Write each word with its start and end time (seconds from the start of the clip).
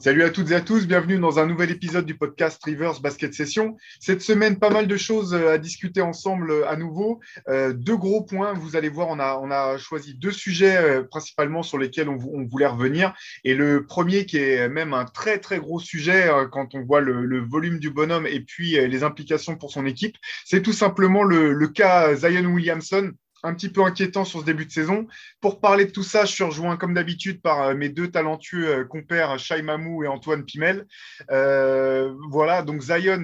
Salut 0.00 0.22
à 0.22 0.30
toutes 0.30 0.52
et 0.52 0.54
à 0.54 0.60
tous, 0.60 0.86
bienvenue 0.86 1.18
dans 1.18 1.40
un 1.40 1.46
nouvel 1.46 1.72
épisode 1.72 2.06
du 2.06 2.16
podcast 2.16 2.62
Rivers 2.64 3.00
Basket 3.00 3.34
Session. 3.34 3.76
Cette 3.98 4.22
semaine, 4.22 4.56
pas 4.56 4.70
mal 4.70 4.86
de 4.86 4.96
choses 4.96 5.34
euh, 5.34 5.54
à 5.54 5.58
discuter 5.58 6.00
ensemble 6.00 6.52
euh, 6.52 6.68
à 6.68 6.76
nouveau. 6.76 7.18
Euh, 7.48 7.72
deux 7.72 7.96
gros 7.96 8.22
points, 8.22 8.52
vous 8.52 8.76
allez 8.76 8.90
voir, 8.90 9.08
on 9.08 9.18
a, 9.18 9.36
on 9.42 9.50
a 9.50 9.76
choisi 9.76 10.14
deux 10.14 10.30
sujets 10.30 11.02
principalement 11.10 11.64
sur 11.64 11.78
lesquels 11.78 12.08
on, 12.08 12.16
voulait 12.46 12.68
revenir. 12.68 13.12
Et 13.42 13.56
le 13.56 13.86
premier 13.86 14.24
qui 14.24 14.36
est 14.36 14.68
même 14.68 14.94
un 14.94 15.04
très 15.04 15.40
très 15.40 15.58
gros 15.58 15.80
sujet 15.80 16.30
quand 16.52 16.76
on 16.76 16.84
voit 16.84 17.00
le, 17.00 17.40
volume 17.40 17.80
du 17.80 17.90
bonhomme 17.90 18.26
et 18.26 18.40
puis 18.40 18.72
les 18.74 19.02
implications 19.02 19.56
pour 19.56 19.72
son 19.72 19.84
équipe, 19.84 20.14
c'est 20.44 20.62
tout 20.62 20.72
simplement 20.72 21.24
le, 21.24 21.52
le 21.52 21.68
cas 21.68 22.14
Zion 22.14 22.44
Williamson 22.44 23.12
un 23.42 23.54
petit 23.54 23.68
peu 23.68 23.82
inquiétant 23.82 24.24
sur 24.24 24.40
ce 24.40 24.44
début 24.44 24.66
de 24.66 24.70
saison. 24.70 25.06
Pour 25.40 25.60
parler 25.60 25.86
de 25.86 25.90
tout 25.90 26.02
ça, 26.02 26.24
je 26.24 26.32
suis 26.32 26.44
rejoint 26.44 26.76
comme 26.76 26.94
d'habitude 26.94 27.40
par 27.40 27.62
euh, 27.62 27.74
mes 27.74 27.88
deux 27.88 28.10
talentueux 28.10 28.68
euh, 28.68 28.84
compères, 28.84 29.38
Shai 29.38 29.62
Mamou 29.62 30.04
et 30.04 30.08
Antoine 30.08 30.44
Pimel. 30.44 30.86
Euh, 31.30 32.12
voilà, 32.30 32.62
donc 32.62 32.82
Zion, 32.82 33.22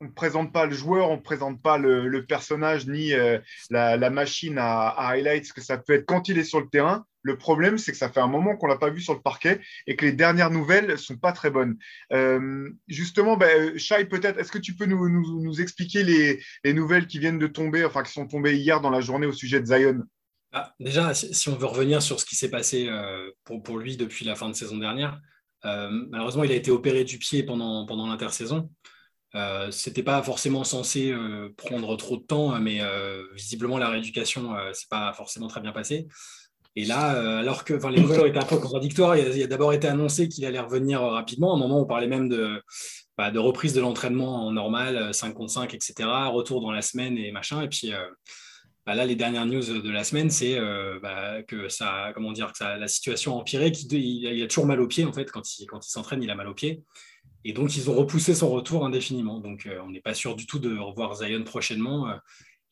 on 0.00 0.04
ne 0.04 0.10
présente 0.10 0.52
pas 0.52 0.66
le 0.66 0.74
joueur, 0.74 1.10
on 1.10 1.16
ne 1.16 1.22
présente 1.22 1.62
pas 1.62 1.78
le, 1.78 2.24
personnage 2.26 2.86
ni 2.86 3.12
la, 3.70 4.10
machine 4.10 4.58
à, 4.58 4.88
à 4.88 5.12
highlights 5.12 5.52
que 5.52 5.62
ça 5.62 5.78
peut 5.78 5.94
être 5.94 6.06
quand 6.06 6.28
il 6.28 6.38
est 6.38 6.44
sur 6.44 6.60
le 6.60 6.68
terrain. 6.68 7.06
Le 7.26 7.36
problème, 7.36 7.76
c'est 7.76 7.90
que 7.90 7.98
ça 7.98 8.08
fait 8.08 8.20
un 8.20 8.28
moment 8.28 8.56
qu'on 8.56 8.68
ne 8.68 8.72
l'a 8.72 8.78
pas 8.78 8.88
vu 8.88 9.00
sur 9.00 9.12
le 9.12 9.20
parquet 9.20 9.60
et 9.88 9.96
que 9.96 10.04
les 10.04 10.12
dernières 10.12 10.52
nouvelles 10.52 10.86
ne 10.86 10.94
sont 10.94 11.16
pas 11.16 11.32
très 11.32 11.50
bonnes. 11.50 11.76
Euh, 12.12 12.70
justement, 12.86 13.36
ben, 13.36 13.76
Shai, 13.76 14.04
peut-être, 14.04 14.38
est-ce 14.38 14.52
que 14.52 14.58
tu 14.58 14.76
peux 14.76 14.86
nous, 14.86 15.60
expliquer 15.60 16.04
les, 16.04 16.72
nouvelles 16.72 17.08
qui 17.08 17.18
viennent 17.18 17.40
de 17.40 17.48
tomber, 17.48 17.84
enfin 17.84 18.04
qui 18.04 18.12
sont 18.12 18.28
tombées 18.28 18.56
hier 18.56 18.80
dans 18.80 18.90
la 18.90 19.00
journée 19.00 19.26
au 19.26 19.32
sujet 19.32 19.60
de 19.60 19.66
Zion? 19.66 20.04
Ah, 20.52 20.72
Déjà, 20.78 21.14
si 21.14 21.48
on 21.48 21.56
veut 21.56 21.66
revenir 21.66 22.00
sur 22.00 22.20
ce 22.20 22.24
qui 22.24 22.36
s'est 22.36 22.48
passé 22.48 22.86
euh, 22.88 23.28
pour, 23.42 23.76
lui 23.76 23.96
depuis 23.96 24.24
la 24.24 24.36
fin 24.36 24.48
de 24.48 24.54
saison 24.54 24.76
dernière, 24.76 25.20
euh, 25.64 25.88
malheureusement, 25.90 26.44
il 26.44 26.52
a 26.52 26.54
été 26.54 26.70
opéré 26.70 27.02
du 27.02 27.18
pied 27.18 27.42
pendant, 27.42 27.86
pendant 27.86 28.06
l'intersaison. 28.06 28.70
Euh, 29.34 29.72
c'était 29.72 30.04
pas 30.04 30.22
forcément 30.22 30.62
censé 30.62 31.12
prendre 31.56 31.96
trop 31.96 32.18
de 32.18 32.22
temps, 32.22 32.56
mais 32.60 32.80
visiblement 33.34 33.78
la 33.78 33.88
rééducation, 33.88 34.54
c'est 34.72 34.88
pas 34.88 35.12
forcément 35.12 35.48
très 35.48 35.60
bien 35.60 35.72
passé. 35.72 36.06
Et 36.78 36.84
là, 36.84 37.16
euh, 37.16 37.40
alors 37.40 37.64
que 37.64 37.72
les 37.72 38.00
nouvelles 38.00 38.26
été 38.26 38.38
un 38.38 38.44
peu 38.44 38.58
contradictoires, 38.58 39.16
il 39.16 39.42
a, 39.42 39.46
d'abord 39.46 39.72
été 39.72 39.88
annoncé 39.88 40.28
qu'il 40.28 40.44
allait 40.44 40.60
revenir 40.60 41.00
rapidement. 41.00 41.54
À 41.54 41.56
un 41.56 41.58
moment, 41.58 41.80
on 41.80 41.86
parlait 41.86 42.06
même 42.06 42.28
de, 42.28 42.62
bah, 43.16 43.30
de 43.30 43.38
reprise 43.38 43.72
de 43.72 43.80
l'entraînement 43.80 44.46
en 44.46 44.52
normal, 44.52 45.14
5 45.14 45.32
contre 45.32 45.52
5, 45.52 45.72
etc., 45.72 45.94
retour 46.30 46.60
dans 46.60 46.70
la 46.70 46.82
semaine 46.82 47.16
et 47.16 47.32
machin. 47.32 47.62
Et 47.62 47.68
puis 47.68 47.94
euh, 47.94 48.04
bah, 48.84 48.94
là, 48.94 49.06
les 49.06 49.16
dernières 49.16 49.46
news 49.46 49.62
de 49.62 49.90
la 49.90 50.04
semaine, 50.04 50.28
c'est 50.28 50.58
euh, 50.58 51.00
bah, 51.02 51.42
que 51.44 51.70
ça, 51.70 52.12
comment 52.14 52.32
dire, 52.32 52.52
que 52.52 52.62
la 52.62 52.88
situation 52.88 53.32
a 53.32 53.36
empiré, 53.36 53.72
qu'il 53.72 53.94
il 53.94 54.42
a 54.42 54.46
toujours 54.46 54.66
mal 54.66 54.80
au 54.80 54.86
pied 54.86 55.06
en 55.06 55.14
fait 55.14 55.30
quand 55.30 55.58
il, 55.58 55.66
quand 55.66 55.84
il 55.84 55.90
s'entraîne, 55.90 56.22
il 56.22 56.30
a 56.30 56.34
mal 56.34 56.46
au 56.46 56.54
pied. 56.54 56.82
Et 57.44 57.54
donc, 57.54 57.74
ils 57.76 57.88
ont 57.88 57.94
repoussé 57.94 58.34
son 58.34 58.50
retour 58.50 58.84
indéfiniment. 58.84 59.38
Donc, 59.38 59.68
on 59.82 59.90
n'est 59.90 60.00
pas 60.00 60.14
sûr 60.14 60.34
du 60.34 60.46
tout 60.46 60.58
de 60.58 60.76
revoir 60.76 61.14
Zion 61.14 61.44
prochainement. 61.44 62.08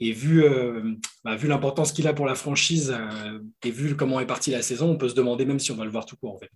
Et 0.01 0.13
vu, 0.13 0.45
euh, 0.45 0.95
bah, 1.25 1.37
vu 1.37 1.49
l'importance 1.49 1.93
qu'il 1.93 2.09
a 2.09 2.13
pour 2.13 2.27
la 2.27 2.35
franchise 2.35 2.95
euh, 2.97 3.39
et 3.63 3.71
vu 3.71 3.97
comment 3.97 4.21
est 4.21 4.27
partie 4.27 4.51
la 4.51 4.63
saison, 4.63 4.91
on 4.91 4.97
peut 4.97 5.09
se 5.09 5.15
demander 5.15 5.45
même 5.45 5.61
si 5.61 5.71
on 5.71 5.77
va 5.77 5.85
le 5.85 5.91
voir 5.91 6.05
tout 6.05 6.17
court 6.17 6.35
en 6.35 6.39
fait. 6.39 6.51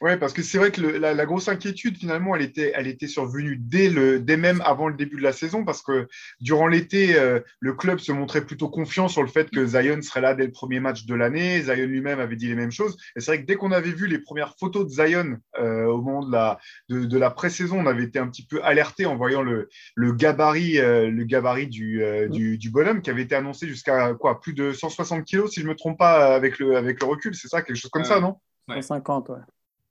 Oui, 0.00 0.16
parce 0.16 0.32
que 0.32 0.42
c'est 0.42 0.58
vrai 0.58 0.70
que 0.70 0.80
la, 0.80 1.26
grosse 1.26 1.48
inquiétude, 1.48 1.96
finalement, 1.96 2.36
elle 2.36 2.42
était, 2.42 2.70
elle 2.76 2.86
était 2.86 3.08
survenue 3.08 3.56
dès, 3.56 3.90
le, 3.90 4.20
dès 4.20 4.36
même 4.36 4.62
avant 4.64 4.86
le 4.86 4.94
début 4.94 5.16
de 5.16 5.22
la 5.22 5.32
saison, 5.32 5.64
parce 5.64 5.82
que 5.82 6.06
durant 6.40 6.68
l'été, 6.68 7.16
euh, 7.18 7.40
le 7.58 7.72
club 7.72 7.98
se 7.98 8.12
montrait 8.12 8.46
plutôt 8.46 8.68
confiant 8.68 9.08
sur 9.08 9.22
le 9.22 9.28
fait 9.28 9.50
que 9.50 9.66
Zion 9.66 10.00
serait 10.00 10.20
là 10.20 10.34
dès 10.34 10.46
le 10.46 10.52
premier 10.52 10.78
match 10.78 11.04
de 11.04 11.14
l'année. 11.16 11.62
Zion 11.62 11.86
lui-même 11.86 12.20
avait 12.20 12.36
dit 12.36 12.46
les 12.46 12.54
mêmes 12.54 12.70
choses. 12.70 12.96
Et 13.16 13.20
c'est 13.20 13.32
vrai 13.32 13.40
que 13.40 13.46
dès 13.46 13.56
qu'on 13.56 13.72
avait 13.72 13.90
vu 13.90 14.06
les 14.06 14.20
premières 14.20 14.54
photos 14.56 14.86
de 14.86 14.90
Zion 14.90 15.38
euh, 15.58 15.86
au 15.86 16.00
moment 16.00 16.24
de 16.24 16.30
la, 16.30 16.60
de, 16.88 17.18
la 17.18 17.30
pré-saison, 17.30 17.80
on 17.80 17.86
avait 17.86 18.04
été 18.04 18.20
un 18.20 18.28
petit 18.28 18.46
peu 18.46 18.62
alerté 18.62 19.04
en 19.04 19.16
voyant 19.16 19.42
le, 19.42 19.68
le 19.96 20.12
gabarit, 20.12 20.78
euh, 20.78 21.10
le 21.10 21.24
gabarit 21.24 21.66
du, 21.66 22.00
du, 22.30 22.56
du, 22.56 22.70
bonhomme 22.70 23.02
qui 23.02 23.10
avait 23.10 23.22
été 23.22 23.34
annoncé 23.34 23.66
jusqu'à 23.66 24.14
quoi 24.14 24.40
plus 24.40 24.52
de 24.52 24.72
160 24.72 25.24
kilos, 25.24 25.52
si 25.52 25.60
je 25.60 25.64
ne 25.64 25.70
me 25.70 25.74
trompe 25.74 25.98
pas, 25.98 26.36
avec 26.36 26.60
le, 26.60 26.76
avec 26.76 27.00
le 27.00 27.06
recul. 27.08 27.34
C'est 27.34 27.48
ça, 27.48 27.62
quelque 27.62 27.76
chose 27.76 27.90
comme 27.90 28.04
ça, 28.04 28.20
non? 28.20 28.36
150, 28.68 29.30
ouais. 29.30 29.38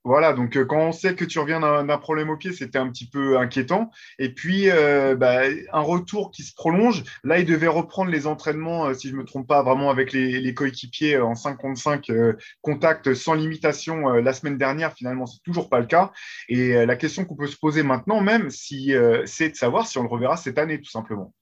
Voilà, 0.04 0.32
donc 0.32 0.56
euh, 0.56 0.64
quand 0.64 0.78
on 0.78 0.92
sait 0.92 1.14
que 1.14 1.24
tu 1.24 1.38
reviens 1.38 1.60
d'un 1.60 1.98
problème 1.98 2.30
au 2.30 2.36
pied, 2.36 2.52
c'était 2.52 2.78
un 2.78 2.88
petit 2.88 3.08
peu 3.08 3.36
inquiétant. 3.38 3.90
Et 4.18 4.32
puis, 4.32 4.70
euh, 4.70 5.16
bah, 5.16 5.42
un 5.72 5.80
retour 5.80 6.30
qui 6.30 6.44
se 6.44 6.54
prolonge. 6.54 7.02
Là, 7.24 7.38
il 7.40 7.44
devait 7.44 7.66
reprendre 7.66 8.10
les 8.10 8.26
entraînements, 8.26 8.86
euh, 8.86 8.94
si 8.94 9.08
je 9.08 9.12
ne 9.14 9.18
me 9.18 9.24
trompe 9.24 9.48
pas, 9.48 9.62
vraiment 9.62 9.90
avec 9.90 10.12
les, 10.12 10.54
coéquipiers 10.54 11.18
en 11.18 11.34
5 11.34 11.56
contre 11.56 11.80
5, 11.80 12.10
contact 12.62 13.12
sans 13.14 13.34
limitation 13.34 14.08
la 14.08 14.32
semaine 14.32 14.56
dernière. 14.56 14.94
Finalement, 14.94 15.26
c'est 15.26 15.42
toujours 15.42 15.68
pas 15.68 15.78
le 15.78 15.86
cas. 15.86 16.10
Et 16.48 16.86
la 16.86 16.96
question 16.96 17.24
qu'on 17.24 17.36
peut 17.36 17.46
se 17.46 17.58
poser 17.58 17.82
maintenant 17.82 18.20
même, 18.20 18.50
si, 18.50 18.94
c'est 19.26 19.50
de 19.50 19.54
savoir 19.54 19.86
si 19.86 19.98
on 19.98 20.02
le 20.02 20.08
reverra 20.08 20.36
cette 20.36 20.58
année, 20.58 20.80
tout 20.80 20.90
simplement. 20.90 21.34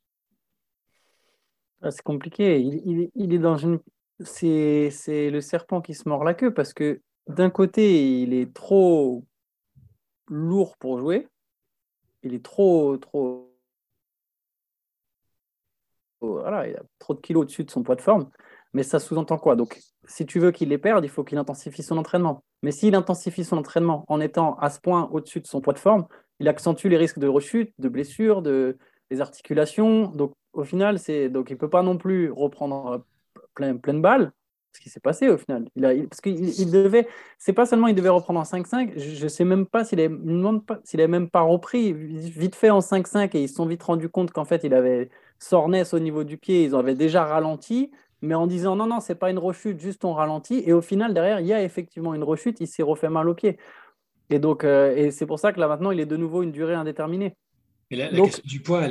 Ah, 1.82 1.90
c'est 1.90 2.02
compliqué. 2.02 2.58
Il, 2.60 3.10
il, 3.14 3.32
est 3.32 3.38
dans 3.38 3.56
une. 3.56 3.78
C'est 4.20 4.90
le 5.30 5.40
serpent 5.40 5.80
qui 5.80 5.94
se 5.94 6.08
mord 6.08 6.24
la 6.24 6.34
queue 6.34 6.52
parce 6.52 6.74
que 6.74 7.00
d'un 7.28 7.50
côté, 7.50 8.22
il 8.22 8.32
est 8.34 8.52
trop 8.52 9.24
lourd 10.28 10.76
pour 10.76 10.98
jouer. 10.98 11.28
Il 12.22 12.34
est 12.34 12.44
trop, 12.44 12.96
trop. 12.96 13.52
Voilà, 16.20 16.68
il 16.68 16.76
a 16.76 16.82
trop 16.98 17.14
de 17.14 17.20
kilos 17.20 17.42
au-dessus 17.42 17.64
de 17.64 17.70
son 17.70 17.82
poids 17.82 17.96
de 17.96 18.00
forme. 18.00 18.30
Mais 18.72 18.82
ça 18.82 18.98
sous-entend 18.98 19.38
quoi? 19.38 19.56
Donc, 19.56 19.80
si 20.04 20.26
tu 20.26 20.38
veux 20.38 20.50
qu'il 20.50 20.68
les 20.68 20.78
perde, 20.78 21.04
il 21.04 21.10
faut 21.10 21.24
qu'il 21.24 21.38
intensifie 21.38 21.82
son 21.82 21.98
entraînement. 21.98 22.44
Mais 22.62 22.72
s'il 22.72 22.94
intensifie 22.94 23.44
son 23.44 23.58
entraînement 23.58 24.04
en 24.08 24.20
étant 24.20 24.56
à 24.56 24.70
ce 24.70 24.80
point 24.80 25.08
au-dessus 25.12 25.40
de 25.40 25.46
son 25.46 25.60
poids 25.60 25.72
de 25.72 25.78
forme, 25.78 26.06
il 26.40 26.48
accentue 26.48 26.88
les 26.88 26.96
risques 26.96 27.18
de 27.18 27.28
rechute, 27.28 27.72
de 27.78 27.88
blessures, 27.88 28.42
de 28.42 28.78
articulations. 29.18 30.08
Donc, 30.08 30.32
au 30.52 30.64
final, 30.64 30.98
c'est 30.98 31.28
donc 31.28 31.50
il 31.50 31.54
ne 31.54 31.58
peut 31.58 31.70
pas 31.70 31.82
non 31.82 31.96
plus 31.96 32.30
reprendre 32.30 33.04
plein, 33.54 33.76
pleine 33.76 34.02
balle 34.02 34.32
ce 34.76 34.80
qui 34.80 34.90
s'est 34.90 35.00
passé 35.00 35.28
au 35.28 35.38
final. 35.38 35.68
Il 35.74 35.84
a, 35.84 35.92
parce 36.08 36.20
qu'il 36.20 36.48
il 36.48 36.70
devait, 36.70 37.08
c'est 37.38 37.52
pas 37.52 37.66
seulement 37.66 37.88
il 37.88 37.94
devait 37.94 38.08
reprendre 38.08 38.38
en 38.38 38.44
5-5, 38.44 38.92
je 38.96 39.24
ne 39.24 39.28
sais 39.28 39.44
même 39.44 39.66
pas 39.66 39.84
s'il 39.84 39.98
n'avait 39.98 41.08
même 41.08 41.30
pas 41.30 41.40
repris 41.40 41.92
vite 41.92 42.54
fait 42.54 42.70
en 42.70 42.80
5-5 42.80 43.36
et 43.36 43.42
ils 43.42 43.48
se 43.48 43.54
sont 43.54 43.66
vite 43.66 43.82
rendus 43.82 44.08
compte 44.08 44.32
qu'en 44.32 44.44
fait 44.44 44.62
il 44.64 44.74
avait 44.74 45.08
sorness 45.38 45.94
au 45.94 45.98
niveau 45.98 46.24
du 46.24 46.36
pied, 46.36 46.64
ils 46.64 46.74
avaient 46.74 46.94
déjà 46.94 47.24
ralenti, 47.24 47.90
mais 48.22 48.34
en 48.34 48.46
disant 48.46 48.76
non, 48.76 48.86
non, 48.86 49.00
c'est 49.00 49.14
pas 49.14 49.30
une 49.30 49.38
rechute, 49.38 49.80
juste 49.80 50.04
on 50.04 50.12
ralentit. 50.12 50.62
Et 50.66 50.72
au 50.72 50.82
final, 50.82 51.14
derrière, 51.14 51.40
il 51.40 51.46
y 51.46 51.52
a 51.52 51.62
effectivement 51.62 52.14
une 52.14 52.24
rechute, 52.24 52.58
il 52.60 52.66
s'est 52.66 52.82
refait 52.82 53.08
mal 53.10 53.28
au 53.28 53.34
pied. 53.34 53.58
Et 54.30 54.38
donc, 54.38 54.64
euh, 54.64 54.94
et 54.96 55.10
c'est 55.10 55.26
pour 55.26 55.38
ça 55.38 55.52
que 55.52 55.60
là 55.60 55.68
maintenant, 55.68 55.90
il 55.90 56.00
est 56.00 56.06
de 56.06 56.16
nouveau 56.16 56.42
une 56.42 56.52
durée 56.52 56.74
indéterminée. 56.74 57.34
Mais 57.90 57.96
la, 57.96 58.08
question 58.08 58.42
du 58.44 58.60
poids, 58.60 58.88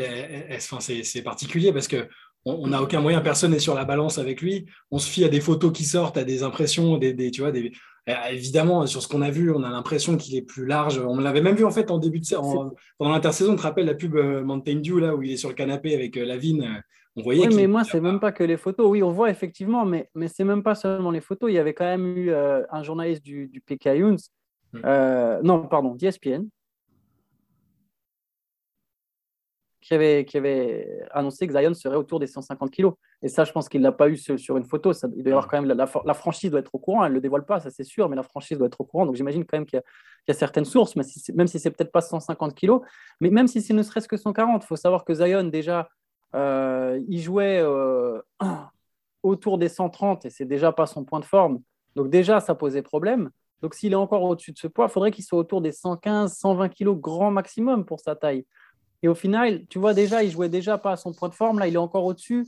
c'est 0.60 1.22
particulier 1.22 1.74
parce 1.74 1.90
que 1.90 2.08
on 2.46 2.68
n'a 2.68 2.82
aucun 2.82 3.02
moyen, 3.02 3.22
personne 3.22 3.52
n'est 3.52 3.60
sur 3.60 3.74
la 3.74 3.86
balance 3.86 4.20
avec 4.20 4.42
lui. 4.42 4.66
On 4.92 5.00
se 5.00 5.10
fie 5.10 5.24
à 5.24 5.30
des 5.30 5.42
photos 5.42 5.72
qui 5.72 5.84
sortent, 5.84 6.18
à 6.18 6.24
des 6.24 6.44
impressions, 6.44 6.98
des, 6.98 7.32
tu 7.32 7.42
vois, 7.42 7.52
des, 7.52 7.72
euh, 8.08 8.14
évidemment, 8.30 8.86
sur 8.86 9.02
ce 9.02 9.08
qu'on 9.08 9.24
a 9.24 9.32
vu, 9.32 9.52
on 9.52 9.64
a 9.64 9.70
l'impression 9.70 10.16
qu'il 10.16 10.36
est 10.36 10.44
plus 10.44 10.66
large. 10.66 11.00
On 11.00 11.18
l'avait 11.18 11.42
même 11.42 11.56
vu 11.56 11.66
en 11.66 11.72
fait 11.72 11.90
en 11.90 11.98
début 11.98 12.20
de 12.20 12.26
saison, 12.26 12.76
pendant 13.00 13.12
l'intersaison. 13.12 13.54
Tu 13.54 13.58
te 13.58 13.64
rappelles 13.64 13.88
la 13.88 13.96
pub 13.96 14.16
euh, 14.16 14.44
Mountain 14.44 14.76
Dew 14.76 15.00
là 15.00 15.16
où 15.16 15.24
il 15.24 15.32
est 15.32 15.38
sur 15.38 15.50
le 15.50 15.56
canapé 15.56 15.96
avec 15.96 16.16
euh, 16.18 16.26
Lavine 16.26 16.84
On 17.16 17.24
voyait. 17.24 17.48
Oui, 17.48 17.56
mais 17.56 17.66
moi, 17.66 17.84
c'est 17.84 18.00
même 18.00 18.20
pas 18.20 18.32
que 18.32 18.44
les 18.44 18.58
photos. 18.58 18.88
Oui, 18.88 19.02
on 19.02 19.12
voit 19.12 19.32
effectivement, 19.32 19.86
mais 19.86 20.10
mais 20.14 20.28
c'est 20.28 20.44
même 20.44 20.62
pas 20.62 20.76
seulement 20.76 21.10
les 21.10 21.22
photos. 21.22 21.50
Il 21.50 21.56
y 21.56 21.60
avait 21.60 21.74
quand 21.74 21.86
même 21.86 22.16
eu 22.16 22.32
un 22.32 22.84
journaliste 22.84 23.24
du, 23.24 23.48
du 23.48 23.60
PK 23.60 23.88
hmm. 24.74 24.82
non, 25.44 25.68
pardon, 25.68 25.96
d'ESPN, 25.96 26.44
qui 29.86 29.94
avait, 29.94 30.26
qui 30.26 30.36
avait 30.36 31.00
annoncé 31.12 31.46
que 31.46 31.54
Zion 31.54 31.76
serait 31.76 31.96
autour 31.96 32.20
des 32.20 32.26
150 32.26 32.72
kilos. 32.72 32.96
Et 33.22 33.28
ça, 33.28 33.44
je 33.44 33.52
pense 33.52 33.70
qu'il 33.70 33.82
ne 33.82 33.86
l'a 33.86 33.92
pas 33.92 34.10
eu 34.10 34.18
sur, 34.18 34.58
une 34.58 34.66
photo. 34.66 34.94
Ça, 34.94 35.08
il 35.16 35.22
doit 35.22 35.30
y 35.30 35.34
avoir 35.34 35.48
quand 35.48 35.62
même 35.62 35.68
la, 35.72 35.88
la, 36.06 36.14
franchise 36.16 36.50
doit 36.50 36.62
être 36.62 36.74
au 36.74 36.80
courant. 36.80 37.06
Elle 37.06 37.12
ne 37.12 37.16
le 37.16 37.22
dévoile 37.22 37.46
pas, 37.46 37.60
ça 37.60 37.70
c'est 37.70 37.84
sûr, 37.84 38.10
mais 38.10 38.16
la 38.16 38.24
franchise 38.24 38.58
doit 38.58 38.66
être 38.66 38.82
au 38.82 38.84
courant. 38.84 39.06
Donc 39.06 39.14
j'imagine 39.14 39.46
quand 39.46 39.58
même 39.58 39.68
qu'il 39.68 39.80
y, 40.28 40.32
a 40.32 40.34
certaines 40.34 40.66
sources, 40.66 40.96
mais 40.96 41.04
même 41.36 41.46
si 41.46 41.60
c'est 41.60 41.70
peut-être 41.70 41.92
pas 41.92 42.02
150 42.02 42.56
kilos, 42.56 42.82
mais 43.22 43.30
même 43.30 43.48
si 43.48 43.62
c'est 43.62 43.76
ne 43.76 43.84
serait-ce 43.84 44.08
que 44.08 44.18
140, 44.18 44.64
il 44.64 44.66
faut 44.66 44.76
savoir 44.76 45.06
que 45.06 45.14
Zion, 45.14 45.44
déjà, 45.44 45.88
euh, 46.34 47.00
il 47.08 47.22
jouait 47.22 47.60
euh, 47.60 48.20
autour 49.22 49.60
des 49.60 49.70
130 49.70 50.26
et 50.26 50.32
c'est 50.32 50.46
déjà 50.46 50.72
pas 50.72 50.88
son 50.88 51.06
point 51.06 51.20
de 51.20 51.26
forme. 51.26 51.62
Donc 51.96 52.10
déjà, 52.10 52.40
ça 52.40 52.56
posait 52.56 52.82
problème. 52.82 53.30
Donc 53.62 53.76
s'il 53.76 53.94
est 53.94 53.96
encore 53.96 54.24
au-dessus 54.24 54.52
de 54.52 54.58
ce 54.58 54.68
poids, 54.68 54.88
il 54.88 54.92
faudrait 54.92 55.12
qu'il 55.12 55.24
soit 55.24 55.38
autour 55.38 55.62
des 55.62 55.72
115, 55.72 56.34
120 56.34 56.70
kilos 56.70 57.00
grand 57.00 57.30
maximum 57.30 57.86
pour 57.86 58.00
sa 58.00 58.16
taille. 58.16 58.46
Et 59.04 59.08
au 59.08 59.16
final, 59.16 59.66
tu 59.68 59.80
vois 59.80 59.94
déjà, 59.94 60.24
il 60.24 60.32
jouait 60.32 60.50
déjà 60.50 60.78
pas 60.78 60.92
à 60.92 60.98
son 60.98 61.14
point 61.14 61.30
de 61.30 61.36
forme. 61.36 61.60
Là, 61.60 61.68
il 61.68 61.76
est 61.76 61.78
encore 61.78 62.06
au-dessus. 62.06 62.48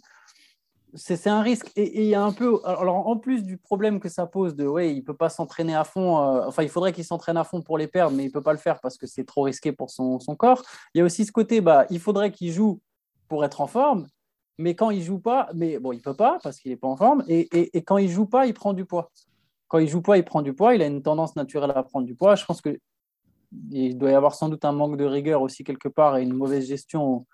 C'est 0.93 1.27
un 1.27 1.41
risque. 1.41 1.71
Et 1.75 2.01
il 2.01 2.07
y 2.07 2.15
a 2.15 2.23
un 2.23 2.31
peu. 2.31 2.59
Alors, 2.65 3.07
en 3.07 3.17
plus 3.17 3.43
du 3.43 3.57
problème 3.57 3.99
que 3.99 4.09
ça 4.09 4.25
pose 4.25 4.55
de, 4.55 4.65
ouais, 4.65 4.93
il 4.93 5.03
peut 5.03 5.15
pas 5.15 5.29
s'entraîner 5.29 5.75
à 5.75 5.83
fond. 5.83 6.17
Euh, 6.17 6.45
enfin, 6.47 6.63
il 6.63 6.69
faudrait 6.69 6.93
qu'il 6.93 7.05
s'entraîne 7.05 7.37
à 7.37 7.43
fond 7.43 7.61
pour 7.61 7.77
les 7.77 7.87
perdre, 7.87 8.15
mais 8.15 8.23
il 8.25 8.31
peut 8.31 8.41
pas 8.41 8.53
le 8.53 8.59
faire 8.59 8.79
parce 8.79 8.97
que 8.97 9.05
c'est 9.05 9.25
trop 9.25 9.43
risqué 9.43 9.71
pour 9.71 9.89
son, 9.89 10.19
corps. 10.37 10.63
Il 10.93 10.99
y 10.99 11.01
a 11.01 11.05
aussi 11.05 11.25
ce 11.25 11.31
côté, 11.31 11.61
bah, 11.61 11.85
il 11.89 11.99
faudrait 11.99 12.31
qu'il 12.31 12.51
joue 12.51 12.79
pour 13.27 13.43
être 13.45 13.61
en 13.61 13.67
forme. 13.67 14.07
Mais 14.57 14.73
quand 14.73 14.89
il 14.89 15.03
joue 15.03 15.19
pas, 15.19 15.49
mais 15.53 15.77
bon, 15.77 15.91
il 15.91 16.01
peut 16.01 16.15
pas 16.15 16.39
parce 16.41 16.57
qu'il 16.59 16.71
est 16.71 16.77
pas 16.77 16.87
en 16.87 16.97
forme. 16.97 17.23
Et, 17.27 17.41
et, 17.55 17.77
et 17.77 17.83
quand 17.83 17.97
il 17.97 18.09
joue 18.09 18.25
pas, 18.25 18.47
il 18.47 18.53
prend 18.53 18.73
du 18.73 18.85
poids. 18.85 19.11
quand 19.67 19.77
il 19.77 19.87
joue 19.87 20.01
pas, 20.01 20.17
il 20.17 20.25
prend 20.25 20.41
du 20.41 20.53
poids. 20.53 20.73
Il 20.73 20.81
a 20.81 20.87
une 20.87 21.03
tendance 21.03 21.35
naturelle 21.35 21.71
à 21.75 21.83
prendre 21.83 22.07
du 22.07 22.15
poids. 22.15 22.35
Je 22.35 22.45
pense 22.45 22.61
que 22.61 22.79
il 23.71 23.97
doit 23.97 24.11
y 24.11 24.15
avoir 24.15 24.35
sans 24.35 24.49
doute 24.49 24.65
un 24.65 24.71
manque 24.71 24.97
de 24.97 25.05
rigueur 25.05 25.41
aussi 25.41 25.63
quelque 25.63 25.87
part 25.87 26.17
et 26.17 26.23
une 26.23 26.33
mauvaise 26.33 26.67
gestion. 26.67 27.25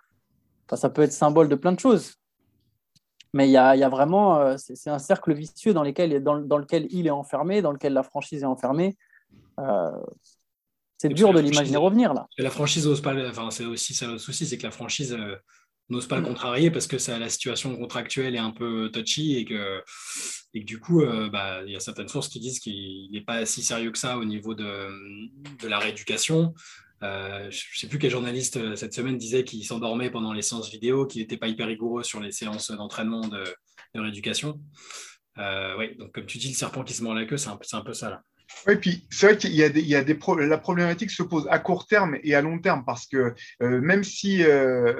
Enfin, 0.67 0.75
ça 0.75 0.89
peut 0.89 1.01
être 1.01 1.11
symbole 1.11 1.49
de 1.49 1.55
plein 1.55 1.71
de 1.71 1.79
choses. 1.79 2.15
Mais 3.33 3.47
il 3.47 3.51
y 3.51 3.57
a, 3.57 3.89
vraiment, 3.89 4.39
euh, 4.39 4.55
c'est 4.57 4.91
un 4.91 4.99
cercle 4.99 5.33
vicieux 5.33 5.73
dans, 5.73 5.83
lequel 5.83 6.11
il 6.91 7.07
est 7.07 7.09
enfermé, 7.09 7.63
dans 7.63 7.71
lequel 7.71 7.93
la 7.93 8.03
franchise 8.03 8.43
est 8.43 8.45
enfermée. 8.45 8.95
Euh, 9.59 9.91
c'est 10.99 11.09
dur 11.09 11.33
de 11.33 11.39
l'imaginer 11.39 11.77
revenir 11.77 12.13
là. 12.13 12.27
La 12.37 12.51
franchise 12.51 12.87
n'ose 12.87 13.01
pas. 13.01 13.13
Enfin, 13.27 13.49
c'est 13.49 13.65
aussi 13.65 13.95
ça 13.95 14.07
le 14.07 14.19
souci, 14.19 14.45
c'est 14.45 14.57
que 14.57 14.63
la 14.63 14.71
franchise 14.71 15.13
euh, 15.13 15.35
n'ose 15.89 16.07
pas 16.07 16.17
le 16.17 16.23
contrarier 16.23 16.71
parce 16.71 16.87
que 16.87 16.97
ça, 16.97 17.19
la 17.19 17.29
situation 17.29 17.75
contractuelle 17.75 18.35
est 18.35 18.39
un 18.39 18.51
peu 18.51 18.89
touchy 18.91 19.37
et 19.37 19.45
que, 19.45 19.81
et 20.53 20.61
que 20.61 20.65
du 20.65 20.79
coup, 20.79 21.01
euh, 21.01 21.29
bah, 21.29 21.61
il 21.65 21.71
y 21.71 21.75
a 21.75 21.79
certaines 21.79 22.07
sources 22.07 22.29
qui 22.29 22.39
disent 22.39 22.59
qu'il 22.59 23.09
n'est 23.11 23.21
pas 23.21 23.45
si 23.45 23.63
sérieux 23.63 23.91
que 23.91 23.97
ça 23.97 24.17
au 24.17 24.25
niveau 24.25 24.53
de, 24.53 24.89
de 25.61 25.67
la 25.67 25.79
rééducation. 25.79 26.53
Euh, 27.03 27.49
je 27.51 27.65
ne 27.75 27.77
sais 27.79 27.87
plus 27.87 27.99
quel 27.99 28.11
journaliste 28.11 28.57
euh, 28.57 28.75
cette 28.77 28.93
semaine 28.93 29.17
disait 29.17 29.43
qu'il 29.43 29.65
s'endormait 29.65 30.09
pendant 30.09 30.31
les 30.31 30.41
séances 30.41 30.71
vidéo, 30.71 31.05
qu'il 31.05 31.21
n'était 31.21 31.37
pas 31.37 31.47
hyper 31.49 31.67
rigoureux 31.67 32.03
sur 32.03 32.21
les 32.21 32.31
séances 32.31 32.71
d'entraînement 32.71 33.27
de, 33.27 33.43
de, 33.93 33.99
rééducation. 33.99 34.61
oui, 35.77 35.97
donc 35.97 36.13
comme 36.13 36.25
tu 36.25 36.37
dis, 36.37 36.47
le 36.47 36.53
serpent 36.53 36.83
qui 36.83 36.93
se 36.93 37.03
mord 37.03 37.13
la 37.13 37.25
queue, 37.25 37.37
c'est 37.37 37.49
un, 37.49 37.59
un, 37.73 37.81
peu 37.81 37.93
ça 37.93 38.09
là. 38.09 38.23
Oui, 38.67 38.75
puis 38.77 39.05
c'est 39.09 39.25
vrai 39.27 39.37
qu'il 39.37 39.53
y 39.53 39.63
a 39.63 39.69
des, 39.69 39.81
il 39.81 39.87
y 39.87 39.95
a 39.95 40.03
des 40.03 40.17
la 40.39 40.57
problématique 40.57 41.11
se 41.11 41.23
pose 41.23 41.47
à 41.49 41.59
court 41.59 41.85
terme 41.85 42.17
et 42.23 42.33
à 42.33 42.41
long 42.41 42.59
terme 42.59 42.83
parce 42.85 43.05
que 43.07 43.33
euh, 43.61 43.81
même 43.81 44.03
si 44.03 44.43
euh, 44.43 44.93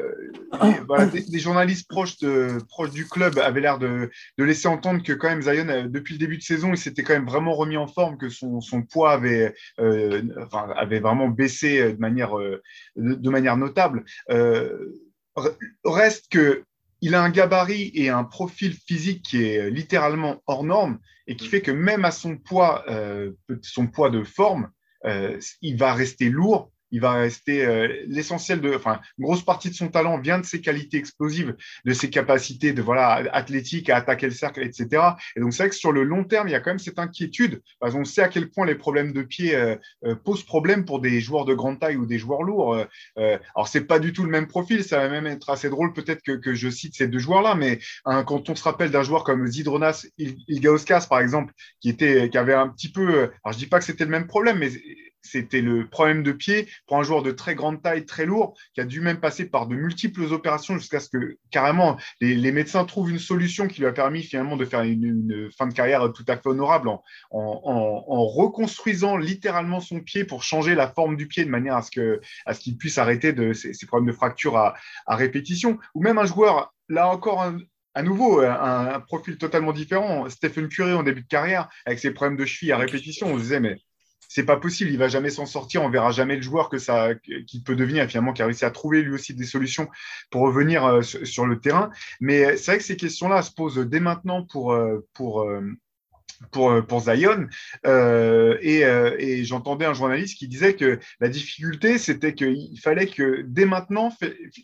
des, 1.12 1.40
journalistes 1.40 1.88
proches, 1.88 2.18
de, 2.20 2.58
proches 2.68 2.92
du 2.92 3.08
club 3.08 3.38
avaient 3.40 3.62
l'air 3.62 3.80
de, 3.80 4.12
de, 4.38 4.44
laisser 4.44 4.68
entendre 4.68 5.02
que 5.02 5.14
quand 5.14 5.30
même 5.30 5.42
Zion, 5.42 5.70
euh, 5.70 5.88
depuis 5.88 6.14
le 6.14 6.20
début 6.20 6.38
de 6.38 6.44
saison, 6.44 6.72
il 6.72 6.78
s'était 6.78 7.04
quand 7.04 7.14
même 7.14 7.26
vraiment 7.26 7.54
remis 7.54 7.78
en 7.78 7.88
forme, 7.88 8.18
que 8.18 8.30
son, 8.30 8.60
son 8.60 8.82
poids 8.84 9.14
avait, 9.14 9.56
enfin, 9.78 10.68
avait 10.76 11.00
vraiment 11.00 11.30
baissé 11.30 11.94
de 11.94 12.00
manière, 12.00 12.36
de, 12.96 13.30
manière 13.30 13.58
notable. 13.58 14.04
reste 15.86 16.30
que 16.30 16.64
il 17.04 17.16
a 17.16 17.22
un 17.22 17.30
gabarit 17.30 17.92
et 17.96 18.08
un 18.08 18.24
profil 18.24 18.74
physique 18.74 19.24
qui 19.24 19.44
est 19.44 19.70
littéralement 19.70 20.42
hors 20.48 20.64
norme 20.64 21.00
et 21.28 21.36
qui 21.36 21.50
fait 21.50 21.62
que 21.62 21.70
même 21.70 22.06
à 22.06 22.12
son 22.12 22.38
poids, 22.38 22.86
euh, 22.88 23.34
son 23.62 23.88
poids 23.88 24.10
de 24.10 24.24
forme, 24.24 24.70
euh, 25.06 25.38
il 25.62 25.76
va 25.76 25.94
rester 25.94 26.30
lourd 26.30 26.72
il 26.94 27.02
va 27.02 27.14
rester 27.14 27.66
euh, 27.66 27.88
l'essentiel 28.08 28.62
de, 28.62 28.76
enfin, 28.76 29.02
une 29.18 29.26
grosse 29.26 29.44
partie 29.44 29.70
de 29.70 29.76
son 29.76 29.90
talent 29.90 30.20
vient 30.20 30.38
de 30.38 30.46
ses 30.46 30.62
qualités 30.62 30.98
explosives, 30.98 31.56
de 31.84 31.94
ses 31.94 32.12
capacités 32.12 32.72
de 32.72 32.82
voilà 32.84 33.24
athlétique 33.34 33.90
à 33.90 33.98
attaquer 33.98 34.28
le 34.28 34.34
cercle, 34.34 34.62
etc. 34.62 35.04
Et 35.36 35.40
donc 35.42 35.54
c'est 35.54 35.64
vrai 35.64 35.70
que 35.70 35.76
sur 35.76 35.92
le 35.92 36.04
long 36.04 36.24
terme, 36.24 36.48
il 36.48 36.52
y 36.52 36.56
a 36.56 36.60
quand 36.60 36.70
même 36.70 36.80
cette 36.80 37.00
inquiétude. 37.00 37.62
Parce 37.80 37.96
on 37.96 38.06
sait 38.06 38.22
à 38.22 38.28
quel 38.28 38.50
point 38.50 38.66
les 38.66 38.76
problèmes 38.76 39.12
de 39.12 39.24
pied 39.24 39.56
euh, 39.56 39.76
euh, 40.06 40.16
posent 40.16 40.44
problème 40.44 40.86
pour 40.86 41.00
des 41.00 41.20
joueurs 41.20 41.46
de 41.46 41.54
grande 41.54 41.80
taille 41.80 41.96
ou 41.96 42.06
des 42.06 42.20
joueurs 42.20 42.44
lourds. 42.44 42.76
Euh, 43.18 43.38
alors 43.56 43.68
c'est 43.68 43.86
pas 43.86 44.00
du 44.00 44.14
tout 44.14 44.24
le 44.24 44.30
même 44.30 44.48
profil, 44.48 44.84
ça 44.84 45.00
va 45.00 45.10
même 45.10 45.26
être 45.26 45.50
assez 45.50 45.70
drôle 45.70 45.94
peut-être 45.94 46.22
que, 46.22 46.34
que, 46.34 46.54
je 46.54 46.70
cite 46.70 46.96
ces 46.96 47.08
deux 47.08 47.20
joueurs-là, 47.20 47.56
mais 47.56 47.80
quand 48.06 48.50
on 48.50 48.56
se 48.56 48.64
rappelle 48.64 48.92
d'un 48.92 49.02
joueur 49.02 49.24
comme 49.24 49.48
Zidronas 49.48 50.06
Ilgauskas 50.20 51.08
par 51.10 51.20
exemple, 51.20 51.52
qui 51.80 51.90
était, 51.90 52.30
qui 52.30 52.38
avait 52.38 52.54
un 52.54 52.70
petit 52.70 52.92
peu, 52.92 53.32
alors 53.44 53.54
je 53.54 53.58
dis 53.58 53.66
pas 53.66 53.80
que 53.80 53.86
c'était 53.86 54.06
le 54.06 54.12
même 54.12 54.28
problème, 54.28 54.60
mais 54.60 54.70
c'était 55.24 55.62
le 55.62 55.88
problème 55.88 56.22
de 56.22 56.32
pied 56.32 56.68
pour 56.86 56.98
un 56.98 57.04
joueur 57.04 57.24
de 57.24 57.32
très 57.32 57.56
grande 57.56 57.82
taille, 57.82 58.06
très 58.06 58.26
lourd, 58.26 58.56
qui 58.74 58.82
a 58.82 58.86
dû 58.86 59.02
même 59.02 59.20
passer 59.20 59.46
par 59.46 59.68
de 59.68 59.76
multiples 59.76 60.24
opérations 60.32 60.78
jusqu'à 60.78 61.00
ce 61.00 61.10
que 61.10 61.38
carrément 61.50 61.98
les, 62.22 62.52
médecins 62.52 62.86
trouvent 62.86 63.10
une 63.10 63.20
solution 63.20 63.68
qui 63.68 63.80
lui 63.80 63.88
a 63.88 63.94
permis 63.94 64.22
finalement 64.22 64.58
de 64.58 64.66
faire 64.66 64.82
une, 64.82 65.50
fin 65.58 65.66
de 65.68 65.74
carrière 65.74 66.12
tout 66.14 66.26
à 66.28 66.38
fait 66.38 66.48
honorable 66.48 66.90
en, 67.32 68.28
reconstruisant 68.28 69.18
littéralement 69.18 69.80
son 69.80 70.02
pied 70.02 70.26
pour 70.26 70.44
changer 70.44 70.76
la 70.76 70.88
forme 70.88 71.16
du 71.16 71.28
pied 71.28 71.46
de 71.46 71.50
manière 71.50 71.76
à 71.76 71.82
ce 71.82 72.60
qu'il 72.60 72.78
puisse 72.78 72.98
arrêter 72.98 73.34
de 73.34 73.54
ces, 73.54 73.74
problèmes 73.88 74.08
de 74.08 74.16
fracture 74.16 74.58
à, 74.58 74.76
répétition. 75.08 75.80
Ou 75.96 76.02
même 76.02 76.18
un 76.18 76.26
joueur, 76.26 76.74
là 76.90 77.08
encore 77.08 77.54
à 77.96 78.04
nouveau, 78.04 78.42
un, 78.42 78.94
un, 78.96 79.00
profil 79.00 79.38
totalement 79.38 79.72
différent. 79.72 80.30
Stephen 80.30 80.68
Curry 80.68 80.94
en 80.94 81.04
début 81.04 81.22
de 81.22 81.28
carrière, 81.28 81.70
avec 81.86 82.00
ses 82.00 82.12
problèmes 82.12 82.38
de 82.38 82.46
cheville 82.46 82.72
à 82.72 82.78
répétition, 82.78 83.28
on 83.28 83.38
se 83.38 83.44
disait, 83.44 83.60
mais 83.60 83.78
c'est 84.34 84.46
pas 84.46 84.58
possible, 84.58 84.90
il 84.90 84.98
va 84.98 85.10
jamais 85.10 85.30
s'en 85.30 85.46
sortir, 85.46 85.84
on 85.84 85.92
verra 85.92 86.10
jamais 86.10 86.36
le 86.36 86.42
joueur 86.42 86.68
que 86.68 86.80
ça 86.80 87.10
peut 87.66 87.76
devenir 87.76 88.08
finalement 88.08 88.34
qui 88.34 88.42
a 88.42 88.48
réussi 88.48 88.66
à 88.66 88.72
trouver 88.72 89.04
lui 89.04 89.14
aussi 89.14 89.36
des 89.36 89.46
solutions 89.46 89.88
pour 90.32 90.42
revenir 90.42 90.84
euh, 90.86 91.02
sur, 91.04 91.46
le 91.46 91.60
terrain. 91.60 91.92
Mais 92.20 92.58
c'est 92.58 92.72
vrai 92.72 92.78
que 92.80 92.84
ces 92.84 92.98
questions-là 92.98 93.44
se 93.44 93.52
posent 93.52 93.78
dès 93.78 94.00
maintenant 94.00 94.44
pour 94.44 94.74
euh, 94.74 95.06
pour 95.14 95.42
euh, 95.42 95.62
pour, 96.52 96.84
pour 96.88 97.02
Zion. 97.02 97.48
et, 97.86 98.82
et 98.82 99.46
j'entendais 99.46 99.86
un 99.86 99.94
journaliste 99.94 100.38
qui 100.38 100.50
disait 100.50 100.76
que 100.76 101.00
la 101.22 101.30
difficulté, 101.30 101.98
c'était 101.98 102.34
qu'il 102.34 102.78
fallait 102.82 103.08
que 103.08 103.44
dès 103.48 103.66
maintenant, 103.66 104.12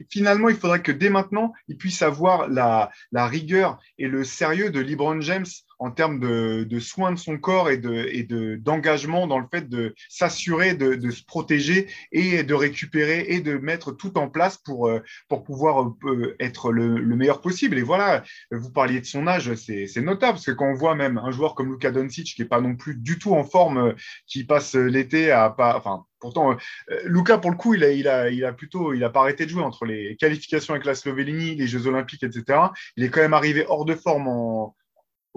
finalement, 0.09 0.49
il 0.49 0.57
faudrait 0.57 0.81
que 0.81 0.91
dès 0.91 1.09
maintenant, 1.09 1.53
il 1.69 1.77
puisse 1.77 2.01
avoir 2.01 2.49
la, 2.49 2.91
la 3.13 3.27
rigueur 3.27 3.79
et 3.97 4.09
le 4.09 4.25
sérieux 4.25 4.71
de 4.71 4.81
LeBron 4.81 5.21
James 5.21 5.45
en 5.79 5.91
termes 5.91 6.19
de, 6.19 6.65
de, 6.65 6.79
soins 6.79 7.11
de 7.11 7.17
son 7.17 7.37
corps 7.37 7.69
et 7.69 7.77
de 7.77 8.07
et 8.11 8.23
d'engagement 8.57 9.27
dans 9.27 9.39
le 9.39 9.47
fait 9.51 9.67
de 9.69 9.95
s'assurer 10.09 10.73
de, 10.75 10.95
de, 10.95 11.09
se 11.09 11.23
protéger 11.23 11.87
et 12.11 12.43
de 12.43 12.53
récupérer 12.53 13.25
et 13.29 13.39
de 13.39 13.57
mettre 13.57 13.91
tout 13.93 14.17
en 14.17 14.29
place 14.29 14.57
pour 14.57 14.87
euh, 14.87 14.99
pour 15.29 15.43
pouvoir 15.43 15.93
euh, 16.03 16.35
être 16.39 16.71
le, 16.71 16.99
le 16.99 17.15
meilleur 17.15 17.41
possible. 17.41 17.77
Et 17.77 17.81
voilà, 17.81 18.23
vous 18.51 18.71
parliez 18.71 18.99
de 18.99 19.05
son 19.05 19.25
âge, 19.27 19.53
c'est 19.55 20.01
notable 20.01 20.33
parce 20.33 20.45
que 20.45 20.51
quand 20.51 20.69
on 20.69 20.75
voit 20.75 20.95
même 20.95 21.17
un 21.17 21.31
joueur 21.31 21.55
comme 21.55 21.71
Luka 21.71 21.91
Doncic 21.91 22.35
qui 22.35 22.41
est 22.41 22.45
pas 22.45 22.61
non 22.61 22.75
plus 22.75 22.95
du 22.95 23.17
tout 23.17 23.33
en 23.33 23.43
forme, 23.43 23.77
euh, 23.77 23.93
qui 24.27 24.43
passe 24.43 24.75
l'été 24.75 25.31
à 25.31 25.49
pas, 25.49 25.77
enfin 25.77 26.05
Pourtant, 26.21 26.57
Luca, 27.05 27.37
pour 27.37 27.49
le 27.49 27.55
coup, 27.55 27.75
il 27.75 27.83
a, 27.85 27.91
il, 27.91 28.05
a, 28.09 28.29
il 28.29 28.43
a 28.43 28.51
plutôt, 28.51 28.93
il 28.93 29.01
a 29.05 29.09
pas 29.09 29.21
arrêté 29.21 29.45
de 29.45 29.51
jouer 29.51 29.63
entre 29.63 29.85
les 29.85 30.17
qualifications 30.17 30.73
avec 30.73 30.85
la 30.85 30.93
Slovénie, 30.93 31.55
les 31.55 31.65
Jeux 31.65 31.87
Olympiques, 31.87 32.23
etc. 32.23 32.59
Il 32.97 33.05
est 33.05 33.09
quand 33.09 33.21
même 33.21 33.33
arrivé 33.33 33.65
hors 33.69 33.85
de 33.85 33.95
forme 33.95 34.27
en, 34.27 34.75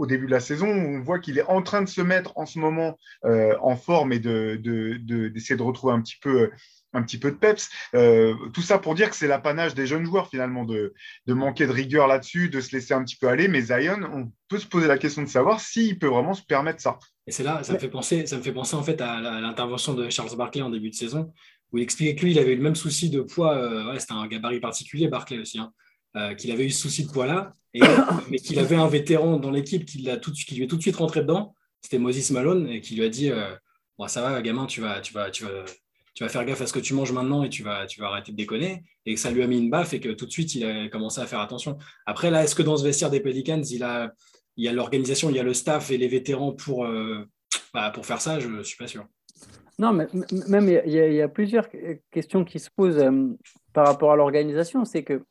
au 0.02 0.06
début 0.06 0.26
de 0.26 0.32
la 0.32 0.40
saison. 0.40 0.66
On 0.66 1.00
voit 1.00 1.20
qu'il 1.20 1.38
est 1.38 1.44
en 1.44 1.62
train 1.62 1.80
de 1.80 1.88
se 1.88 2.00
mettre 2.00 2.32
en 2.36 2.44
ce 2.44 2.58
moment 2.58 2.98
euh, 3.24 3.54
en 3.60 3.76
forme 3.76 4.12
et 4.12 4.18
d'essayer 4.18 4.58
de, 4.58 5.28
de, 5.28 5.54
de, 5.56 5.62
retrouver 5.62 5.94
un 5.94 6.02
petit 6.02 6.18
peu, 6.20 6.50
peu 6.92 7.30
de 7.30 7.36
peps. 7.36 7.70
Euh, 7.94 8.34
tout 8.52 8.62
ça 8.62 8.78
pour 8.78 8.96
dire 8.96 9.10
que 9.10 9.16
c'est 9.16 9.28
l'apanage 9.28 9.76
des 9.76 9.86
jeunes 9.86 10.04
joueurs 10.04 10.28
finalement 10.28 10.64
de, 10.64 10.92
manquer 11.28 11.68
de 11.68 11.72
rigueur 11.72 12.08
là-dessus, 12.08 12.48
de 12.48 12.60
se 12.60 12.74
laisser 12.74 12.94
un 12.94 13.04
petit 13.04 13.14
peu 13.14 13.28
aller. 13.28 13.46
Mais 13.46 13.60
Zion, 13.60 14.00
on 14.12 14.32
peut 14.48 14.58
se 14.58 14.66
poser 14.66 14.88
la 14.88 14.98
question 14.98 15.22
de 15.22 15.28
savoir 15.28 15.60
s'il 15.60 16.00
peut 16.00 16.08
vraiment 16.08 16.34
se 16.34 16.42
permettre 16.42 16.80
ça. 16.80 16.98
Et 17.28 17.30
c'est 17.30 17.44
là, 17.44 17.62
ça 17.62 17.72
me 17.72 17.78
fait 17.78 17.88
penser, 17.88 18.26
ça 18.26 18.36
me 18.36 18.42
fait 18.42 18.52
penser 18.52 18.74
en 18.74 18.82
fait 18.82 19.00
à 19.00 19.20
l'intervention 19.20 19.94
de 19.94 20.10
Charles 20.10 20.36
Barkley 20.36 20.62
en 20.62 20.70
début 20.70 20.90
de 20.90 20.96
saison, 20.96 21.32
où 21.70 21.78
il 21.78 21.84
expliquait 21.84 22.16
que 22.16 22.24
lui, 22.24 22.32
il 22.32 22.38
avait 22.40 22.56
le 22.56 22.62
même 22.62 22.74
souci 22.74 23.08
de 23.08 23.20
poids. 23.20 23.56
Euh, 23.56 23.96
c'était 24.00 24.14
un 24.14 24.26
gabarit 24.26 24.58
particulier, 24.58 25.06
Barkley 25.06 25.38
aussi. 25.38 25.60
Hein. 25.60 25.72
Euh, 26.14 26.34
qu'il 26.34 26.50
avait 26.50 26.66
eu 26.66 26.70
ce 26.70 26.82
souci 26.82 27.06
de 27.06 27.10
poids-là, 27.10 27.54
mais 28.30 28.36
qu'il 28.36 28.58
avait 28.58 28.76
un 28.76 28.86
vétéran 28.86 29.38
dans 29.38 29.50
l'équipe 29.50 29.86
qui, 29.86 29.96
qui 30.46 30.54
lui 30.54 30.64
est 30.64 30.66
tout 30.66 30.76
de 30.76 30.82
suite 30.82 30.96
rentré 30.96 31.22
dedans, 31.22 31.54
c'était 31.80 31.98
Moses 31.98 32.30
Malone, 32.30 32.68
et 32.68 32.82
qui 32.82 32.94
lui 32.94 33.04
a 33.04 33.08
dit 33.08 33.30
euh, 33.30 33.54
Ça 34.08 34.20
va, 34.20 34.42
gamin, 34.42 34.66
tu 34.66 34.82
vas, 34.82 35.00
tu, 35.00 35.14
vas, 35.14 35.30
tu, 35.30 35.44
vas, 35.44 35.64
tu 36.14 36.22
vas 36.22 36.28
faire 36.28 36.44
gaffe 36.44 36.60
à 36.60 36.66
ce 36.66 36.72
que 36.74 36.80
tu 36.80 36.92
manges 36.92 37.12
maintenant 37.12 37.44
et 37.44 37.48
tu 37.48 37.62
vas, 37.62 37.86
tu 37.86 37.98
vas 38.00 38.08
arrêter 38.08 38.32
de 38.32 38.36
déconner. 38.36 38.82
Et 39.06 39.14
que 39.14 39.20
ça 39.20 39.30
lui 39.30 39.42
a 39.42 39.46
mis 39.46 39.58
une 39.58 39.70
baffe 39.70 39.94
et 39.94 40.00
que 40.00 40.10
tout 40.10 40.26
de 40.26 40.30
suite, 40.30 40.54
il 40.54 40.64
a 40.66 40.88
commencé 40.88 41.20
à 41.20 41.26
faire 41.26 41.40
attention. 41.40 41.78
Après, 42.04 42.30
là, 42.30 42.44
est-ce 42.44 42.54
que 42.54 42.62
dans 42.62 42.76
ce 42.76 42.84
vestiaire 42.84 43.10
des 43.10 43.20
Pelicans, 43.20 43.62
il, 43.62 43.82
a, 43.82 44.12
il 44.56 44.64
y 44.64 44.68
a 44.68 44.72
l'organisation, 44.72 45.30
il 45.30 45.36
y 45.36 45.40
a 45.40 45.42
le 45.42 45.54
staff 45.54 45.90
et 45.90 45.96
les 45.96 46.08
vétérans 46.08 46.52
pour, 46.52 46.84
euh, 46.84 47.24
bah, 47.72 47.90
pour 47.90 48.04
faire 48.04 48.20
ça? 48.20 48.38
Je 48.38 48.48
ne 48.48 48.62
suis 48.62 48.76
pas 48.76 48.86
sûr. 48.86 49.06
Non, 49.78 49.92
mais 49.94 50.06
même 50.46 50.68
il 50.68 50.92
y 50.92 51.22
a 51.22 51.28
plusieurs 51.28 51.66
questions 52.10 52.44
qui 52.44 52.60
se 52.60 52.68
posent 52.70 53.02
par 53.72 53.86
rapport 53.86 54.12
à 54.12 54.16
l'organisation. 54.16 54.84
C'est 54.84 55.02
que 55.02 55.22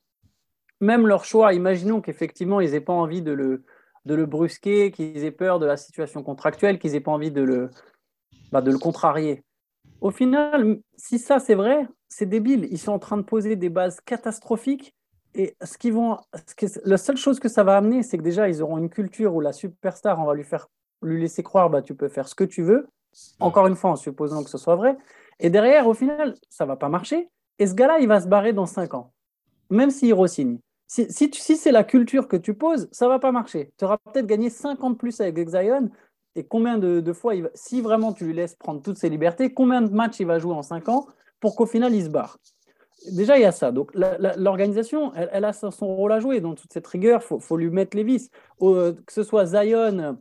même 0.82 1.08
leur 1.08 1.24
choix, 1.24 1.54
imaginons 1.54 2.02
qu'effectivement, 2.02 2.60
ils 2.60 2.72
n'aient 2.72 2.82
pas 2.82 2.94
envie 2.94 3.22
de 3.22 3.32
le, 3.32 3.64
de 4.06 4.16
le 4.16 4.26
brusquer, 4.26 4.92
qu'ils 4.92 5.24
aient 5.24 5.32
peur 5.32 5.60
de 5.60 5.66
la 5.66 5.78
situation 5.78 6.24
contractuelle, 6.24 6.80
qu'ils 6.80 6.94
n'aient 6.94 7.00
pas 7.00 7.12
envie 7.12 7.32
de 7.32 7.42
le, 7.42 7.70
bah, 8.52 8.62
de 8.62 8.72
le 8.72 8.80
contrarier. 8.80 9.44
Au 10.02 10.10
final, 10.10 10.80
si 10.98 11.20
ça 11.20 11.40
c'est 11.40 11.54
vrai, 11.54 11.88
c'est 12.08 12.26
débile. 12.26 12.68
Ils 12.72 12.80
sont 12.80 12.92
en 12.92 13.00
train 13.00 13.18
de 13.18 13.22
poser 13.22 13.56
des 13.56 13.70
bases 13.70 14.02
catastrophiques. 14.02 14.96
Et 15.36 15.56
ce 15.64 15.78
qu'ils 15.78 15.94
vont, 15.94 16.18
la 16.84 16.98
seule 16.98 17.16
chose 17.16 17.40
que 17.40 17.48
ça 17.48 17.64
va 17.64 17.78
amener, 17.78 18.04
c'est 18.04 18.18
que 18.18 18.24
déjà, 18.24 18.50
ils 18.50 18.62
auront 18.62 18.80
une 18.80 18.90
culture 18.90 19.34
où 19.36 19.40
la 19.40 19.54
superstar, 19.54 20.20
on 20.20 20.26
va 20.26 20.34
lui 20.34 20.44
faire 20.44 20.68
lui 21.04 21.22
laisser 21.22 21.42
croire, 21.42 21.70
bah, 21.70 21.82
tu 21.82 21.96
peux 21.96 22.10
faire 22.10 22.28
ce 22.28 22.36
que 22.36 22.44
tu 22.44 22.64
veux. 22.64 22.88
Encore 23.40 23.68
une 23.68 23.76
fois, 23.76 23.92
en 23.92 23.96
supposant 23.96 24.44
que 24.44 24.50
ce 24.50 24.58
soit 24.58 24.76
vrai. 24.76 24.98
Et 25.40 25.50
derrière, 25.50 25.88
au 25.88 25.94
final, 25.94 26.36
ça 26.50 26.66
va 26.66 26.76
pas 26.76 26.90
marcher. 26.90 27.30
Et 27.60 27.68
ce 27.68 27.74
gars-là, 27.76 28.00
il 28.00 28.08
va 28.08 28.20
se 28.20 28.28
barrer 28.28 28.54
dans 28.54 28.66
cinq 28.66 28.94
ans, 28.94 29.14
même 29.70 29.92
s'il 29.92 30.14
re-signe 30.14 30.60
si, 30.92 31.32
si, 31.34 31.56
c'est 31.56 31.72
la 31.72 31.86
culture 31.86 32.28
que 32.28 32.36
tu 32.36 32.54
poses, 32.54 32.90
ça 32.92 33.08
va 33.08 33.18
pas 33.18 33.32
marcher. 33.32 33.72
Tu 33.78 33.86
auras 33.86 33.98
peut-être 33.98 34.28
gagné 34.28 34.50
50 34.50 34.98
plus 34.98 35.22
avec 35.22 35.48
Zion. 35.48 35.90
Et 36.36 36.44
combien 36.44 36.78
de, 36.78 37.14
fois, 37.14 37.34
il 37.34 37.50
si 37.54 37.80
vraiment 37.80 38.12
tu 38.12 38.26
lui 38.26 38.34
laisses 38.34 38.56
prendre 38.56 38.82
toutes 38.82 38.98
ses 38.98 39.10
libertés, 39.10 39.54
combien 39.54 39.82
de 39.82 39.90
matchs 39.90 40.20
il 40.20 40.28
va 40.28 40.38
jouer 40.38 40.54
en 40.54 40.64
5 40.64 40.90
ans 40.90 41.08
pour 41.40 41.56
qu'au 41.56 41.66
final 41.66 41.96
il 41.96 42.04
se 42.04 42.10
barre? 42.10 42.38
Déjà, 43.10 43.38
il 43.38 43.42
y 43.42 43.46
a 43.46 43.54
ça. 43.54 43.72
Donc, 43.72 43.92
l'organisation, 43.96 45.14
elle, 45.16 45.46
a 45.46 45.54
son 45.54 45.96
rôle 45.96 46.12
à 46.12 46.20
jouer 46.20 46.42
dans 46.42 46.56
toute 46.56 46.74
cette 46.74 46.88
rigueur. 46.88 47.24
Il 47.32 47.40
faut, 47.40 47.58
lui 47.58 47.70
mettre 47.70 47.96
les 47.96 48.04
vis. 48.04 48.30
que 48.60 48.96
ce 49.10 49.24
soit 49.24 49.46
Zion 49.46 50.18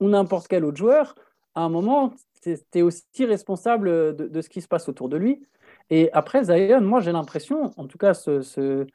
ou 0.00 0.08
n'importe 0.08 0.46
quel 0.46 0.66
autre 0.66 0.76
joueur, 0.76 1.14
à 1.54 1.62
un 1.62 1.70
moment, 1.70 2.12
tu 2.42 2.54
es 2.74 2.82
aussi 2.82 3.24
responsable 3.24 4.14
de, 4.14 4.40
ce 4.42 4.48
qui 4.50 4.60
se 4.60 4.68
passe 4.68 4.90
autour 4.90 5.08
de 5.08 5.16
lui. 5.16 5.42
Et 5.88 6.12
après, 6.12 6.44
Zion, 6.44 6.82
moi, 6.82 7.00
j'ai 7.00 7.12
l'impression, 7.12 7.72
en 7.78 7.86
tout 7.86 7.98
cas, 7.98 8.12
ce, 8.12 8.86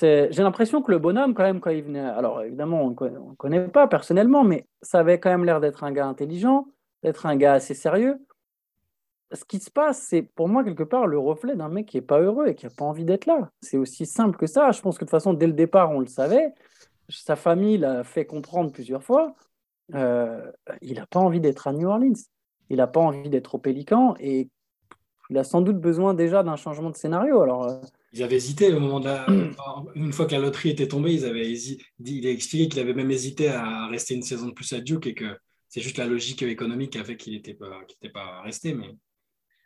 j'ai 0.00 0.42
l'impression 0.42 0.82
que 0.82 0.90
le 0.90 0.98
bonhomme, 0.98 1.34
quand 1.34 1.42
même, 1.42 1.60
quand 1.60 1.70
il 1.70 1.82
venait, 1.82 2.00
alors 2.00 2.42
évidemment, 2.42 2.82
on 2.82 2.90
ne 2.90 3.34
connaît 3.34 3.68
pas 3.68 3.86
personnellement, 3.86 4.44
mais 4.44 4.66
ça 4.80 5.00
avait 5.00 5.20
quand 5.20 5.30
même 5.30 5.44
l'air 5.44 5.60
d'être 5.60 5.84
un 5.84 5.92
gars 5.92 6.06
intelligent, 6.06 6.66
d'être 7.02 7.26
un 7.26 7.36
gars 7.36 7.54
assez 7.54 7.74
sérieux. 7.74 8.18
Ce 9.32 9.44
qui 9.44 9.58
se 9.58 9.70
passe, 9.70 9.98
c'est 9.98 10.22
pour 10.22 10.48
moi, 10.48 10.62
quelque 10.64 10.82
part, 10.82 11.06
le 11.06 11.18
reflet 11.18 11.56
d'un 11.56 11.68
mec 11.68 11.86
qui 11.86 11.96
n'est 11.96 12.02
pas 12.02 12.20
heureux 12.20 12.48
et 12.48 12.54
qui 12.54 12.66
n'a 12.66 12.70
pas 12.70 12.84
envie 12.84 13.04
d'être 13.04 13.26
là. 13.26 13.50
C'est 13.62 13.78
aussi 13.78 14.04
simple 14.04 14.36
que 14.36 14.46
ça. 14.46 14.72
Je 14.72 14.80
pense 14.82 14.96
que 14.96 15.04
de 15.04 15.08
toute 15.08 15.10
façon, 15.10 15.32
dès 15.32 15.46
le 15.46 15.54
départ, 15.54 15.90
on 15.90 16.00
le 16.00 16.06
savait. 16.06 16.52
Sa 17.08 17.36
famille 17.36 17.78
l'a 17.78 18.04
fait 18.04 18.26
comprendre 18.26 18.72
plusieurs 18.72 19.02
fois. 19.02 19.34
Euh, 19.94 20.50
il 20.80 20.96
n'a 20.96 21.06
pas 21.06 21.20
envie 21.20 21.40
d'être 21.40 21.66
à 21.66 21.72
New 21.72 21.88
Orleans. 21.88 22.12
Il 22.68 22.76
n'a 22.76 22.86
pas 22.86 23.00
envie 23.00 23.28
d'être 23.30 23.54
au 23.54 23.58
Pélican 23.58 24.14
et 24.20 24.48
il 25.30 25.38
a 25.38 25.44
sans 25.44 25.62
doute 25.62 25.78
besoin 25.78 26.14
déjà 26.14 26.42
d'un 26.42 26.56
changement 26.56 26.90
de 26.90 26.96
scénario. 26.96 27.40
Alors, 27.40 27.68
euh, 27.68 27.80
ils 28.12 28.22
avaient 28.22 28.36
hésité 28.36 28.72
au 28.72 28.80
moment 28.80 29.00
de 29.00 29.06
la. 29.06 29.26
Une 29.94 30.12
fois 30.12 30.26
que 30.26 30.32
la 30.32 30.38
loterie 30.38 30.70
était 30.70 30.88
tombée, 30.88 31.14
ils 31.14 31.24
avaient 31.24 31.50
hésité. 31.50 31.84
Il 32.04 32.26
a 32.26 32.30
expliqué 32.30 32.68
qu'il 32.68 32.80
avait 32.80 32.94
même 32.94 33.10
hésité 33.10 33.48
à 33.48 33.86
rester 33.86 34.14
une 34.14 34.22
saison 34.22 34.46
de 34.48 34.52
plus 34.52 34.72
à 34.72 34.80
Duke 34.80 35.06
et 35.06 35.14
que 35.14 35.36
c'est 35.68 35.80
juste 35.80 35.96
la 35.96 36.06
logique 36.06 36.42
économique 36.42 36.90
qui 36.90 36.98
a 36.98 37.04
fait 37.04 37.16
qu'il 37.16 37.32
n'était 37.32 37.54
pas, 37.54 37.80
pas 38.12 38.42
resté. 38.42 38.74
Mais 38.74 38.90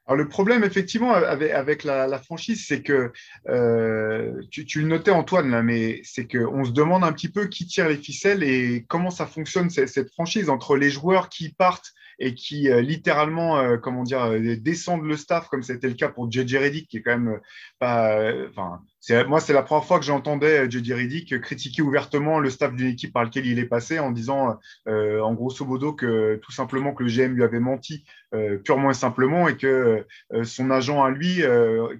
alors 0.06 0.18
le 0.18 0.28
problème, 0.28 0.62
effectivement, 0.62 1.12
avec, 1.12 1.82
la, 1.82 2.18
franchise, 2.20 2.64
c'est 2.66 2.80
que 2.80 3.10
euh, 3.48 4.40
tu, 4.50 4.80
le 4.80 4.86
notais, 4.86 5.10
Antoine, 5.10 5.50
là, 5.50 5.64
mais 5.64 6.00
c'est 6.04 6.28
qu'on 6.28 6.64
se 6.64 6.70
demande 6.70 7.02
un 7.02 7.12
petit 7.12 7.28
peu 7.28 7.48
qui 7.48 7.66
tire 7.66 7.88
les 7.88 7.96
ficelles 7.96 8.44
et 8.44 8.84
comment 8.88 9.10
ça 9.10 9.26
fonctionne 9.26 9.68
cette, 9.68 10.12
franchise 10.12 10.48
entre 10.48 10.76
les 10.76 10.90
joueurs 10.90 11.28
qui 11.28 11.48
partent 11.48 11.92
et 12.18 12.34
qui 12.34 12.70
euh, 12.70 12.80
littéralement, 12.80 13.58
euh, 13.58 13.76
comment 13.76 14.02
dire, 14.02 14.30
descendent 14.60 15.04
le 15.04 15.16
staff, 15.16 15.48
comme 15.48 15.62
c'était 15.62 15.88
le 15.88 15.94
cas 15.94 16.08
pour 16.08 16.30
JJ 16.30 16.56
Reddick, 16.56 16.88
qui 16.88 16.98
est 16.98 17.02
quand 17.02 17.18
même 17.18 17.40
pas, 17.78 18.32
enfin, 18.48 18.80
moi, 19.28 19.40
c'est 19.40 19.52
la 19.52 19.62
première 19.62 19.84
fois 19.84 19.98
que 19.98 20.04
j'entendais 20.04 20.68
Jody 20.68 20.92
Riddick 20.92 21.40
critiquer 21.40 21.82
ouvertement 21.82 22.40
le 22.40 22.50
staff 22.50 22.74
d'une 22.74 22.88
équipe 22.88 23.12
par 23.12 23.24
laquelle 23.24 23.46
il 23.46 23.58
est 23.58 23.66
passé 23.66 23.98
en 24.00 24.10
disant, 24.10 24.58
euh, 24.88 25.20
en 25.20 25.32
grosso 25.34 25.64
modo, 25.64 25.92
que 25.92 26.40
tout 26.42 26.50
simplement 26.50 26.92
que 26.92 27.04
le 27.04 27.10
GM 27.10 27.34
lui 27.34 27.44
avait 27.44 27.60
menti 27.60 28.04
euh, 28.34 28.58
purement 28.58 28.90
et 28.90 28.94
simplement 28.94 29.46
et 29.46 29.56
que 29.56 30.04
euh, 30.32 30.44
son 30.44 30.70
agent 30.72 31.04
à 31.04 31.10
lui, 31.10 31.42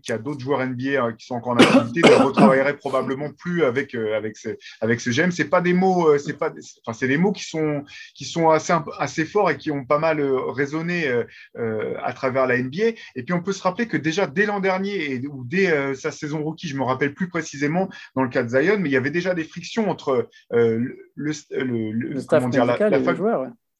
qui 0.03 0.13
a 0.13 0.19
d'autres 0.19 0.41
joueurs 0.41 0.67
NBA 0.67 1.13
qui 1.13 1.27
sont 1.27 1.37
encore 1.37 1.53
en 1.53 1.59
activité, 1.59 2.01
ne 2.01 2.25
retravaillerait 2.25 2.77
probablement 2.77 3.31
plus 3.33 3.65
avec 3.65 3.95
avec 3.95 4.37
ce, 4.37 4.49
avec 4.81 5.01
ce 5.01 5.11
GM. 5.11 5.31
C'est 5.31 5.49
pas 5.49 5.61
des 5.61 5.75
mots, 5.75 6.19
c'est 6.19 6.37
pas, 6.37 6.53
enfin, 6.85 6.99
c'est 6.99 7.09
des 7.09 7.19
mots 7.19 7.33
qui 7.33 7.45
sont 7.45 7.85
qui 8.15 8.25
sont 8.25 8.51
assez 8.51 8.73
assez 8.99 9.25
forts 9.25 9.51
et 9.51 9.57
qui 9.57 9.71
ont 9.71 9.85
pas 9.85 9.99
mal 9.99 10.06
résonné 10.15 11.11
à 11.57 12.13
travers 12.13 12.47
la 12.47 12.59
NBA. 12.59 12.95
Et 13.15 13.23
puis 13.23 13.33
on 13.33 13.43
peut 13.43 13.53
se 13.53 13.63
rappeler 13.63 13.87
que 13.89 13.97
déjà 13.97 14.27
dès 14.27 14.47
l'an 14.47 14.61
dernier 14.61 15.13
et, 15.13 15.27
ou 15.27 15.45
dès 15.45 15.95
sa 15.95 16.11
saison 16.11 16.43
rookie, 16.43 16.69
je 16.69 16.77
me 16.77 16.83
rappelle 16.83 17.15
plus 17.15 17.29
précisément 17.29 17.89
dans 18.15 18.23
le 18.23 18.29
cas 18.29 18.43
de 18.43 18.49
Zion, 18.49 18.79
mais 18.79 18.89
il 18.89 18.93
y 18.93 18.97
avait 18.97 19.11
déjà 19.11 19.35
des 19.35 19.45
frictions 19.45 19.91
entre 19.91 20.29
euh, 20.53 20.79
le, 21.15 21.33
le, 21.51 21.93
le, 21.93 22.21
staff 22.21 22.45
la, 22.55 23.01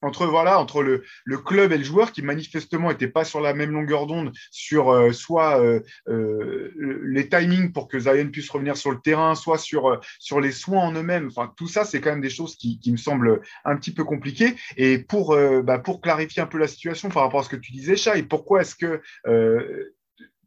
entre 0.03 0.83
le, 0.83 1.03
club 1.39 1.73
et 1.73 1.79
le 1.79 1.85
joueur 1.85 2.13
qui 2.13 2.23
manifestement 2.23 2.91
n'étaient 2.91 3.09
pas 3.09 3.25
sur 3.25 3.41
la 3.41 3.55
même 3.55 3.73
longueur 3.73 4.07
d'onde 4.07 4.33
sur 4.51 4.91
euh, 4.91 5.13
soit 5.13 5.61
euh, 5.61 5.81
les 7.05 7.29
timings 7.29 7.73
pour 7.73 7.89
que 7.89 7.99
Zion 7.99 8.29
puisse 8.31 8.51
revenir 8.51 8.77
sur 8.77 8.91
le 8.91 9.01
terrain, 9.01 9.35
soit 9.35 9.59
sur 9.59 10.41
les 10.41 10.53
soins 10.53 10.83
en 10.83 10.93
eux-mêmes. 10.93 11.29
Enfin 11.29 11.53
tout 11.57 11.69
ça 11.69 11.85
c'est 11.85 12.01
quand 12.01 12.11
même 12.11 12.21
des 12.21 12.31
choses 12.31 12.57
qui, 12.57 12.81
me 12.87 12.97
semblent 12.97 13.41
un 13.65 13.77
petit 13.77 13.93
peu 13.93 14.05
compliquées. 14.05 14.55
Et 14.77 14.99
pour 14.99 15.37
bah, 15.65 15.79
pour 15.79 16.01
clarifier 16.01 16.43
un 16.43 16.47
peu 16.47 16.59
la 16.59 16.69
situation 16.69 17.09
par 17.09 17.23
rapport 17.25 17.41
à 17.41 17.43
ce 17.43 17.49
que 17.49 17.57
tu 17.57 17.73
disais, 17.73 17.97
Chat, 17.97 18.17
et 18.17 18.23
pourquoi 18.23 18.63
est-ce 18.63 18.75
que 18.75 19.01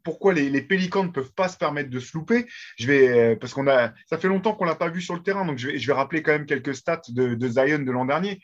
pourquoi 0.02 0.32
les, 0.32 0.62
Pélicans 0.62 1.04
ne 1.04 1.10
peuvent 1.10 1.32
pas 1.32 1.48
se 1.48 1.56
permettre 1.56 1.90
de 1.90 2.00
se 2.00 2.16
louper? 2.16 2.46
Je 2.76 2.86
vais, 2.86 3.08
euh, 3.08 3.36
parce 3.36 3.52
qu'on 3.52 3.68
a, 3.68 3.92
ça 4.06 4.18
fait 4.18 4.28
longtemps 4.28 4.54
qu'on 4.54 4.64
l'a 4.64 4.74
pas 4.74 4.88
vu 4.88 5.00
sur 5.00 5.14
le 5.14 5.22
terrain, 5.22 5.44
donc 5.44 5.58
je 5.58 5.68
vais, 5.68 5.92
rappeler 5.92 6.22
quand 6.22 6.32
même 6.32 6.46
quelques 6.46 6.74
stats 6.74 7.02
de 7.08 7.48
Zion 7.48 7.80
de 7.80 7.90
l'an 7.90 8.04
dernier. 8.04 8.40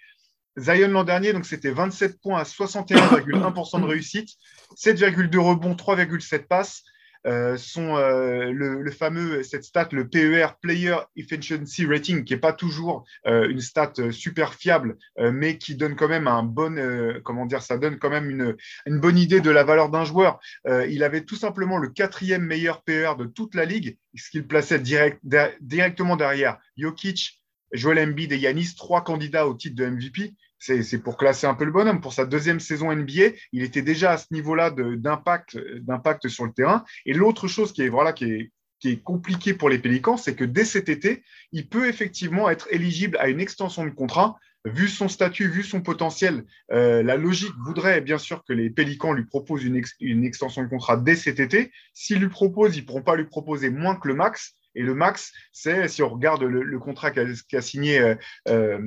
Zion 0.58 0.88
l'an 0.88 1.04
dernier, 1.04 1.32
donc 1.32 1.46
c'était 1.46 1.70
27 1.70 2.20
points 2.20 2.40
à 2.40 2.44
61,1% 2.44 3.80
de 3.80 3.86
réussite, 3.86 4.30
7,2 4.76 5.36
rebonds, 5.38 5.74
3,7 5.74 6.46
passes, 6.46 6.82
euh, 7.26 7.56
sont 7.56 7.96
euh, 7.96 8.52
le, 8.52 8.90
fameux, 8.92 9.42
cette 9.42 9.64
stat, 9.64 9.88
le 9.90 10.08
PER, 10.08 10.46
Player 10.60 10.96
Efficiency 11.16 11.84
Rating, 11.84 12.22
qui 12.22 12.34
n'est 12.34 12.40
pas 12.40 12.52
toujours 12.52 13.04
euh, 13.26 13.48
une 13.48 13.60
stat 13.60 13.92
super 14.12 14.54
fiable, 14.54 14.96
mais 15.18 15.58
qui 15.58 15.74
donne 15.74 15.96
quand 15.96 16.08
même 16.08 16.28
un 16.28 16.42
bon, 16.42 16.76
comment 17.24 17.46
dire, 17.46 17.62
ça 17.62 17.78
donne 17.78 17.98
quand 17.98 18.10
même 18.10 18.30
une, 18.30 18.56
une 18.86 19.00
bonne 19.00 19.18
idée 19.18 19.40
de 19.40 19.50
la 19.50 19.64
valeur 19.64 19.90
d'un 19.90 20.04
joueur. 20.04 20.38
il 20.66 21.02
avait 21.02 21.22
tout 21.22 21.36
simplement 21.36 21.78
le 21.78 21.88
quatrième 21.88 22.44
meilleur 22.44 22.82
PER 22.82 23.14
de 23.18 23.24
toute 23.24 23.54
la 23.54 23.64
ligue, 23.64 23.98
ce 24.14 24.30
qu'il 24.30 24.46
plaçait 24.46 24.78
direct, 24.78 25.20
directement 25.60 26.16
derrière 26.16 26.58
Jokic, 26.76 27.42
Joel 27.72 27.98
Embiid 27.98 28.32
et 28.32 28.38
Yanis, 28.38 28.74
trois 28.76 29.02
candidats 29.02 29.46
au 29.46 29.54
titre 29.54 29.76
de 29.76 29.86
MVP 29.86 30.34
c'est 30.82 30.98
pour 30.98 31.16
classer 31.16 31.46
un 31.46 31.54
peu 31.54 31.64
le 31.64 31.72
bonhomme. 31.72 32.00
Pour 32.00 32.12
sa 32.12 32.26
deuxième 32.26 32.60
saison 32.60 32.92
NBA, 32.92 33.34
il 33.52 33.62
était 33.62 33.82
déjà 33.82 34.12
à 34.12 34.18
ce 34.18 34.26
niveau-là 34.32 34.70
d'impact 34.70 36.28
sur 36.28 36.44
le 36.44 36.52
terrain. 36.52 36.84
Et 37.04 37.12
l'autre 37.12 37.48
chose 37.48 37.72
qui 37.72 37.82
est, 37.82 37.88
voilà, 37.88 38.12
qui 38.12 38.24
est, 38.24 38.52
qui 38.80 38.90
est 38.90 39.02
compliqué 39.02 39.54
pour 39.54 39.68
les 39.68 39.78
Pélicans, 39.78 40.16
c'est 40.16 40.34
que 40.34 40.44
dès 40.44 40.64
cet 40.64 40.88
été, 40.88 41.22
il 41.52 41.68
peut 41.68 41.88
effectivement 41.88 42.50
être 42.50 42.68
éligible 42.70 43.16
à 43.18 43.28
une 43.28 43.40
extension 43.40 43.84
de 43.84 43.90
contrat. 43.90 44.36
Vu 44.64 44.88
son 44.88 45.08
statut, 45.08 45.48
vu 45.48 45.62
son 45.62 45.80
potentiel, 45.80 46.44
euh, 46.72 47.02
la 47.02 47.16
logique 47.16 47.54
voudrait 47.64 48.00
bien 48.00 48.18
sûr 48.18 48.42
que 48.44 48.52
les 48.52 48.68
Pélicans 48.68 49.12
lui 49.12 49.24
proposent 49.24 49.62
une, 49.62 49.80
une 50.00 50.24
extension 50.24 50.62
de 50.62 50.68
contrat 50.68 50.96
dès 50.96 51.14
cet 51.14 51.38
été. 51.38 51.70
S'ils 51.94 52.18
lui 52.18 52.28
proposent, 52.28 52.76
ils 52.76 52.80
ne 52.80 52.86
pourront 52.86 53.02
pas 53.02 53.14
lui 53.14 53.26
proposer 53.26 53.70
moins 53.70 53.94
que 53.94 54.08
le 54.08 54.14
max. 54.14 54.54
Et 54.74 54.82
le 54.82 54.94
max, 54.94 55.32
c'est, 55.52 55.88
si 55.88 56.02
on 56.02 56.10
regarde 56.10 56.42
le, 56.42 56.78
contrat 56.78 57.10
qu'a 57.10 57.62
signé 57.62 57.98
euh, 57.98 58.14
euh, 58.48 58.78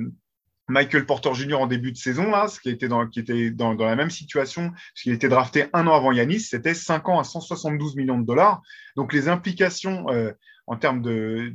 Michael 0.70 1.04
Porter 1.04 1.34
Jr. 1.34 1.54
en 1.54 1.66
début 1.66 1.92
de 1.92 1.96
saison, 1.96 2.30
là, 2.30 2.48
ce 2.48 2.60
qui 2.60 2.70
était 2.70 2.88
dans, 2.88 3.06
qui 3.06 3.20
était 3.20 3.50
dans, 3.50 3.74
la 3.74 3.96
même 3.96 4.10
situation, 4.10 4.70
parce 4.70 5.02
qu'il 5.02 5.12
était 5.12 5.28
drafté 5.28 5.66
un 5.72 5.86
an 5.86 5.94
avant 5.94 6.12
Yanis, 6.12 6.40
c'était 6.40 6.74
5 6.74 7.08
ans 7.08 7.18
à 7.18 7.24
172 7.24 7.96
millions 7.96 8.18
de 8.18 8.26
dollars. 8.26 8.62
Donc 8.96 9.12
les 9.12 9.28
implications 9.28 10.08
euh, 10.10 10.32
en 10.66 10.76
termes 10.76 11.02
de, 11.02 11.52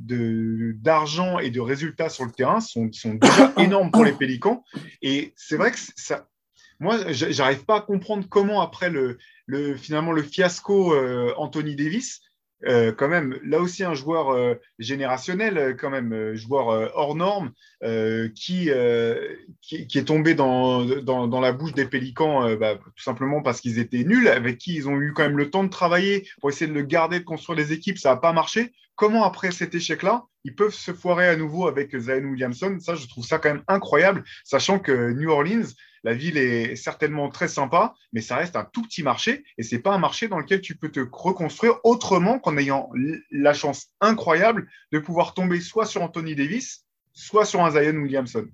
d'argent 0.77 1.39
et 1.39 1.49
de 1.49 1.61
résultats 1.61 2.09
sur 2.09 2.25
le 2.25 2.31
terrain 2.31 2.59
sont, 2.59 2.91
sont 2.91 3.13
déjà 3.13 3.53
énormes 3.57 3.91
pour 3.91 4.03
les 4.03 4.13
Pélicans. 4.13 4.63
Et 5.01 5.33
c'est 5.37 5.57
vrai 5.57 5.71
que 5.71 5.77
ça, 5.95 6.27
moi, 6.79 7.11
j'arrive 7.11 7.63
pas 7.65 7.77
à 7.77 7.81
comprendre 7.81 8.27
comment 8.29 8.61
après 8.61 8.89
le, 8.89 9.17
le 9.45 9.75
finalement 9.77 10.11
le 10.11 10.23
fiasco 10.23 10.93
euh, 10.93 11.33
Anthony 11.37 11.75
Davis, 11.75 12.21
euh, 12.65 12.91
quand 12.91 13.07
même, 13.07 13.37
là 13.43 13.59
aussi 13.59 13.83
un 13.83 13.93
joueur 13.93 14.29
euh, 14.29 14.55
générationnel, 14.79 15.57
euh, 15.57 15.73
quand 15.73 15.89
même, 15.89 16.33
joueur 16.35 16.91
hors 16.95 17.15
norme, 17.15 17.51
qui, 18.35 18.69
qui, 19.61 19.97
est 19.97 20.07
tombé 20.07 20.33
dans, 20.33 20.85
dans, 20.85 21.39
la 21.39 21.51
bouche 21.51 21.73
des 21.73 21.85
Pélicans 21.85 22.55
bah, 22.55 22.75
tout 22.75 23.03
simplement 23.03 23.41
parce 23.43 23.61
qu'ils 23.61 23.77
étaient 23.77 24.03
nuls, 24.03 24.27
avec 24.27 24.57
qui 24.57 24.75
ils 24.75 24.89
ont 24.89 24.99
eu 24.99 25.13
quand 25.13 25.23
même 25.23 25.37
le 25.37 25.51
temps 25.51 25.63
de 25.63 25.69
travailler 25.69 26.27
pour 26.39 26.49
essayer 26.49 26.67
de 26.67 26.73
le 26.73 26.81
garder, 26.81 27.19
de 27.19 27.25
construire 27.25 27.57
des 27.57 27.73
équipes, 27.73 27.99
ça 27.99 28.09
n'a 28.09 28.17
pas 28.17 28.33
marché. 28.33 28.73
Comment 28.95 29.25
après 29.25 29.51
cet 29.51 29.75
échec-là, 29.75 30.23
ils 30.45 30.55
peuvent 30.55 30.73
se 30.73 30.93
foirer 30.93 31.27
à 31.27 31.35
nouveau 31.35 31.67
avec 31.67 31.95
Zion 31.97 32.23
Williamson? 32.23 32.77
Ça, 32.79 32.95
je 32.95 33.07
trouve 33.07 33.25
ça 33.25 33.39
quand 33.39 33.53
même 33.53 33.63
incroyable, 33.67 34.23
sachant 34.43 34.79
que 34.79 35.11
New 35.11 35.29
Orleans, 35.29 35.67
la 36.05 36.13
ville 36.13 36.37
est 36.37 36.75
certainement 36.75 37.29
très 37.29 37.47
sympa, 37.47 37.95
mais 38.13 38.21
ça 38.21 38.35
reste 38.35 38.55
un 38.55 38.63
tout 38.63 38.83
petit 38.83 39.01
marché 39.01 39.43
et 39.57 39.63
c'est 39.63 39.79
pas 39.79 39.91
un 39.91 39.97
marché 39.97 40.27
dans 40.27 40.37
lequel 40.37 40.61
tu 40.61 40.75
peux 40.77 40.91
te 40.91 40.99
reconstruire 41.11 41.79
autrement 41.83 42.37
qu'en 42.37 42.57
ayant 42.57 42.91
la 43.31 43.53
chance 43.55 43.87
incroyable 44.01 44.69
de 44.91 44.99
pouvoir 44.99 45.33
tomber 45.33 45.59
soit 45.61 45.87
sur 45.87 46.03
Anthony 46.03 46.35
Davis, 46.35 46.85
soit 47.11 47.43
sur 47.43 47.65
un 47.65 47.71
Zion 47.71 47.95
Williamson. 47.95 48.45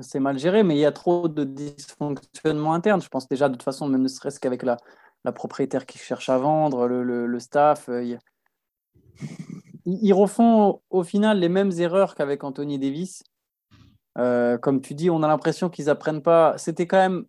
c'est 0.00 0.20
mal 0.20 0.38
géré, 0.38 0.62
mais 0.62 0.76
il 0.76 0.80
y 0.80 0.86
a 0.86 0.92
trop 0.92 1.26
de 1.26 1.42
dysfonctionnement 1.42 2.72
interne. 2.72 3.02
Je 3.02 3.08
pense 3.08 3.26
déjà, 3.26 3.48
de 3.48 3.54
toute 3.54 3.64
façon, 3.64 3.88
même 3.88 4.02
ne 4.02 4.08
serait-ce 4.08 4.38
qu'avec 4.38 4.62
la, 4.62 4.76
propriétaire 5.32 5.84
qui 5.84 5.98
cherche 5.98 6.28
à 6.28 6.38
vendre, 6.38 6.86
le, 6.86 7.38
staff. 7.40 7.88
Euh, 7.88 8.16
ils 9.84 10.12
refont 10.12 10.80
au 10.90 11.02
final 11.02 11.40
les 11.40 11.48
mêmes 11.48 11.72
erreurs 11.72 12.14
qu'avec 12.14 12.44
Anthony 12.44 12.78
Davis. 12.78 13.24
Euh, 14.18 14.58
comme 14.58 14.80
tu 14.80 14.94
dis, 14.94 15.10
on 15.10 15.22
a 15.22 15.28
l'impression 15.28 15.68
qu'ils 15.68 15.88
apprennent 15.88 16.22
pas. 16.22 16.56
C'était 16.58 16.86
quand 16.86 16.98
même 16.98 17.24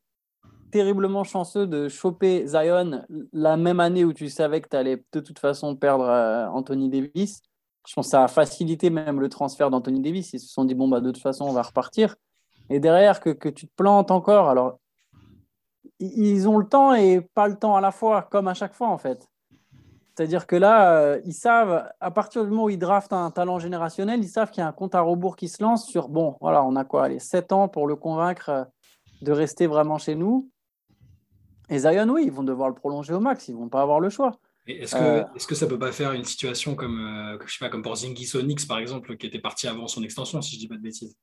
terriblement 0.71 1.23
chanceux 1.23 1.67
de 1.67 1.87
choper 1.87 2.47
Zion 2.47 3.05
la 3.31 3.57
même 3.57 3.79
année 3.79 4.03
où 4.03 4.11
tu 4.11 4.29
savais 4.29 4.59
que 4.59 4.69
tu 4.69 4.75
allais 4.75 5.03
de 5.13 5.19
toute 5.19 5.39
façon 5.39 5.75
perdre 5.75 6.05
euh, 6.05 6.47
Anthony 6.47 6.89
Davis. 6.89 7.41
Je 7.87 7.93
pense 7.93 8.07
que 8.07 8.11
ça 8.11 8.23
a 8.23 8.27
facilité 8.27 8.89
même 8.89 9.19
le 9.19 9.29
transfert 9.29 9.69
d'Anthony 9.69 10.01
Davis. 10.01 10.33
Ils 10.33 10.39
se 10.39 10.47
sont 10.47 10.65
dit, 10.65 10.73
bon, 10.73 10.87
bah, 10.87 11.01
de 11.01 11.11
toute 11.11 11.21
façon, 11.21 11.45
on 11.45 11.51
va 11.51 11.61
repartir. 11.61 12.15
Et 12.69 12.79
derrière, 12.79 13.19
que, 13.19 13.29
que 13.29 13.49
tu 13.49 13.67
te 13.67 13.73
plantes 13.75 14.09
encore. 14.09 14.49
Alors, 14.49 14.79
ils 15.99 16.47
ont 16.47 16.57
le 16.57 16.67
temps 16.67 16.93
et 16.93 17.21
pas 17.33 17.47
le 17.47 17.55
temps 17.55 17.75
à 17.75 17.81
la 17.81 17.91
fois, 17.91 18.23
comme 18.23 18.47
à 18.47 18.53
chaque 18.53 18.73
fois, 18.73 18.87
en 18.87 18.97
fait. 18.97 19.27
C'est-à-dire 20.15 20.45
que 20.45 20.55
là, 20.55 20.95
euh, 20.95 21.21
ils 21.25 21.33
savent, 21.33 21.89
à 21.99 22.11
partir 22.11 22.43
du 22.43 22.51
moment 22.51 22.65
où 22.65 22.69
ils 22.69 22.77
draftent 22.77 23.13
un 23.13 23.31
talent 23.31 23.57
générationnel, 23.57 24.19
ils 24.23 24.29
savent 24.29 24.51
qu'il 24.51 24.61
y 24.61 24.63
a 24.63 24.67
un 24.67 24.71
compte 24.71 24.93
à 24.93 25.01
rebours 25.01 25.35
qui 25.35 25.49
se 25.49 25.63
lance 25.63 25.87
sur, 25.87 26.07
bon, 26.07 26.37
voilà, 26.39 26.63
on 26.63 26.75
a 26.75 26.85
quoi, 26.85 27.07
les 27.09 27.19
7 27.19 27.51
ans 27.51 27.67
pour 27.67 27.87
le 27.87 27.95
convaincre 27.95 28.49
euh, 28.49 28.63
de 29.23 29.31
rester 29.31 29.65
vraiment 29.65 29.97
chez 29.97 30.13
nous. 30.13 30.51
Et 31.69 31.79
Zion, 31.79 32.07
oui, 32.09 32.25
ils 32.27 32.31
vont 32.31 32.43
devoir 32.43 32.69
le 32.69 32.75
prolonger 32.75 33.13
au 33.13 33.19
max, 33.19 33.47
ils 33.47 33.55
vont 33.55 33.69
pas 33.69 33.81
avoir 33.81 33.99
le 33.99 34.09
choix. 34.09 34.37
Est-ce 34.67 34.95
que, 34.95 35.01
euh, 35.01 35.23
est 35.35 35.47
que 35.47 35.55
ça 35.55 35.65
peut 35.65 35.79
pas 35.79 35.91
faire 35.91 36.11
une 36.11 36.25
situation 36.25 36.75
comme, 36.75 37.37
je 37.45 37.51
sais 37.51 37.59
pas, 37.59 37.69
comme 37.69 37.81
pour 37.81 37.95
Zingis 37.95 38.31
Onyx, 38.35 38.65
par 38.65 38.77
exemple, 38.77 39.17
qui 39.17 39.25
était 39.25 39.39
parti 39.39 39.67
avant 39.67 39.87
son 39.87 40.03
extension, 40.03 40.41
si 40.43 40.55
je 40.55 40.59
dis 40.59 40.67
pas 40.67 40.75
de 40.75 40.81
bêtises? 40.81 41.17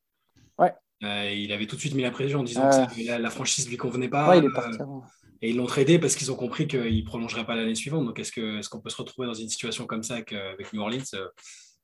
Ouais. 0.59 0.75
il 1.01 1.53
avait 1.53 1.67
tout 1.67 1.77
de 1.77 1.81
suite 1.81 1.95
mis 1.95 2.03
la 2.03 2.11
pression 2.11 2.41
en 2.41 2.43
disant 2.43 2.69
que 2.69 3.07
la, 3.07 3.19
la, 3.19 3.31
franchise 3.31 3.69
lui 3.69 3.77
convenait 3.77 4.09
pas. 4.09 4.29
Ouais, 4.29 4.39
il 4.39 4.45
est 4.45 4.53
parti 4.53 4.83
avant. 4.83 5.05
Et 5.43 5.51
ils 5.51 5.57
l'ont 5.57 5.67
tradé 5.67 5.99
parce 5.99 6.17
qu'ils 6.17 6.31
ont 6.31 6.37
compris 6.37 6.67
qu'il 6.69 6.81
ne 6.81 7.05
prolongerait 7.05 7.47
pas 7.47 7.55
l'année 7.55 7.75
suivante. 7.75 8.05
Donc, 8.05 8.19
est-ce 8.19 8.33
qu'on 8.33 8.59
est 8.59 8.69
qu'on 8.69 8.81
peut 8.81 8.91
se 8.91 8.97
retrouver 8.97 9.27
dans 9.27 9.35
une 9.35 9.49
situation 9.49 9.87
comme 9.87 10.03
ça 10.03 10.15
avec, 10.15 10.33
avec 10.33 10.73
New 10.73 10.83
Orleans 10.83 10.99
euh, 11.15 11.29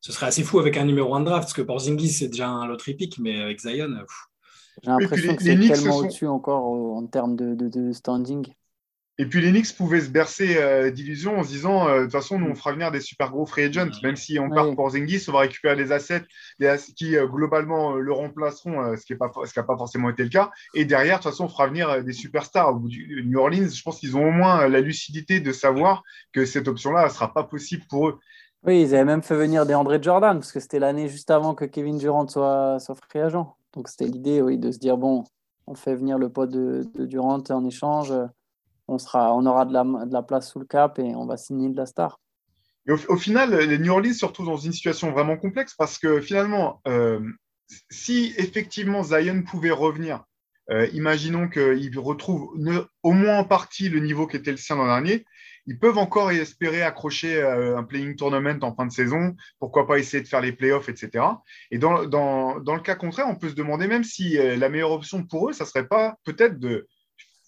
Ce 0.01 0.13
serait 0.13 0.27
assez 0.27 0.43
fou 0.43 0.59
avec 0.59 0.77
un 0.77 0.85
numéro 0.85 1.15
1 1.15 1.21
de 1.21 1.25
draft, 1.27 1.45
parce 1.45 1.55
que 1.55 1.63
Porzingis, 1.63 2.11
c'est 2.11 2.29
déjà 2.29 2.49
un 2.49 2.67
lot 2.67 2.77
pick, 2.77 3.19
mais 3.19 3.41
avec 3.41 3.61
Zion. 3.61 3.95
J'ai 4.83 4.91
l'impression 4.91 5.37
que 5.37 5.43
c'est 5.43 5.59
tellement 5.59 5.97
au-dessus 5.97 6.27
encore 6.27 6.65
en 6.65 7.07
termes 7.07 7.35
de, 7.35 7.55
de, 7.55 7.69
de 7.69 7.93
standing. 7.93 8.47
Et 9.19 9.25
puis 9.25 9.41
les 9.41 9.51
Knicks 9.51 9.75
pouvaient 9.75 10.03
se 10.03 10.11
bercer 10.11 10.57
euh, 10.59 10.91
d'illusions 10.91 11.39
en 11.39 11.43
se 11.43 11.49
disant 11.49 11.89
euh, 11.89 12.01
de 12.01 12.03
toute 12.03 12.13
façon, 12.13 12.39
nous, 12.39 12.51
on 12.51 12.55
fera 12.55 12.73
venir 12.73 12.91
des 12.91 13.01
super 13.01 13.31
gros 13.31 13.47
free 13.47 13.65
agents. 13.65 13.89
Même 14.03 14.17
si 14.17 14.39
on 14.39 14.51
part 14.51 14.75
pour 14.75 14.91
Zingis, 14.91 15.25
on 15.29 15.33
va 15.33 15.41
récupérer 15.41 15.75
des 15.75 15.91
assets 15.91 16.25
qui 16.97 17.17
euh, 17.17 17.27
globalement 17.27 17.95
le 17.95 18.13
remplaceront, 18.13 18.95
ce 18.95 19.07
qui 19.07 19.15
n'a 19.15 19.19
pas, 19.19 19.31
pas 19.31 19.77
forcément 19.79 20.11
été 20.11 20.23
le 20.23 20.29
cas. 20.29 20.51
Et 20.75 20.85
derrière, 20.85 21.19
de 21.19 21.23
toute 21.23 21.33
façon, 21.33 21.45
on 21.45 21.49
fera 21.49 21.67
venir 21.67 22.05
des 22.05 22.13
superstars. 22.13 22.71
Au 22.71 22.75
bout 22.75 22.89
du 22.89 23.25
New 23.27 23.39
Orleans, 23.39 23.71
je 23.73 23.83
pense 23.83 24.01
qu'ils 24.01 24.17
ont 24.19 24.29
au 24.29 24.33
moins 24.33 24.69
la 24.69 24.81
lucidité 24.81 25.41
de 25.41 25.53
savoir 25.53 26.03
que 26.33 26.45
cette 26.45 26.69
option-là 26.69 27.07
ne 27.07 27.11
sera 27.11 27.33
pas 27.33 27.45
possible 27.45 27.85
pour 27.89 28.09
eux. 28.09 28.19
Oui, 28.65 28.83
ils 28.83 28.95
avaient 28.95 29.05
même 29.05 29.23
fait 29.23 29.37
venir 29.37 29.65
des 29.65 29.75
André 29.75 29.99
Jordan, 30.03 30.39
parce 30.39 30.53
que 30.53 30.61
c'était 30.61 30.79
l'année 30.79 31.09
juste 31.09 31.31
avant 31.31 31.55
que 31.55 31.65
Kevin 31.65 31.97
Durant 31.97 32.29
soit, 32.29 32.79
soit 32.81 32.97
free 32.97 33.21
agent. 33.21 33.57
Donc 33.75 33.89
c'était 33.89 34.07
l'idée 34.07 34.43
oui, 34.43 34.59
de 34.59 34.71
se 34.71 34.79
dire 34.79 34.99
bon, 34.99 35.25
on 35.67 35.75
fait 35.75 35.95
venir 35.95 36.19
le 36.19 36.29
pote 36.29 36.51
de, 36.51 36.85
de 36.95 37.07
Durant 37.07 37.43
en 37.49 37.65
échange 37.65 38.13
on, 38.89 39.47
aura 39.47 39.65
de 39.65 40.13
la, 40.13 40.23
place 40.23 40.51
sous 40.51 40.59
le 40.59 40.67
cap 40.67 40.99
et 40.99 41.15
on 41.15 41.27
va 41.27 41.37
signer 41.37 41.69
de 41.69 41.77
la 41.77 41.87
star. 41.87 42.21
Et 42.89 42.93
au, 42.93 43.17
final, 43.17 43.53
les 43.53 43.79
New 43.79 43.93
Orleans 43.93 44.15
se 44.15 44.25
retrouvent 44.25 44.47
dans 44.47 44.57
une 44.57 44.73
situation 44.73 45.11
vraiment 45.11 45.37
complexe 45.37 45.75
parce 45.75 45.99
que 45.99 46.21
finalement, 46.21 46.81
euh, 46.87 47.21
si 47.91 48.33
effectivement 48.39 49.03
Zion 49.03 49.43
pouvait 49.43 49.73
revenir, 49.73 50.23
euh, 50.71 50.87
imaginons 50.93 51.49
qu'il 51.49 51.99
retrouve 51.99 52.55
au 53.03 53.13
moins 53.13 53.39
en 53.39 53.45
partie 53.45 53.89
le 53.89 53.99
niveau 53.99 54.27
qui 54.27 54.37
était 54.37 54.53
le 54.53 54.57
sien 54.57 54.77
l'an 54.77 54.87
dernier, 54.87 55.25
ils 55.69 55.81
peuvent 55.81 55.99
encore 55.99 56.31
espérer 56.31 56.83
accrocher 56.83 57.43
euh, 57.43 57.77
un 57.77 57.83
playing 57.83 58.15
tournament 58.15 58.63
en 58.63 58.73
fin 58.73 58.87
de 58.87 58.93
saison, 58.93 59.35
pourquoi 59.59 59.89
pas 59.89 59.99
essayer 59.99 60.23
de 60.23 60.29
faire 60.29 60.41
les 60.41 60.53
playoffs, 60.53 60.89
etc. 60.89 61.25
Et 61.73 61.79
dans, 61.79 62.05
dans, 62.05 62.61
dans 62.61 62.77
le 62.77 62.83
cas 62.83 62.95
contraire, 62.95 63.27
on 63.29 63.35
peut 63.35 63.49
se 63.49 63.57
demander 63.57 63.89
même 63.89 64.05
si 64.05 64.39
la 64.39 64.69
meilleure 64.69 64.93
option 64.93 65.25
pour 65.25 65.51
eux, 65.51 65.53
ça 65.53 65.65
serait 65.65 65.89
pas 65.89 66.15
peut-être 66.23 66.61
de 66.61 66.87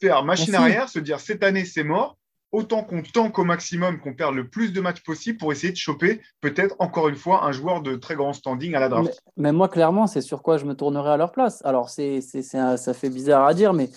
faire 0.01 0.25
machine 0.25 0.55
arrière, 0.55 0.89
se 0.89 0.99
dire 0.99 1.21
cette 1.21 1.43
année 1.43 1.65
c'est 1.65 1.85
mort, 1.85 2.19
autant 2.53 2.83
qu'on 2.83 3.03
tanque 3.03 3.39
au 3.39 3.45
maximum, 3.45 4.01
qu'on 4.01 4.15
perde 4.15 4.35
le 4.35 4.49
plus 4.49 4.73
de 4.73 4.81
matchs 4.81 5.03
possible 5.03 5.39
pour 5.39 5.53
essayer 5.53 5.73
de 5.73 5.79
choper 5.79 6.21
peut-être 6.41 6.75
encore 6.79 7.09
une 7.09 7.17
fois 7.17 7.45
un 7.45 7.53
joueur 7.53 7.83
de 7.83 7.97
très 7.97 8.15
grand 8.15 8.33
standing 8.33 8.75
à 8.75 8.81
la 8.81 8.89
draft. 8.89 9.23
Mais, 9.37 9.53
moi, 9.53 9.69
clairement, 9.69 10.07
c'est 10.07 10.23
sur 10.23 10.43
quoi 10.43 10.57
je 10.57 10.65
me 10.65 10.75
tournerai 10.75 11.11
à 11.11 11.17
leur 11.17 11.33
place. 11.33 11.65
Alors, 11.65 11.91
c'est, 11.91 12.21
ça 12.21 12.95
fait 12.95 13.11
bizarre 13.11 13.47
à 13.47 13.55
dire, 13.55 13.75
mais 13.75 13.91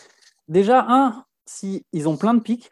déjà, 0.48 0.86
un, 0.88 1.24
si 1.46 1.86
ils 1.94 2.10
ont 2.10 2.18
plein 2.18 2.34
de 2.34 2.42
pics, 2.42 2.72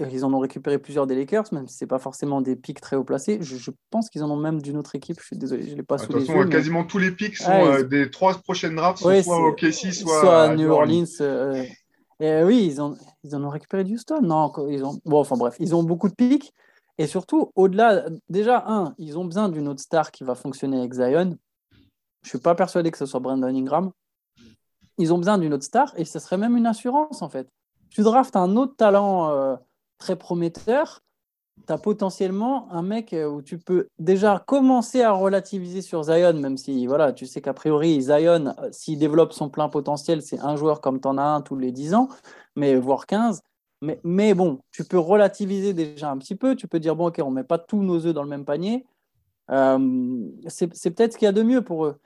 euh, 0.00 0.06
ils 0.12 0.24
en 0.24 0.34
ont 0.34 0.38
récupéré 0.38 0.78
plusieurs 0.78 1.06
des 1.06 1.14
Lakers, 1.14 1.46
même 1.52 1.68
si 1.68 1.78
ce 1.78 1.84
n'est 1.84 1.88
pas 1.88 1.98
forcément 1.98 2.42
des 2.42 2.54
pics 2.54 2.80
très 2.80 2.96
haut 2.96 3.04
placés. 3.04 3.38
Je, 3.40 3.70
pense 3.90 4.10
qu'ils 4.10 4.22
en 4.22 4.30
ont 4.30 4.36
même 4.36 4.60
d'une 4.60 4.76
autre 4.76 4.94
équipe. 4.94 5.18
Je 5.20 5.26
suis 5.26 5.38
désolé, 5.38 5.62
je 5.62 5.70
ne 5.70 5.76
l'ai 5.76 5.82
pas 5.82 5.96
sous 5.96 6.12
les 6.12 6.26
yeux. 6.26 6.44
Quasiment 6.46 6.84
tous 6.84 6.98
les 6.98 7.12
pics 7.12 7.36
sont 7.36 7.50
euh, 7.50 7.82
des 7.82 8.10
trois 8.10 8.34
prochaines 8.34 8.76
drafts, 8.76 8.98
soit 8.98 9.38
au 9.38 9.52
KC, 9.52 9.92
soit, 9.92 10.20
soit 10.20 10.42
à 10.42 10.54
New 10.54 10.70
Orleans. 10.70 11.04
Euh, 11.22 11.64
oui, 12.20 12.74
ils 12.74 12.80
en 12.80 13.44
ont 13.44 13.48
récupéré 13.48 13.84
du 13.84 13.94
Houston. 13.94 14.20
Non, 14.22 14.52
ils 14.68 14.84
ont, 14.84 14.98
bon, 15.04 15.20
enfin 15.20 15.36
bref, 15.36 15.56
ils 15.60 15.74
ont 15.74 15.82
beaucoup 15.82 16.08
de 16.08 16.14
pics. 16.14 16.52
Et 16.98 17.06
surtout, 17.06 17.52
au-delà, 17.54 18.06
déjà, 18.28 18.64
un, 18.66 18.94
ils 18.98 19.18
ont 19.18 19.24
besoin 19.24 19.48
d'une 19.48 19.68
autre 19.68 19.80
star 19.80 20.10
qui 20.10 20.24
va 20.24 20.34
fonctionner 20.34 20.78
avec 20.78 20.94
Zion. 20.94 21.36
Je 22.22 22.28
ne 22.28 22.28
suis 22.28 22.38
pas 22.38 22.54
persuadé 22.54 22.90
que 22.90 22.98
ce 22.98 23.06
soit 23.06 23.20
Brandon 23.20 23.54
Ingram. 23.54 23.92
Ils 24.98 25.12
ont 25.12 25.18
besoin 25.18 25.36
d'une 25.36 25.52
autre 25.52 25.64
star 25.64 25.92
et 25.96 26.04
ce 26.04 26.18
serait 26.18 26.38
même 26.38 26.56
une 26.56 26.66
assurance 26.66 27.20
en 27.20 27.28
fait. 27.28 27.48
Tu 27.90 28.02
draftes 28.02 28.34
un 28.34 28.56
autre 28.56 28.74
talent 28.76 29.30
euh, 29.30 29.56
très 29.98 30.16
prometteur 30.16 31.02
tu 31.66 31.72
as 31.72 31.78
potentiellement 31.78 32.68
un 32.70 32.82
mec 32.82 33.12
euh, 33.12 33.28
où 33.28 33.42
tu 33.42 33.58
peux 33.58 33.88
déjà 33.98 34.42
commencer 34.46 35.02
à 35.02 35.12
relativiser 35.12 35.82
sur 35.82 36.02
Zion, 36.04 36.34
même 36.34 36.56
si 36.56 36.86
voilà, 36.86 37.12
tu 37.12 37.26
sais 37.26 37.40
qu'a 37.40 37.54
priori, 37.54 38.00
Zion, 38.02 38.54
euh, 38.58 38.68
s'il 38.72 38.98
développe 38.98 39.32
son 39.32 39.48
plein 39.48 39.68
potentiel, 39.68 40.22
c'est 40.22 40.40
un 40.40 40.56
joueur 40.56 40.80
comme 40.80 41.00
tu 41.00 41.08
en 41.08 41.18
as 41.18 41.24
un 41.24 41.40
tous 41.40 41.56
les 41.56 41.72
10 41.72 41.94
ans, 41.94 42.08
mais 42.54 42.76
voire 42.76 43.06
15. 43.06 43.42
Mais, 43.82 44.00
mais 44.04 44.34
bon, 44.34 44.60
tu 44.70 44.84
peux 44.84 44.98
relativiser 44.98 45.74
déjà 45.74 46.10
un 46.10 46.16
petit 46.18 46.34
peu. 46.34 46.56
Tu 46.56 46.66
peux 46.66 46.80
dire, 46.80 46.96
bon, 46.96 47.08
ok, 47.08 47.20
on 47.22 47.30
ne 47.30 47.36
met 47.36 47.44
pas 47.44 47.58
tous 47.58 47.82
nos 47.82 48.06
œufs 48.06 48.14
dans 48.14 48.22
le 48.22 48.28
même 48.28 48.44
panier. 48.44 48.86
Euh, 49.50 50.28
c'est 50.48 50.68
peut-être 50.68 51.12
ce 51.12 51.18
qu'il 51.18 51.26
y 51.26 51.28
a 51.28 51.32
de 51.32 51.42
mieux 51.42 51.62
pour 51.62 51.86
eux. 51.86 51.98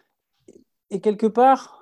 Et 0.90 1.00
quelque 1.00 1.26
part, 1.26 1.79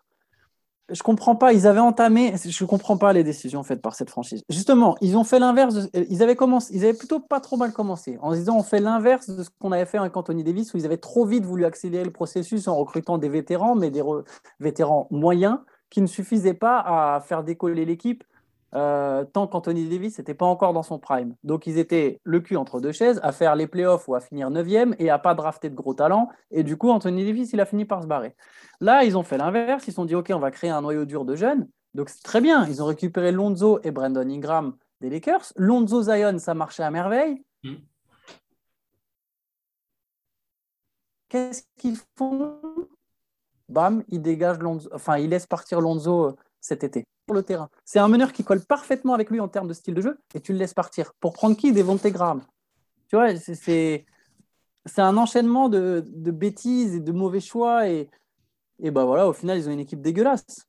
je 0.90 1.02
comprends 1.02 1.36
pas. 1.36 1.52
Ils 1.52 1.66
avaient 1.66 1.80
entamé. 1.80 2.34
Je 2.44 2.64
comprends 2.64 2.96
pas 2.96 3.12
les 3.12 3.24
décisions 3.24 3.62
faites 3.62 3.82
par 3.82 3.94
cette 3.94 4.10
franchise. 4.10 4.42
Justement, 4.48 4.96
ils 5.00 5.16
ont 5.16 5.24
fait 5.24 5.38
l'inverse. 5.38 5.88
Ils 5.94 6.22
avaient 6.22 6.36
commencé. 6.36 6.74
Ils 6.74 6.84
avaient 6.84 6.96
plutôt 6.96 7.20
pas 7.20 7.40
trop 7.40 7.56
mal 7.56 7.72
commencé 7.72 8.18
en 8.20 8.32
disant 8.32 8.56
on 8.56 8.62
fait 8.62 8.80
l'inverse 8.80 9.28
de 9.30 9.42
ce 9.42 9.50
qu'on 9.58 9.72
avait 9.72 9.86
fait 9.86 9.98
avec 9.98 10.16
Anthony 10.16 10.44
Davis 10.44 10.72
où 10.74 10.78
ils 10.78 10.86
avaient 10.86 10.96
trop 10.96 11.24
vite 11.26 11.44
voulu 11.44 11.64
accélérer 11.64 12.04
le 12.04 12.10
processus 12.10 12.68
en 12.68 12.76
recrutant 12.76 13.18
des 13.18 13.28
vétérans, 13.28 13.74
mais 13.74 13.90
des 13.90 14.02
vétérans 14.60 15.08
moyens 15.10 15.58
qui 15.90 16.00
ne 16.02 16.06
suffisaient 16.06 16.54
pas 16.54 16.78
à 16.80 17.20
faire 17.20 17.42
décoller 17.44 17.84
l'équipe 17.84 18.24
euh, 18.74 19.24
tant 19.24 19.46
qu'Anthony 19.46 19.88
Davis 19.88 20.18
n'était 20.18 20.34
pas 20.34 20.46
encore 20.46 20.72
dans 20.72 20.82
son 20.82 20.98
prime. 20.98 21.34
Donc 21.42 21.66
ils 21.66 21.78
étaient 21.78 22.20
le 22.24 22.40
cul 22.40 22.56
entre 22.56 22.80
deux 22.80 22.92
chaises 22.92 23.20
à 23.22 23.32
faire 23.32 23.56
les 23.56 23.66
playoffs 23.66 24.08
ou 24.08 24.14
à 24.14 24.20
finir 24.20 24.50
9 24.50 24.66
et 24.98 25.10
à 25.10 25.18
pas 25.18 25.34
drafter 25.34 25.70
de 25.70 25.74
gros 25.74 25.94
talents. 25.94 26.28
Et 26.50 26.62
du 26.62 26.76
coup, 26.76 26.90
Anthony 26.90 27.24
Davis, 27.24 27.52
il 27.52 27.60
a 27.60 27.66
fini 27.66 27.84
par 27.84 28.02
se 28.02 28.06
barrer. 28.06 28.34
Là, 28.80 29.04
ils 29.04 29.16
ont 29.16 29.22
fait 29.22 29.38
l'inverse. 29.38 29.86
Ils 29.86 29.92
se 29.92 29.96
sont 29.96 30.04
dit, 30.04 30.14
OK, 30.14 30.30
on 30.34 30.38
va 30.38 30.50
créer 30.50 30.70
un 30.70 30.82
noyau 30.82 31.04
dur 31.04 31.24
de 31.24 31.34
jeunes. 31.34 31.68
Donc 31.94 32.10
c'est 32.10 32.22
très 32.22 32.40
bien. 32.40 32.66
Ils 32.66 32.82
ont 32.82 32.86
récupéré 32.86 33.32
Lonzo 33.32 33.80
et 33.82 33.90
Brandon 33.90 34.28
Ingram 34.28 34.74
des 35.00 35.10
Lakers. 35.10 35.52
Lonzo 35.56 36.02
Zion, 36.02 36.38
ça 36.38 36.54
marchait 36.54 36.82
à 36.82 36.90
merveille. 36.90 37.42
Mm. 37.64 37.74
Qu'est-ce 41.28 41.62
qu'ils 41.76 41.98
font? 42.16 42.58
Bam, 43.68 44.02
ils 44.08 44.22
dégagent 44.22 44.60
Lonzo, 44.60 44.88
enfin, 44.94 45.18
ils 45.18 45.28
laissent 45.28 45.46
partir 45.46 45.80
Lonzo 45.80 46.28
euh, 46.28 46.36
cet 46.60 46.84
été 46.84 47.04
le 47.34 47.42
terrain. 47.42 47.68
C'est 47.84 47.98
un 47.98 48.08
meneur 48.08 48.32
qui 48.32 48.44
colle 48.44 48.60
parfaitement 48.60 49.14
avec 49.14 49.30
lui 49.30 49.40
en 49.40 49.48
termes 49.48 49.68
de 49.68 49.74
style 49.74 49.94
de 49.94 50.00
jeu 50.00 50.18
et 50.34 50.40
tu 50.40 50.52
le 50.52 50.58
laisses 50.58 50.74
partir. 50.74 51.12
Pour 51.20 51.32
prendre 51.32 51.56
qui? 51.56 51.72
Des 51.72 51.84
Graham. 52.10 52.42
Tu 53.08 53.16
vois, 53.16 53.34
c'est 53.36 54.04
un 54.98 55.16
enchaînement 55.16 55.68
de, 55.68 56.02
bêtises 56.30 56.96
et 56.96 57.00
de 57.00 57.12
mauvais 57.12 57.40
choix. 57.40 57.88
Et, 57.88 58.10
et 58.80 58.90
bah 58.90 59.04
voilà, 59.04 59.28
au 59.28 59.32
final, 59.32 59.58
ils 59.58 59.68
ont 59.68 59.72
une 59.72 59.80
équipe 59.80 60.00
dégueulasse. 60.00 60.66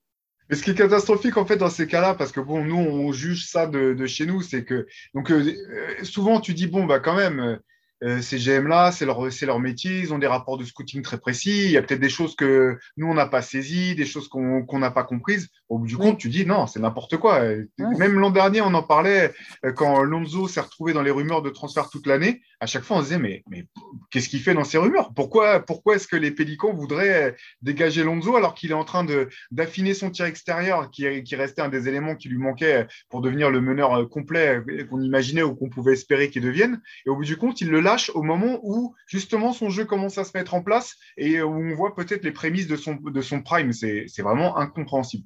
Mais 0.50 0.56
ce 0.56 0.64
qui 0.64 0.72
est 0.72 0.76
catastrophique 0.76 1.38
en 1.38 1.46
fait 1.46 1.58
dans 1.58 1.70
ces 1.70 1.86
cas-là, 1.86 2.16
parce 2.16 2.32
que 2.32 2.40
bon, 2.40 2.64
nous 2.64 2.76
on 2.76 3.12
juge 3.12 3.48
ça 3.48 3.68
de, 3.68 4.06
chez 4.08 4.26
nous, 4.26 4.42
c'est 4.42 4.66
que 4.66 4.88
donc 5.14 5.32
euh, 5.32 5.54
souvent 6.02 6.42
tu 6.42 6.56
dis 6.56 6.66
bon 6.66 6.86
bah 6.86 7.00
quand 7.00 7.14
même 7.14 7.60
euh, 8.04 8.22
ces 8.22 8.38
GM-là, 8.38 8.92
c'est 8.92 9.06
leur, 9.06 9.22
leur 9.42 9.60
métier, 9.60 10.00
ils 10.00 10.14
ont 10.14 10.20
des 10.20 10.28
rapports 10.28 10.58
de 10.58 10.64
scouting 10.64 11.02
très 11.02 11.18
précis, 11.18 11.66
il 11.66 11.72
y 11.72 11.78
a 11.78 11.82
peut-être 11.82 12.00
des 12.00 12.10
choses 12.10 12.36
que 12.36 12.78
nous, 12.98 13.08
on 13.08 13.14
n'a 13.14 13.26
pas 13.26 13.42
saisies, 13.42 13.96
des 13.96 14.06
choses 14.06 14.28
qu'on 14.28 14.80
n'a 14.80 14.92
pas 14.92 15.04
comprises. 15.04 15.50
Au 15.68 15.78
bout 15.78 15.88
du 15.88 15.98
compte, 15.98 16.18
tu 16.18 16.30
dis 16.30 16.46
non, 16.46 16.68
c'est 16.68 16.80
n'importe 16.80 17.18
quoi. 17.18 17.42
Même 17.78 18.20
l'an 18.20 18.30
dernier, 18.30 18.62
on 18.62 18.74
en 18.74 18.84
parlait 18.84 19.34
euh, 19.66 19.74
quand 19.74 20.02
Lonzo 20.04 20.48
s'est 20.48 20.62
retrouvé 20.62 20.94
dans 20.94 21.02
les 21.02 21.12
rumeurs 21.12 21.42
de 21.42 21.50
transfert 21.50 21.90
toute 21.90 22.08
l'année. 22.08 22.42
À 22.62 22.66
chaque 22.66 22.84
fois, 22.84 22.98
on 22.98 23.00
se 23.00 23.06
disait 23.06 23.20
mais, 23.20 23.44
mais 23.50 23.66
qu'est-ce 24.12 24.30
qu'il 24.30 24.40
fait 24.40 24.54
dans 24.54 24.64
ces 24.64 24.78
rumeurs? 24.78 25.14
Pourquoi, 25.14 25.60
pourquoi 25.60 25.96
est-ce 25.96 26.08
que 26.08 26.16
les 26.16 26.32
Pélicans 26.32 26.74
voudraient 26.74 27.36
dégager 27.62 28.04
Lonzo 28.04 28.36
alors 28.36 28.54
qu'il 28.54 28.72
est 28.72 28.76
en 28.76 28.86
train 28.86 29.06
d'affiner 29.52 29.94
son 29.94 30.10
tir 30.10 30.26
extérieur, 30.26 30.90
qui, 30.92 31.24
qui 31.24 31.36
restait 31.36 31.62
un 31.62 31.70
des 31.70 31.88
éléments 31.88 32.16
qui 32.16 32.30
lui 32.30 32.38
manquait 32.38 32.88
pour 33.10 33.22
devenir 33.22 33.50
le 33.50 33.62
meneur 33.62 33.94
euh, 33.94 34.06
complet 34.06 34.62
qu'on 34.90 35.02
imaginait 35.02 35.44
ou 35.44 35.56
qu'on 35.56 35.70
pouvait 35.70 35.94
espérer 35.94 36.30
qu'il 36.30 36.44
devienne? 36.44 36.82
Et 37.06 37.10
au 37.10 37.16
bout 37.16 37.26
du 37.26 37.38
compte, 37.38 37.62
il 37.62 37.70
le 37.70 37.80
au 38.14 38.24
moment 38.24 38.60
où 38.62 38.94
justement 39.08 39.52
son 39.52 39.70
jeu 39.70 39.86
commence 39.86 40.18
à 40.18 40.24
se 40.24 40.38
mettre 40.38 40.54
en 40.54 40.62
place 40.62 40.96
et 41.18 41.42
où 41.42 41.50
on 41.50 41.74
voit 41.74 41.96
peut-être 41.96 42.24
les 42.24 42.32
prémices 42.32 42.68
de 42.68 42.76
son, 42.76 42.96
de 42.96 43.22
son 43.22 43.42
prime. 43.42 43.74
C'est 43.74 44.22
vraiment 44.22 44.58
incompréhensible. 44.58 45.26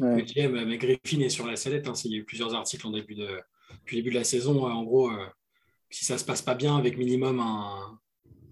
Ouais. 0.00 0.24
Mais 0.36 0.78
Griffin 0.78 1.20
est 1.20 1.28
sur 1.28 1.46
la 1.46 1.56
sellette. 1.56 1.88
Hein, 1.88 1.92
il 2.04 2.12
y 2.12 2.14
a 2.14 2.18
eu 2.18 2.24
plusieurs 2.24 2.54
articles 2.54 2.86
en 2.86 2.90
début 2.90 3.14
de, 3.14 3.28
depuis 3.80 3.96
le 3.96 4.02
début 4.02 4.14
de 4.14 4.18
la 4.18 4.24
saison. 4.24 4.66
Euh, 4.66 4.70
en 4.70 4.82
gros, 4.82 5.10
euh, 5.10 5.26
si 5.94 6.04
ça 6.04 6.14
ne 6.14 6.18
se 6.18 6.24
passe 6.24 6.42
pas 6.42 6.54
bien 6.54 6.76
avec 6.76 6.98
minimum 6.98 7.38
un, 7.38 7.98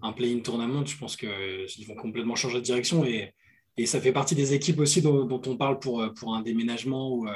un 0.01 0.13
play-in 0.13 0.39
tournament, 0.39 0.85
je 0.85 0.97
pense 0.97 1.17
qu'ils 1.17 1.29
euh, 1.29 1.67
vont 1.87 1.95
complètement 1.95 2.35
changer 2.35 2.59
de 2.59 2.63
direction. 2.63 3.03
Et, 3.03 3.33
et, 3.77 3.85
ça 3.85 3.99
fait 3.99 4.13
partie 4.13 4.35
des 4.35 4.53
équipes 4.53 4.79
aussi 4.79 5.01
dont, 5.01 5.41
on 5.45 5.57
parle 5.57 5.79
pour, 5.79 6.05
pour 6.13 6.35
un 6.35 6.41
déménagement 6.41 7.11
ou, 7.11 7.27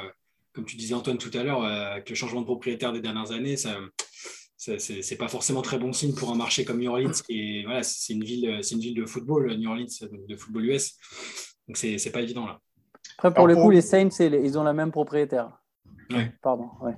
comme 0.52 0.64
tu 0.64 0.76
disais 0.76 0.94
Antoine 0.94 1.18
tout 1.18 1.30
à 1.34 1.42
l'heure, 1.42 1.62
avec 1.62 2.08
le 2.08 2.14
changement 2.14 2.40
de 2.40 2.46
propriétaire 2.46 2.92
des 2.92 3.00
dernières 3.00 3.32
années, 3.32 3.56
ça, 3.56 3.76
c'est 4.56 5.18
pas 5.18 5.28
forcément 5.28 5.62
très 5.62 5.78
bon 5.78 5.92
signe 5.92 6.14
pour 6.14 6.30
un 6.30 6.36
marché 6.36 6.64
comme 6.64 6.80
New 6.80 6.90
Orleans. 6.90 7.12
Et 7.28 7.64
voilà, 7.64 7.82
c'est 7.82 8.12
une 8.12 8.24
ville, 8.24 8.58
c'est 8.62 8.76
une 8.76 8.80
ville 8.80 8.94
de 8.94 9.04
football, 9.04 9.52
New 9.56 9.68
Orleans, 9.68 9.86
de 10.28 10.36
football 10.36 10.66
US. 10.66 10.96
Donc 11.66 11.76
c'est 11.76 12.12
pas 12.12 12.22
évident 12.22 12.46
là. 12.46 12.60
Après, 13.18 13.34
pour 13.34 13.46
le 13.46 13.56
coup, 13.56 13.70
les 13.70 13.82
Saints, 13.82 14.08
ils 14.20 14.58
ont 14.58 14.62
la 14.62 14.72
même 14.72 14.92
propriétaire. 14.92 15.50
Pardon. 16.40 16.70
Ouais. 16.80 16.94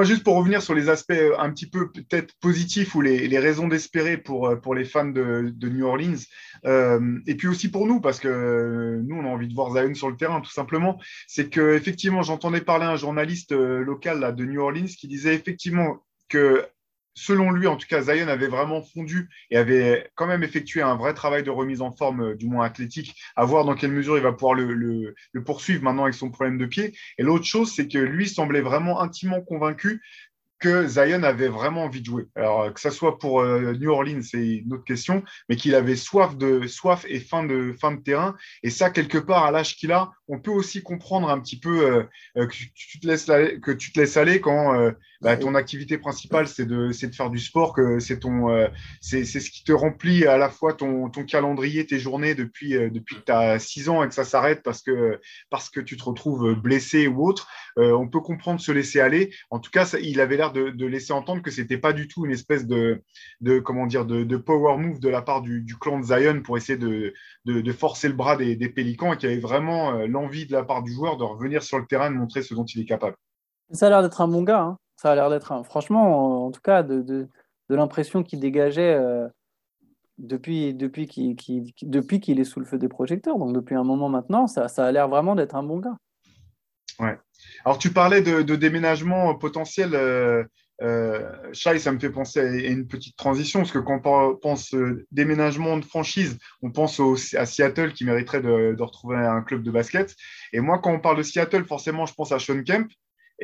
Juste 0.00 0.24
pour 0.24 0.36
revenir 0.36 0.62
sur 0.62 0.74
les 0.74 0.88
aspects 0.88 1.10
euh, 1.10 1.36
un 1.38 1.50
petit 1.50 1.68
peu 1.68 1.92
peut-être 1.92 2.34
positifs 2.40 2.94
ou 2.94 3.02
les, 3.02 3.38
raisons 3.38 3.68
d'espérer 3.68 4.16
pour, 4.16 4.48
euh, 4.48 4.56
pour 4.56 4.74
les 4.74 4.86
fans 4.86 5.04
de, 5.04 5.52
New 5.62 5.84
Orleans. 5.84 6.16
Euh, 6.64 7.18
et 7.26 7.34
puis 7.34 7.46
aussi 7.46 7.70
pour 7.70 7.86
nous, 7.86 8.00
parce 8.00 8.18
que 8.18 9.02
nous, 9.04 9.16
on 9.16 9.24
a 9.24 9.28
envie 9.28 9.48
de 9.48 9.54
voir 9.54 9.70
Zion 9.72 9.94
sur 9.94 10.08
le 10.08 10.16
terrain, 10.16 10.40
tout 10.40 10.50
simplement. 10.50 10.98
C'est 11.26 11.50
que 11.50 11.74
effectivement, 11.74 12.22
j'entendais 12.22 12.62
parler 12.62 12.86
un 12.86 12.96
journaliste 12.96 13.52
local 13.52 14.34
de 14.34 14.44
New 14.46 14.62
Orleans 14.62 14.86
qui 14.86 15.08
disait 15.08 15.34
effectivement 15.34 16.02
que 16.28 16.66
selon 17.14 17.50
lui, 17.50 17.66
en 17.66 17.76
tout 17.76 17.86
cas, 17.86 18.02
Zion 18.02 18.28
avait 18.28 18.48
vraiment 18.48 18.82
fondu 18.82 19.28
et 19.50 19.56
avait 19.56 20.10
quand 20.14 20.26
même 20.26 20.42
effectué 20.42 20.82
un 20.82 20.96
vrai 20.96 21.14
travail 21.14 21.42
de 21.42 21.50
remise 21.50 21.82
en 21.82 21.92
forme, 21.92 22.22
euh, 22.22 22.34
du 22.34 22.46
moins 22.46 22.64
athlétique, 22.64 23.14
à 23.36 23.44
voir 23.44 23.64
dans 23.64 23.74
quelle 23.74 23.92
mesure 23.92 24.16
il 24.16 24.22
va 24.22 24.32
pouvoir 24.32 24.54
le, 24.54 25.14
poursuivre 25.44 25.82
maintenant 25.82 26.04
avec 26.04 26.14
son 26.14 26.30
problème 26.30 26.58
de 26.58 26.66
pied. 26.66 26.96
Et 27.18 27.22
l'autre 27.22 27.44
chose, 27.44 27.72
c'est 27.74 27.88
que 27.88 27.98
lui 27.98 28.28
semblait 28.28 28.60
vraiment 28.60 29.00
intimement 29.00 29.40
convaincu 29.40 30.02
que 30.58 30.86
Zion 30.86 31.24
avait 31.24 31.48
vraiment 31.48 31.84
envie 31.84 32.00
de 32.00 32.06
jouer. 32.06 32.28
Alors 32.36 32.72
que 32.72 32.80
ça 32.80 32.92
soit 32.92 33.18
pour 33.18 33.40
euh, 33.40 33.72
New 33.72 33.90
Orleans, 33.90 34.22
c'est 34.22 34.58
une 34.58 34.72
autre 34.72 34.84
question, 34.84 35.24
mais 35.48 35.56
qu'il 35.56 35.74
avait 35.74 35.96
soif 35.96 36.36
de 36.36 36.68
soif 36.68 37.04
et 37.08 37.18
fin 37.18 37.42
de 37.42 37.74
fin 37.80 37.90
de 37.90 38.00
terrain. 38.00 38.36
Et 38.62 38.70
ça, 38.70 38.90
quelque 38.90 39.18
part, 39.18 39.44
à 39.44 39.50
l'âge 39.50 39.74
qu'il 39.74 39.90
a, 39.90 40.12
on 40.28 40.38
peut 40.38 40.52
aussi 40.52 40.80
comprendre 40.84 41.28
un 41.30 41.40
petit 41.40 41.58
peu 41.58 42.06
euh, 42.36 42.46
que, 42.46 42.54
tu 42.76 43.00
te 43.00 43.06
laisses 43.08 43.28
aller, 43.28 43.58
que 43.58 43.72
tu 43.72 43.92
te 43.92 43.98
laisses 43.98 44.16
aller 44.16 44.40
quand 44.40 44.92
bah, 45.22 45.36
ton 45.36 45.54
activité 45.54 45.98
principale, 45.98 46.48
c'est 46.48 46.66
de, 46.66 46.88
de 46.88 47.14
faire 47.14 47.30
du 47.30 47.38
sport, 47.38 47.72
que 47.72 48.00
c'est 48.00 48.18
ton, 48.18 48.50
euh, 48.50 48.66
c'est 49.00 49.24
ce 49.24 49.50
qui 49.50 49.62
te 49.62 49.70
remplit 49.70 50.26
à 50.26 50.36
la 50.36 50.50
fois 50.50 50.74
ton, 50.74 51.08
ton 51.10 51.24
calendrier, 51.24 51.86
tes 51.86 52.00
journées 52.00 52.34
depuis, 52.34 52.76
euh, 52.76 52.90
depuis 52.90 53.16
que 53.16 53.20
tu 53.20 53.30
as 53.30 53.60
6 53.60 53.88
ans 53.88 54.02
et 54.02 54.08
que 54.08 54.14
ça 54.14 54.24
s'arrête 54.24 54.64
parce 54.64 54.82
que, 54.82 55.20
parce 55.48 55.70
que 55.70 55.78
tu 55.78 55.96
te 55.96 56.02
retrouves 56.02 56.54
blessé 56.54 57.06
ou 57.06 57.24
autre. 57.24 57.46
Euh, 57.78 57.92
on 57.92 58.08
peut 58.08 58.20
comprendre 58.20 58.60
se 58.60 58.72
laisser 58.72 58.98
aller. 58.98 59.32
En 59.50 59.60
tout 59.60 59.70
cas, 59.70 59.84
ça, 59.84 60.00
il 60.00 60.20
avait 60.20 60.36
l'air 60.36 60.52
de, 60.52 60.70
de, 60.70 60.86
laisser 60.86 61.12
entendre 61.12 61.40
que 61.40 61.52
c'était 61.52 61.78
pas 61.78 61.92
du 61.92 62.08
tout 62.08 62.26
une 62.26 62.32
espèce 62.32 62.66
de, 62.66 63.00
de 63.40 63.60
comment 63.60 63.86
dire, 63.86 64.04
de, 64.04 64.24
de, 64.24 64.36
power 64.36 64.76
move 64.76 64.98
de 64.98 65.08
la 65.08 65.22
part 65.22 65.40
du, 65.40 65.62
du 65.62 65.76
clan 65.76 66.00
de 66.00 66.04
Zion 66.04 66.42
pour 66.42 66.56
essayer 66.56 66.76
de, 66.76 67.14
de, 67.44 67.72
forcer 67.72 68.08
le 68.08 68.14
bras 68.14 68.36
des, 68.36 68.56
des 68.56 68.68
Pélicans 68.68 69.12
et 69.12 69.16
qu'il 69.16 69.28
y 69.28 69.32
avait 69.32 69.40
vraiment 69.40 69.92
l'envie 70.06 70.46
de 70.46 70.52
la 70.52 70.64
part 70.64 70.82
du 70.82 70.92
joueur 70.92 71.16
de 71.16 71.22
revenir 71.22 71.62
sur 71.62 71.78
le 71.78 71.86
terrain 71.86 72.08
et 72.08 72.12
de 72.12 72.18
montrer 72.18 72.42
ce 72.42 72.54
dont 72.54 72.64
il 72.64 72.80
est 72.80 72.86
capable. 72.86 73.16
Ça 73.70 73.86
a 73.86 73.90
l'air 73.90 74.02
d'être 74.02 74.20
un 74.20 74.28
bon 74.28 74.42
gars. 74.42 74.62
Hein 74.62 74.78
ça 75.02 75.10
a 75.10 75.14
l'air 75.16 75.30
d'être, 75.30 75.64
franchement, 75.64 76.46
en 76.46 76.52
tout 76.52 76.60
cas, 76.60 76.84
de, 76.84 77.28
l'impression 77.68 78.22
qu'il 78.22 78.38
dégageait 78.38 78.94
euh, 78.94 79.26
depuis, 80.18 80.74
depuis 80.74 81.08
qu'il 81.08 82.40
est 82.40 82.44
sous 82.44 82.60
le 82.60 82.66
feu 82.66 82.78
des 82.78 82.88
projecteurs. 82.88 83.36
Donc, 83.36 83.52
depuis 83.52 83.74
un 83.74 83.82
moment 83.82 84.08
maintenant, 84.08 84.46
ça, 84.46 84.66
a 84.76 84.92
l'air 84.92 85.08
vraiment 85.08 85.34
d'être 85.34 85.56
un 85.56 85.64
bon 85.64 85.80
gars. 85.80 85.96
Ouais. 87.00 87.18
Alors, 87.64 87.78
tu 87.78 87.90
parlais 87.92 88.22
de, 88.22 88.54
déménagement 88.54 89.34
potentiel. 89.34 89.90
Euh, 89.94 90.44
euh, 90.82 91.32
ça 91.52 91.72
me 91.90 91.98
fait 91.98 92.10
penser 92.10 92.38
à 92.38 92.70
une 92.70 92.86
petite 92.86 93.16
transition, 93.16 93.58
parce 93.60 93.72
que 93.72 93.80
quand 93.80 94.06
on 94.06 94.36
pense 94.36 94.72
déménagement 95.10 95.78
de 95.78 95.84
franchise, 95.84 96.38
on 96.62 96.70
pense 96.70 97.00
à 97.34 97.44
Seattle 97.44 97.92
qui 97.92 98.04
mériterait 98.04 98.40
de, 98.40 98.76
de, 98.78 98.82
retrouver 98.82 99.16
un 99.16 99.42
club 99.42 99.64
de 99.64 99.70
basket. 99.72 100.14
Et 100.52 100.60
moi, 100.60 100.78
quand 100.78 100.92
on 100.92 101.00
parle 101.00 101.16
de 101.16 101.22
Seattle, 101.24 101.64
forcément, 101.64 102.06
je 102.06 102.14
pense 102.14 102.30
à 102.30 102.38
Sean 102.38 102.62
Kemp, 102.62 102.88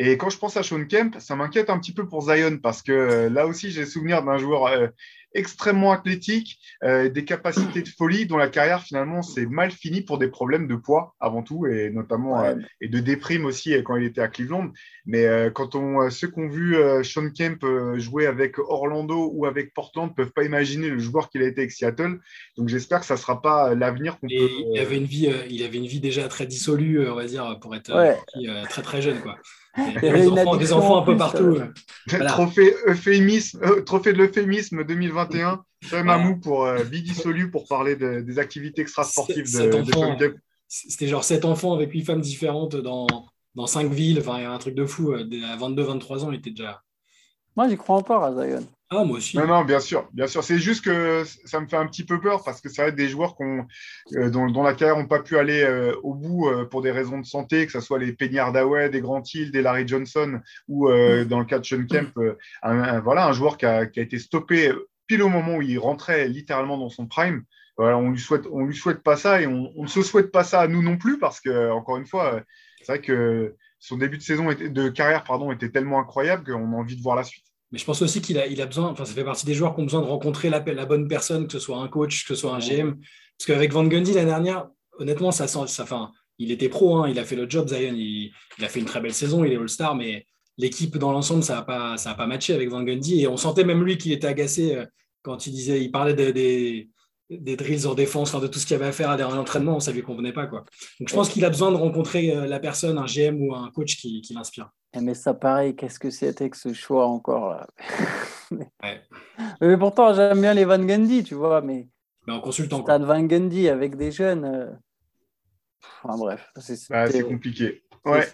et 0.00 0.16
quand 0.16 0.30
je 0.30 0.38
pense 0.38 0.56
à 0.56 0.62
Sean 0.62 0.84
Kemp, 0.84 1.16
ça 1.18 1.34
m'inquiète 1.34 1.70
un 1.70 1.78
petit 1.78 1.92
peu 1.92 2.06
pour 2.06 2.22
Zion 2.22 2.58
parce 2.58 2.82
que 2.82 2.92
euh, 2.92 3.30
là 3.30 3.48
aussi, 3.48 3.72
j'ai 3.72 3.84
souvenir 3.84 4.22
d'un 4.22 4.38
joueur 4.38 4.66
euh, 4.66 4.86
extrêmement 5.34 5.90
athlétique, 5.90 6.60
euh, 6.84 7.08
des 7.08 7.24
capacités 7.24 7.82
de 7.82 7.88
folie, 7.88 8.24
dont 8.24 8.36
la 8.36 8.48
carrière 8.48 8.82
finalement 8.82 9.22
s'est 9.22 9.46
mal 9.46 9.72
finie 9.72 10.00
pour 10.00 10.18
des 10.18 10.28
problèmes 10.28 10.68
de 10.68 10.76
poids 10.76 11.16
avant 11.18 11.42
tout, 11.42 11.66
et 11.66 11.90
notamment 11.90 12.44
et 12.80 12.88
de 12.88 13.00
déprime 13.00 13.44
aussi 13.44 13.74
quand 13.84 13.96
il 13.96 14.04
était 14.04 14.20
à 14.20 14.28
Cleveland. 14.28 14.70
Mais 15.04 15.26
quand 15.52 15.74
on, 15.74 16.08
ceux 16.10 16.28
qui 16.28 16.38
ont 16.38 16.48
vu 16.48 16.76
Sean 17.04 17.30
Kemp 17.30 17.64
jouer 17.96 18.26
avec 18.26 18.58
Orlando 18.58 19.30
ou 19.34 19.44
avec 19.44 19.74
Portland 19.74 20.08
ne 20.08 20.14
peuvent 20.14 20.32
pas 20.32 20.44
imaginer 20.44 20.88
le 20.88 20.98
joueur 20.98 21.28
qu'il 21.28 21.42
a 21.42 21.46
été 21.46 21.60
avec 21.60 21.72
Seattle. 21.72 22.20
Donc 22.56 22.68
j'espère 22.68 23.00
que 23.00 23.06
ça 23.06 23.14
ne 23.14 23.18
sera 23.18 23.42
pas 23.42 23.74
l'avenir 23.74 24.18
qu'on 24.18 24.28
peut. 24.28 24.48
Il 24.72 24.78
avait 24.78 24.96
une 24.96 25.04
vie, 25.04 25.30
il 25.50 25.62
avait 25.62 25.78
une 25.78 25.86
vie 25.86 26.00
déjà 26.00 26.26
très 26.28 26.46
dissolue, 26.46 27.06
on 27.06 27.14
va 27.14 27.26
dire, 27.26 27.58
pour 27.60 27.76
être 27.76 27.92
très 28.70 28.82
très 28.82 29.02
jeune, 29.02 29.20
quoi. 29.20 29.36
Des 29.76 30.72
enfants, 30.72 30.98
un 30.98 31.02
peu 31.02 31.16
partout. 31.16 31.58
Trophée, 32.26 32.74
euphémisme, 32.86 33.60
euh, 33.62 33.82
trophée 33.82 34.12
de 34.12 34.18
l'euphémisme 34.18 34.84
2021. 34.84 35.62
Très 35.86 36.02
mamou 36.02 36.38
pour 36.40 36.64
euh, 36.64 36.82
Biggie 36.84 37.14
Solu 37.14 37.50
pour 37.50 37.66
parler 37.68 37.94
des 37.96 38.38
activités 38.38 38.82
extrasportives 38.82 39.44
de, 39.44 40.36
C'était 40.66 41.06
genre 41.06 41.22
sept 41.22 41.44
enfants 41.44 41.74
avec 41.74 41.92
huit 41.92 42.04
femmes 42.04 42.20
différentes 42.20 42.74
dans, 42.76 43.06
dans 43.54 43.66
cinq 43.66 43.90
villes. 43.92 44.18
Enfin, 44.20 44.38
il 44.38 44.42
y 44.42 44.46
a 44.46 44.52
un 44.52 44.58
truc 44.58 44.74
de 44.74 44.84
fou. 44.84 45.12
Euh, 45.12 45.22
à 45.44 45.56
22-23 45.56 46.24
ans, 46.24 46.32
il 46.32 46.38
était 46.38 46.50
déjà. 46.50 46.82
Moi, 47.56 47.68
j'y 47.68 47.76
crois 47.76 47.96
encore 47.96 48.24
à 48.24 48.32
Zion. 48.32 48.66
Ah, 48.90 49.04
moi 49.04 49.18
aussi. 49.18 49.36
Non, 49.36 49.46
non, 49.46 49.64
bien 49.64 49.80
sûr, 49.80 50.08
bien 50.14 50.26
sûr. 50.26 50.42
C'est 50.42 50.58
juste 50.58 50.82
que 50.82 51.22
ça 51.44 51.60
me 51.60 51.66
fait 51.66 51.76
un 51.76 51.86
petit 51.86 52.04
peu 52.04 52.20
peur 52.20 52.42
parce 52.42 52.62
que 52.62 52.70
ça 52.70 52.82
va 52.82 52.88
être 52.88 52.94
des 52.94 53.08
joueurs 53.08 53.36
euh, 53.42 54.30
dont, 54.30 54.62
la 54.62 54.72
carrière 54.72 54.96
n'a 54.96 55.04
pas 55.04 55.20
pu 55.20 55.36
aller 55.36 55.62
euh, 55.62 55.94
au 56.02 56.14
bout 56.14 56.48
euh, 56.48 56.64
pour 56.64 56.80
des 56.80 56.90
raisons 56.90 57.18
de 57.18 57.26
santé, 57.26 57.66
que 57.66 57.72
ce 57.72 57.80
soit 57.80 57.98
les 57.98 58.14
Peignard 58.14 58.50
Daway, 58.50 58.88
des 58.88 59.02
Grant 59.02 59.22
Hill, 59.34 59.52
des 59.52 59.60
Larry 59.60 59.86
Johnson 59.86 60.40
ou 60.68 60.88
mm. 60.88 61.24
dans 61.24 61.38
le 61.38 61.44
cas 61.44 61.58
de 61.58 61.66
Sean 61.66 61.84
Kemp, 61.84 62.18
un, 62.62 63.00
voilà, 63.00 63.26
un 63.26 63.32
joueur 63.32 63.58
qui 63.58 63.66
a, 63.66 63.82
été 63.82 64.18
stoppé 64.18 64.72
pile 65.06 65.22
au 65.22 65.28
moment 65.28 65.56
où 65.56 65.62
il 65.62 65.78
rentrait 65.78 66.26
littéralement 66.26 66.78
dans 66.78 66.88
son 66.88 67.06
prime. 67.06 67.42
Voilà, 67.76 67.98
on 67.98 68.10
lui 68.10 68.18
souhaite, 68.18 68.46
on 68.50 68.64
lui 68.64 68.74
souhaite 68.74 69.02
pas 69.02 69.16
ça 69.16 69.42
et 69.42 69.46
on, 69.46 69.70
ne 69.76 69.86
se 69.86 70.02
souhaite 70.02 70.32
pas 70.32 70.44
ça 70.44 70.62
à 70.62 70.66
nous 70.66 70.82
non 70.82 70.96
plus 70.96 71.18
parce 71.18 71.40
que 71.40 71.70
encore 71.70 71.98
une 71.98 72.06
fois, 72.06 72.40
c'est 72.78 72.92
vrai 72.92 73.00
que 73.02 73.54
son 73.78 73.98
début 73.98 74.16
de 74.16 74.22
saison 74.22 74.48
de 74.50 74.88
carrière 74.88 75.24
pardon 75.24 75.52
était 75.52 75.68
tellement 75.68 76.00
incroyable 76.00 76.44
qu'on 76.44 76.72
a 76.72 76.76
envie 76.76 76.96
de 76.96 77.02
voir 77.02 77.14
la 77.14 77.24
suite. 77.24 77.47
Mais 77.70 77.78
je 77.78 77.84
pense 77.84 78.00
aussi 78.00 78.20
qu'il 78.22 78.38
a, 78.38 78.46
il 78.46 78.60
a 78.62 78.66
besoin, 78.66 78.88
enfin, 78.88 79.04
ça 79.04 79.12
fait 79.12 79.24
partie 79.24 79.44
des 79.44 79.54
joueurs 79.54 79.74
qui 79.74 79.80
ont 79.82 79.84
besoin 79.84 80.00
de 80.00 80.06
rencontrer 80.06 80.48
la, 80.48 80.60
la 80.60 80.86
bonne 80.86 81.06
personne, 81.06 81.46
que 81.46 81.52
ce 81.52 81.58
soit 81.58 81.78
un 81.78 81.88
coach, 81.88 82.26
que 82.26 82.34
ce 82.34 82.40
soit 82.40 82.54
un 82.54 82.58
GM. 82.58 82.94
Parce 83.36 83.46
qu'avec 83.46 83.72
Van 83.72 83.84
Gundy 83.84 84.14
l'année 84.14 84.26
dernière, 84.26 84.68
honnêtement, 84.98 85.30
ça 85.30 85.46
sent, 85.46 85.66
ça, 85.66 85.82
enfin, 85.82 86.10
il 86.38 86.50
était 86.50 86.68
pro, 86.68 86.96
hein, 86.96 87.08
il 87.08 87.18
a 87.18 87.24
fait 87.24 87.36
le 87.36 87.48
job, 87.48 87.68
Zion, 87.68 87.94
il, 87.94 88.32
a 88.62 88.68
fait 88.68 88.80
une 88.80 88.86
très 88.86 89.00
belle 89.00 89.14
saison, 89.14 89.44
il 89.44 89.52
est 89.52 89.56
All-Star, 89.56 89.94
mais 89.94 90.26
l'équipe 90.56 90.96
dans 90.98 91.12
l'ensemble, 91.12 91.42
ça 91.42 91.56
n'a 91.56 91.62
pas, 91.62 91.96
ça 91.96 92.12
a 92.12 92.14
pas 92.14 92.26
matché 92.26 92.54
avec 92.54 92.70
Van 92.70 92.82
Gundy. 92.82 93.22
Et 93.22 93.28
on 93.28 93.36
sentait 93.36 93.64
même 93.64 93.82
lui 93.82 93.98
qu'il 93.98 94.12
était 94.12 94.26
agacé 94.26 94.74
euh, 94.74 94.86
quand 95.22 95.46
il 95.46 95.52
disait, 95.52 95.82
il 95.82 95.90
parlait 95.90 96.14
des, 96.14 96.88
des 97.30 97.56
drills 97.56 97.86
en 97.86 97.94
défense, 97.94 98.34
de 98.34 98.46
tout 98.46 98.58
ce 98.58 98.66
qu'il 98.66 98.74
y 98.74 98.76
avait 98.76 98.88
à 98.88 98.92
faire 98.92 99.10
à 99.10 99.16
l'entraînement, 99.16 99.80
ça 99.80 99.92
lui 99.92 100.02
convenait 100.02 100.32
pas. 100.32 100.46
Quoi. 100.46 100.64
Donc 101.00 101.08
je 101.08 101.14
pense 101.14 101.28
qu'il 101.28 101.44
a 101.44 101.50
besoin 101.50 101.70
de 101.70 101.76
rencontrer 101.76 102.34
euh, 102.34 102.46
la 102.46 102.60
personne, 102.60 102.98
un 102.98 103.06
GM 103.06 103.40
ou 103.40 103.54
un 103.54 103.70
coach 103.70 103.96
qui, 103.96 104.20
qui 104.22 104.32
l'inspire. 104.34 104.70
Eh, 104.94 105.00
mais 105.00 105.14
ça, 105.14 105.34
pareil, 105.34 105.76
qu'est-ce 105.76 105.98
que 105.98 106.10
c'était 106.10 106.48
que 106.48 106.56
ce 106.56 106.72
choix 106.72 107.06
encore 107.06 107.50
là? 107.50 107.66
Mais, 109.60 109.76
pourtant, 109.76 110.14
j'aime 110.14 110.40
bien 110.40 110.54
les 110.54 110.64
Van 110.64 110.78
Gundy, 110.78 111.22
tu 111.22 111.34
vois, 111.34 111.60
mais. 111.60 111.86
Mais 112.26 112.32
en 112.32 112.40
consultant. 112.40 112.80
Stade 112.82 113.02
Van 113.02 113.22
Gundy 113.22 113.68
avec 113.68 113.96
des 113.96 114.10
jeunes. 114.10 114.44
Euh, 114.46 114.70
enfin 116.02 116.16
bref. 116.16 116.50
C'est 116.56 117.22
compliqué. 117.22 117.82
Ouais. 118.06 118.26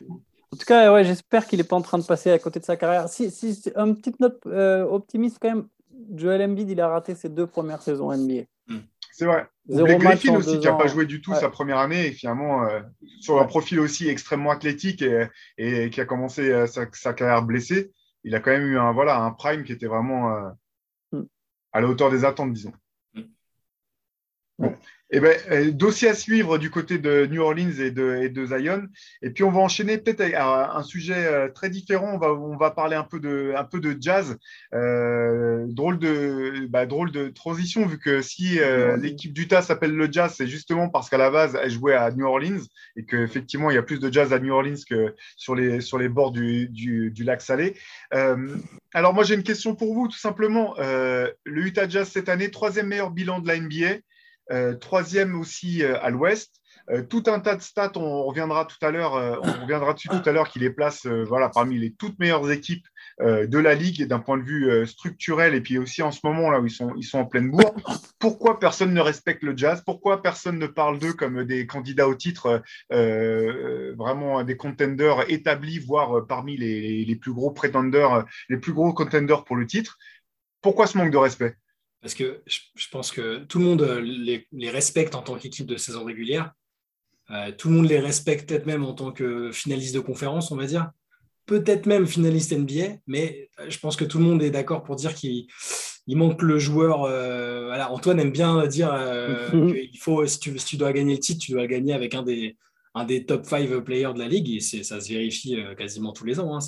En 0.52 0.56
tout 0.56 0.66
cas, 0.66 0.92
ouais, 0.92 1.04
j'espère 1.04 1.46
qu'il 1.48 1.58
n'est 1.58 1.64
pas 1.64 1.74
en 1.74 1.82
train 1.82 1.98
de 1.98 2.04
passer 2.04 2.30
à 2.30 2.38
côté 2.38 2.60
de 2.60 2.64
sa 2.64 2.76
carrière. 2.76 3.08
Si, 3.08 3.32
si 3.32 3.72
une 3.74 3.96
petite 3.96 4.20
note 4.20 4.40
euh, 4.46 4.84
optimiste 4.84 5.38
quand 5.40 5.48
même. 5.48 5.68
Joel 6.14 6.42
Embiid, 6.42 6.70
il 6.70 6.80
a 6.80 6.88
raté 6.88 7.14
ses 7.14 7.28
deux 7.28 7.46
premières 7.46 7.82
saisons 7.82 8.12
NBA. 8.12 8.44
C'est 9.16 9.26
vrai. 9.26 9.46
Blake 9.66 10.00
Griffin 10.00 10.34
aussi, 10.34 10.58
qui 10.58 10.66
n'a 10.66 10.72
pas 10.72 10.88
joué 10.88 11.06
du 11.06 11.20
tout 11.20 11.32
sa 11.34 11.48
première 11.48 11.78
année 11.78 12.08
et 12.08 12.10
finalement, 12.10 12.64
euh, 12.64 12.80
sur 13.20 13.40
un 13.40 13.44
profil 13.44 13.78
aussi 13.78 14.08
extrêmement 14.08 14.50
athlétique 14.50 15.04
et, 15.56 15.88
qui 15.90 16.00
a 16.00 16.04
commencé 16.04 16.50
euh, 16.50 16.66
sa, 16.66 17.14
carrière 17.14 17.44
blessée, 17.44 17.92
il 18.24 18.34
a 18.34 18.40
quand 18.40 18.50
même 18.50 18.66
eu 18.66 18.76
un, 18.76 18.92
voilà, 18.92 19.20
un 19.20 19.30
prime 19.30 19.62
qui 19.62 19.70
était 19.70 19.86
vraiment 19.86 20.34
euh, 20.34 20.50
mm. 21.12 21.26
à 21.72 21.80
la 21.80 21.86
hauteur 21.86 22.10
des 22.10 22.24
attentes, 22.24 22.52
disons. 22.52 22.72
Bon. 24.58 24.74
Eh 25.16 25.20
ben, 25.20 25.38
euh, 25.52 25.70
dossier 25.70 26.08
à 26.08 26.14
suivre 26.14 26.58
du 26.58 26.70
côté 26.70 26.98
de 26.98 27.26
New 27.26 27.40
Orleans 27.40 27.78
et 27.78 27.92
de, 27.92 28.26
de 28.26 28.46
Zion. 28.46 28.88
Et 29.22 29.30
puis, 29.30 29.44
on 29.44 29.50
va 29.52 29.60
enchaîner 29.60 29.98
peut-être 29.98 30.20
avec 30.20 30.34
un 30.34 30.82
sujet 30.82 31.26
euh, 31.26 31.48
très 31.50 31.70
différent. 31.70 32.14
On 32.14 32.18
va, 32.18 32.32
on 32.32 32.56
va 32.56 32.72
parler 32.72 32.96
un 32.96 33.04
peu 33.04 33.20
de, 33.20 33.52
un 33.56 33.62
peu 33.62 33.78
de 33.78 33.96
jazz. 34.00 34.36
Euh, 34.72 35.66
drôle, 35.68 36.00
de, 36.00 36.66
bah, 36.68 36.86
drôle 36.86 37.12
de 37.12 37.28
transition, 37.28 37.86
vu 37.86 37.98
que 37.98 38.22
si 38.22 38.58
l'équipe 38.98 39.32
d'Utah 39.32 39.62
s'appelle 39.62 39.94
le 39.94 40.10
jazz, 40.10 40.34
c'est 40.36 40.48
justement 40.48 40.88
parce 40.88 41.08
qu'à 41.10 41.18
la 41.18 41.30
base, 41.30 41.56
elle 41.62 41.70
jouait 41.70 41.94
à 41.94 42.10
New 42.10 42.26
Orleans 42.26 42.62
et 42.96 43.04
qu'effectivement, 43.04 43.70
il 43.70 43.74
y 43.74 43.78
a 43.78 43.82
plus 43.82 44.00
de 44.00 44.12
jazz 44.12 44.32
à 44.32 44.40
New 44.40 44.52
Orleans 44.52 44.82
que 44.88 45.14
sur 45.36 45.54
les, 45.54 45.80
sur 45.80 45.98
les 45.98 46.08
bords 46.08 46.32
du, 46.32 46.68
du, 46.70 47.12
du 47.12 47.22
lac 47.22 47.40
Salé. 47.40 47.76
alors, 48.10 49.14
moi, 49.14 49.22
j'ai 49.22 49.34
une 49.34 49.44
question 49.44 49.76
pour 49.76 49.94
vous, 49.94 50.08
tout 50.08 50.18
simplement. 50.18 50.74
le 50.78 51.36
Utah 51.44 51.88
Jazz 51.88 52.08
cette 52.08 52.28
année, 52.28 52.50
troisième 52.50 52.88
meilleur 52.88 53.10
bilan 53.12 53.38
de 53.38 53.46
la 53.46 53.60
NBA. 53.60 54.00
Euh, 54.50 54.74
troisième 54.74 55.38
aussi 55.38 55.82
euh, 55.82 55.98
à 56.02 56.10
l'ouest. 56.10 56.60
Euh, 56.90 57.02
tout 57.02 57.22
un 57.28 57.40
tas 57.40 57.56
de 57.56 57.62
stats, 57.62 57.92
on 57.96 58.24
reviendra 58.24 58.66
tout 58.66 58.76
à 58.82 58.90
l'heure, 58.90 59.14
on 59.14 59.62
reviendra 59.62 59.94
dessus 59.94 60.08
tout 60.08 60.22
à 60.26 60.32
l'heure, 60.32 60.50
qui 60.50 60.58
les 60.58 60.68
place 60.68 61.06
voilà, 61.06 61.48
parmi 61.48 61.78
les 61.78 61.94
toutes 61.94 62.18
meilleures 62.18 62.50
équipes 62.50 62.86
de 63.20 63.58
la 63.58 63.74
ligue 63.74 64.06
d'un 64.06 64.18
point 64.18 64.36
de 64.36 64.42
vue 64.42 64.86
structurel 64.86 65.54
et 65.54 65.62
puis 65.62 65.78
aussi 65.78 66.02
en 66.02 66.10
ce 66.10 66.20
moment 66.24 66.50
là 66.50 66.60
où 66.60 66.66
ils 66.66 66.70
sont, 66.70 66.92
ils 66.96 67.04
sont 67.04 67.20
en 67.20 67.24
pleine 67.24 67.50
bourre. 67.50 67.74
Pourquoi 68.18 68.58
personne 68.58 68.92
ne 68.92 69.00
respecte 69.00 69.42
le 69.44 69.56
jazz? 69.56 69.82
Pourquoi 69.86 70.20
personne 70.20 70.58
ne 70.58 70.66
parle 70.66 70.98
d'eux 70.98 71.14
comme 71.14 71.44
des 71.44 71.66
candidats 71.66 72.08
au 72.08 72.16
titre, 72.16 72.62
vraiment 72.90 74.42
des 74.42 74.56
contenders 74.58 75.24
établis, 75.30 75.78
voire 75.78 76.26
parmi 76.26 76.58
les, 76.58 77.06
les 77.06 77.16
plus 77.16 77.32
gros 77.32 77.52
prétendeurs, 77.52 78.26
les 78.50 78.58
plus 78.58 78.74
gros 78.74 78.92
contenders 78.92 79.44
pour 79.44 79.56
le 79.56 79.66
titre? 79.66 79.96
Pourquoi 80.60 80.86
ce 80.86 80.98
manque 80.98 81.12
de 81.12 81.16
respect? 81.16 81.56
Parce 82.04 82.12
que 82.12 82.42
je, 82.44 82.88
pense 82.92 83.10
que 83.10 83.38
tout 83.44 83.58
le 83.58 83.64
monde 83.64 83.80
les, 84.02 84.46
les 84.52 84.68
respecte 84.68 85.14
en 85.14 85.22
tant 85.22 85.36
qu'équipe 85.36 85.64
de 85.64 85.78
saison 85.78 86.04
régulière. 86.04 86.52
Euh, 87.30 87.50
tout 87.56 87.70
le 87.70 87.76
monde 87.76 87.88
les 87.88 87.98
respecte 87.98 88.46
peut-être 88.46 88.66
même 88.66 88.84
en 88.84 88.92
tant 88.92 89.10
que 89.10 89.50
finaliste 89.52 89.94
de 89.94 90.00
conférence, 90.00 90.52
on 90.52 90.56
va 90.56 90.66
dire. 90.66 90.90
Peut-être 91.46 91.86
même 91.86 92.06
finaliste 92.06 92.52
NBA, 92.52 92.98
mais 93.06 93.48
euh, 93.58 93.70
je 93.70 93.78
pense 93.78 93.96
que 93.96 94.04
tout 94.04 94.18
le 94.18 94.24
monde 94.24 94.42
est 94.42 94.50
d'accord 94.50 94.82
pour 94.82 94.96
dire 94.96 95.14
qu'il 95.14 95.46
manque 96.08 96.42
le 96.42 96.58
joueur. 96.58 97.04
Euh, 97.04 97.72
Antoine 97.88 98.20
aime 98.20 98.32
bien 98.32 98.66
dire 98.66 98.92
qu'il 99.50 99.98
faut, 99.98 100.26
si 100.26 100.38
tu, 100.38 100.58
si 100.58 100.66
tu, 100.66 100.76
dois 100.76 100.92
gagner 100.92 101.14
le 101.14 101.20
titre, 101.20 101.42
tu 101.42 101.52
dois 101.52 101.62
le 101.62 101.68
gagner 101.68 101.94
avec 101.94 102.14
un 102.14 102.22
des, 102.22 102.58
un 102.94 103.06
des 103.06 103.24
top 103.24 103.46
5 103.46 103.80
players 103.80 104.12
de 104.12 104.18
la 104.18 104.28
ligue, 104.28 104.50
et 104.50 104.60
ça 104.60 105.00
se 105.00 105.08
vérifie 105.08 105.56
quasiment 105.78 106.12
tous 106.12 106.26
les 106.26 106.38
ans. 106.38 106.54
Hein, 106.54 106.58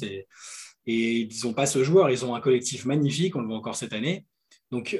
et 0.86 1.20
ils 1.20 1.44
n'ont 1.44 1.52
pas 1.52 1.66
ce 1.66 1.84
joueur, 1.84 2.08
ils 2.08 2.24
ont 2.24 2.34
un 2.34 2.40
collectif 2.40 2.86
magnifique, 2.86 3.36
on 3.36 3.40
le 3.40 3.48
voit 3.48 3.56
encore 3.56 3.76
cette 3.76 3.92
année. 3.92 4.24
Donc, 4.70 4.98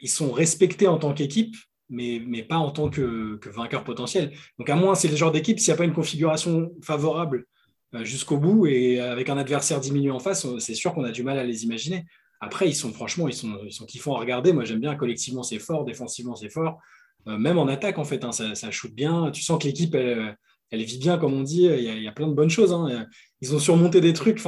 ils 0.00 0.08
sont 0.08 0.32
respectés 0.32 0.88
en 0.88 0.98
tant 0.98 1.14
qu'équipe, 1.14 1.54
mais, 1.90 2.22
mais 2.26 2.42
pas 2.42 2.56
en 2.56 2.70
tant 2.70 2.88
que, 2.88 3.38
vainqueur 3.50 3.84
potentiel. 3.84 4.32
Donc, 4.58 4.70
à 4.70 4.76
moins, 4.76 4.94
c'est 4.94 5.08
le 5.08 5.16
genre 5.16 5.32
d'équipe, 5.32 5.58
s'il 5.58 5.68
n'y 5.72 5.74
a 5.74 5.76
pas 5.76 5.84
une 5.84 5.92
configuration 5.92 6.72
favorable 6.82 7.46
euh, 7.94 8.04
jusqu'au 8.04 8.38
bout 8.38 8.66
et 8.66 9.00
avec 9.00 9.28
un 9.28 9.36
adversaire 9.36 9.80
diminué 9.80 10.10
en 10.10 10.20
face, 10.20 10.46
c'est 10.58 10.74
sûr 10.74 10.94
qu'on 10.94 11.04
a 11.04 11.10
du 11.10 11.22
mal 11.22 11.38
à 11.38 11.44
les 11.44 11.64
imaginer. 11.64 12.06
Après, 12.40 12.68
ils 12.68 12.74
sont 12.74 12.92
franchement, 12.92 13.28
ils 13.28 13.34
sont, 13.34 13.58
ils 13.66 13.72
sont 13.72 13.84
kiffants 13.84 14.14
à 14.14 14.20
regarder. 14.20 14.52
Moi, 14.52 14.64
j'aime 14.64 14.80
bien. 14.80 14.94
Collectivement, 14.94 15.42
c'est 15.42 15.58
fort. 15.58 15.84
Défensivement, 15.84 16.36
c'est 16.36 16.48
fort. 16.48 16.78
Euh, 17.26 17.36
même 17.36 17.58
en 17.58 17.66
attaque, 17.66 17.98
en 17.98 18.04
fait, 18.04 18.24
hein, 18.24 18.32
ça, 18.32 18.54
ça 18.54 18.70
shoot 18.70 18.94
bien. 18.94 19.30
Tu 19.30 19.42
sens 19.42 19.60
que 19.60 19.66
l'équipe, 19.66 19.94
elle, 19.94 20.36
vit 20.84 20.98
bien, 20.98 21.18
comme 21.18 21.34
on 21.34 21.42
dit. 21.42 21.64
Il 21.64 22.02
y 22.02 22.08
a, 22.08 22.12
plein 22.12 22.28
de 22.28 22.32
bonnes 22.32 22.48
choses. 22.48 22.72
Hein. 22.72 23.06
Ils 23.42 23.54
ont 23.54 23.58
surmonté 23.58 24.00
des 24.00 24.14
trucs. 24.14 24.40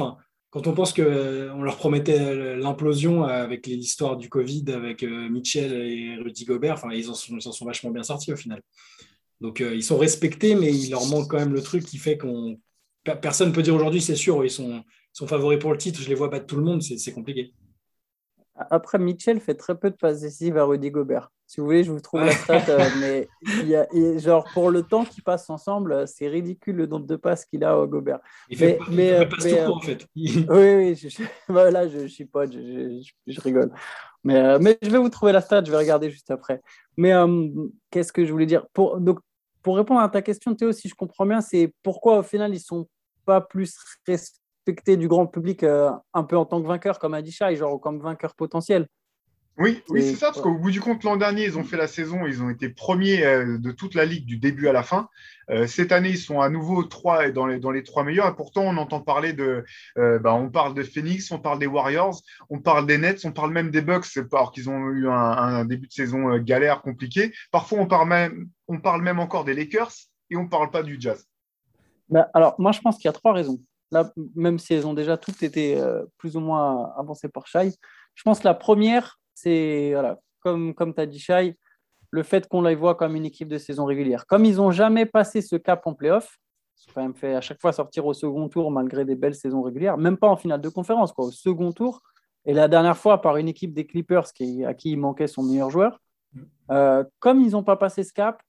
Quand 0.53 0.67
on 0.67 0.73
pense 0.73 0.93
qu'on 0.93 1.01
euh, 1.01 1.63
leur 1.63 1.77
promettait 1.77 2.55
l'implosion 2.55 3.23
avec 3.23 3.65
l'histoire 3.65 4.17
du 4.17 4.29
Covid, 4.29 4.65
avec 4.67 5.01
euh, 5.01 5.27
Mitchell 5.27 5.73
et 5.73 6.15
Rudy 6.17 6.45
Gobert, 6.45 6.75
enfin, 6.75 6.91
ils 6.93 7.09
en 7.09 7.15
sont, 7.15 7.65
vachement 7.65 7.89
bien 7.89 8.03
sortis 8.03 8.31
au 8.31 8.35
final. 8.35 8.61
Donc 9.41 9.61
euh, 9.61 9.73
ils 9.73 9.83
sont 9.83 9.97
respectés, 9.97 10.53
mais 10.53 10.71
il 10.71 10.91
leur 10.91 11.07
manque 11.07 11.27
quand 11.27 11.39
même 11.39 11.53
le 11.53 11.63
truc 11.63 11.83
qui 11.83 11.97
fait 11.97 12.19
qu'on. 12.19 12.59
Personne 13.19 13.49
ne 13.49 13.53
peut 13.53 13.63
dire 13.63 13.73
aujourd'hui, 13.73 13.99
c'est 13.99 14.15
sûr, 14.15 14.45
ils 14.45 14.51
sont, 14.51 14.83
favoris 15.25 15.57
pour 15.57 15.71
le 15.71 15.77
titre, 15.79 15.99
je 15.99 16.07
les 16.07 16.13
vois 16.13 16.29
pas 16.29 16.39
de 16.39 16.45
tout 16.45 16.55
le 16.55 16.63
monde, 16.63 16.83
c'est 16.83 17.13
compliqué. 17.13 17.51
Après, 18.55 18.99
Mitchell 18.99 19.39
fait 19.39 19.55
très 19.55 19.77
peu 19.77 19.89
de 19.89 19.95
passes 19.95 20.21
décisives 20.21 20.57
à 20.57 20.63
Rudy 20.63 20.91
Gobert. 20.91 21.31
Si 21.47 21.59
vous 21.59 21.65
voulez, 21.65 21.83
je 21.83 21.91
vous 21.91 21.99
trouve 21.99 22.21
la 22.21 22.31
stat, 22.31 22.63
euh, 22.69 22.77
mais 22.99 23.27
il 23.43 23.67
y 23.67 23.75
a, 23.75 23.87
genre 24.19 24.45
pour 24.53 24.69
le 24.69 24.83
temps 24.83 25.05
qu'ils 25.05 25.23
passent 25.23 25.49
ensemble, 25.49 26.07
c'est 26.07 26.27
ridicule 26.27 26.75
le 26.75 26.85
nombre 26.85 27.07
de 27.07 27.15
passes 27.15 27.45
qu'il 27.45 27.63
a 27.63 27.77
au 27.77 27.87
Gobert. 27.87 28.19
Il 28.49 28.57
fait, 28.57 28.77
mais, 28.89 29.21
il 29.21 29.41
fait 29.41 29.59
euh, 29.59 29.65
tout 29.65 29.73
en 29.73 29.79
fait. 29.79 30.05
oui, 30.15 30.45
oui, 30.49 30.95
je, 30.95 31.09
je, 31.09 31.23
là 31.53 31.87
je, 31.87 32.07
je 32.07 32.23
pas, 32.25 32.45
je, 32.45 33.01
je, 33.25 33.41
rigole. 33.41 33.71
Mais, 34.23 34.37
euh, 34.37 34.59
mais 34.61 34.77
je 34.81 34.89
vais 34.89 34.99
vous 34.99 35.09
trouver 35.09 35.31
la 35.31 35.41
stat, 35.41 35.63
je 35.63 35.71
vais 35.71 35.77
regarder 35.77 36.11
juste 36.11 36.29
après. 36.29 36.61
Mais 36.95 37.11
qu'est-ce 37.89 38.13
que 38.13 38.23
je 38.23 38.31
voulais 38.31 38.45
dire? 38.45 38.67
Pour, 38.73 38.99
donc, 38.99 39.19
pour 39.63 39.77
répondre 39.77 40.01
à 40.01 40.09
ta 40.09 40.21
question, 40.21 40.53
Théo, 40.53 40.71
si 40.71 40.89
je 40.89 40.95
comprends 40.95 41.25
bien, 41.25 41.41
c'est 41.41 41.73
pourquoi 41.81 42.19
au 42.19 42.23
final 42.23 42.53
ils 42.53 42.59
sont 42.59 42.87
pas 43.25 43.41
plus 43.41 43.75
respecté 44.65 44.95
du 44.97 45.07
grand 45.07 45.27
public 45.27 45.63
euh, 45.63 45.91
un 46.13 46.23
peu 46.23 46.37
en 46.37 46.45
tant 46.45 46.61
que 46.61 46.67
vainqueur, 46.67 46.99
comme 46.99 47.13
a 47.13 47.21
dit 47.21 47.31
Shai, 47.31 47.55
genre 47.55 47.79
comme 47.81 47.99
vainqueur 47.99 48.33
potentiel. 48.33 48.87
Oui, 49.59 49.83
oui 49.89 50.01
c'est 50.01 50.15
ça, 50.15 50.27
parce 50.27 50.41
qu'au 50.41 50.57
bout 50.57 50.71
du 50.71 50.79
compte, 50.79 51.03
l'an 51.03 51.15
dernier, 51.15 51.43
ils 51.43 51.59
ont 51.59 51.63
fait 51.63 51.77
la 51.77 51.87
saison, 51.87 52.25
ils 52.25 52.41
ont 52.41 52.49
été 52.49 52.69
premiers 52.69 53.23
euh, 53.23 53.59
de 53.59 53.71
toute 53.71 53.93
la 53.93 54.05
ligue 54.05 54.25
du 54.25 54.37
début 54.37 54.67
à 54.67 54.71
la 54.71 54.81
fin. 54.81 55.09
Euh, 55.51 55.67
cette 55.67 55.91
année, 55.91 56.09
ils 56.09 56.17
sont 56.17 56.39
à 56.39 56.49
nouveau 56.49 56.83
trois 56.83 57.29
dans 57.29 57.45
les, 57.45 57.59
dans 57.59 57.69
les 57.69 57.83
trois 57.83 58.03
meilleurs. 58.03 58.27
Et 58.27 58.35
pourtant, 58.35 58.63
on 58.63 58.77
entend 58.77 59.01
parler 59.01 59.33
de. 59.33 59.63
bah, 59.95 60.33
on 60.33 60.49
parle 60.49 60.73
de 60.73 60.81
Phoenix, 60.81 61.29
on 61.31 61.39
parle 61.39 61.59
des 61.59 61.67
Warriors, 61.67 62.21
on 62.49 62.59
parle 62.59 62.87
des 62.87 62.97
Nets, 62.97 63.25
on 63.25 63.31
parle 63.31 63.51
même 63.51 63.69
des 63.69 63.81
Bucks, 63.81 64.17
alors 64.31 64.51
qu'ils 64.53 64.69
ont 64.69 64.89
eu 64.89 65.07
un, 65.07 65.11
un, 65.11 65.65
début 65.65 65.87
de 65.87 65.93
saison 65.93 66.37
galère, 66.37 66.81
compliqué. 66.81 67.31
Parfois, 67.51 67.79
on 67.79 67.85
parle, 67.85 68.07
même, 68.07 68.49
on 68.67 68.79
parle 68.79 69.01
même 69.03 69.19
encore 69.19 69.43
des 69.43 69.53
Lakers 69.53 69.93
et 70.31 70.37
on 70.37 70.43
ne 70.45 70.49
parle 70.49 70.71
pas 70.71 70.81
du 70.81 70.97
Jazz. 70.99 71.27
Bah, 72.09 72.27
alors, 72.33 72.55
moi, 72.57 72.71
je 72.71 72.79
pense 72.79 72.95
qu'il 72.97 73.05
y 73.05 73.09
a 73.09 73.13
trois 73.13 73.33
raisons 73.33 73.59
même 74.35 74.59
si 74.59 74.73
elles 74.73 74.87
ont 74.87 74.93
déjà 74.93 75.17
toutes 75.17 75.43
été 75.43 75.79
euh, 75.79 76.03
plus 76.17 76.35
ou 76.35 76.39
moins 76.39 76.93
avancées 76.97 77.29
par 77.29 77.47
Shai, 77.47 77.71
je 78.15 78.23
pense 78.23 78.39
que 78.39 78.47
la 78.47 78.53
première, 78.53 79.19
c'est, 79.33 79.91
voilà, 79.93 80.19
comme, 80.39 80.73
comme 80.73 80.93
tu 80.93 81.01
as 81.01 81.05
dit 81.05 81.19
Shai, 81.19 81.57
le 82.11 82.23
fait 82.23 82.47
qu'on 82.47 82.61
les 82.61 82.75
voit 82.75 82.95
comme 82.95 83.15
une 83.15 83.25
équipe 83.25 83.47
de 83.47 83.57
saison 83.57 83.85
régulière. 83.85 84.27
Comme 84.27 84.45
ils 84.45 84.57
n'ont 84.57 84.71
jamais 84.71 85.05
passé 85.05 85.41
ce 85.41 85.55
cap 85.55 85.85
en 85.87 85.93
playoff, 85.93 86.37
ils 86.77 86.89
ont 86.89 86.93
quand 86.93 87.01
même 87.01 87.15
fait 87.15 87.33
à 87.33 87.41
chaque 87.41 87.59
fois 87.59 87.73
sortir 87.73 88.05
au 88.05 88.13
second 88.13 88.49
tour 88.49 88.69
malgré 88.69 89.03
des 89.03 89.15
belles 89.15 89.35
saisons 89.35 89.63
régulières, 89.63 89.97
même 89.97 90.17
pas 90.17 90.27
en 90.27 90.35
finale 90.35 90.61
de 90.61 90.69
conférence, 90.69 91.11
quoi, 91.11 91.25
au 91.25 91.31
second 91.31 91.71
tour. 91.71 92.01
Et 92.45 92.53
la 92.53 92.67
dernière 92.67 92.97
fois, 92.97 93.21
par 93.21 93.37
une 93.37 93.47
équipe 93.47 93.73
des 93.73 93.85
Clippers 93.85 94.31
qui, 94.33 94.63
à 94.65 94.73
qui 94.73 94.91
il 94.91 94.97
manquait 94.97 95.27
son 95.27 95.43
meilleur 95.43 95.69
joueur. 95.69 95.99
Euh, 96.71 97.03
comme 97.19 97.41
ils 97.41 97.51
n'ont 97.51 97.63
pas 97.63 97.77
passé 97.77 98.03
ce 98.03 98.13
cap, 98.13 98.41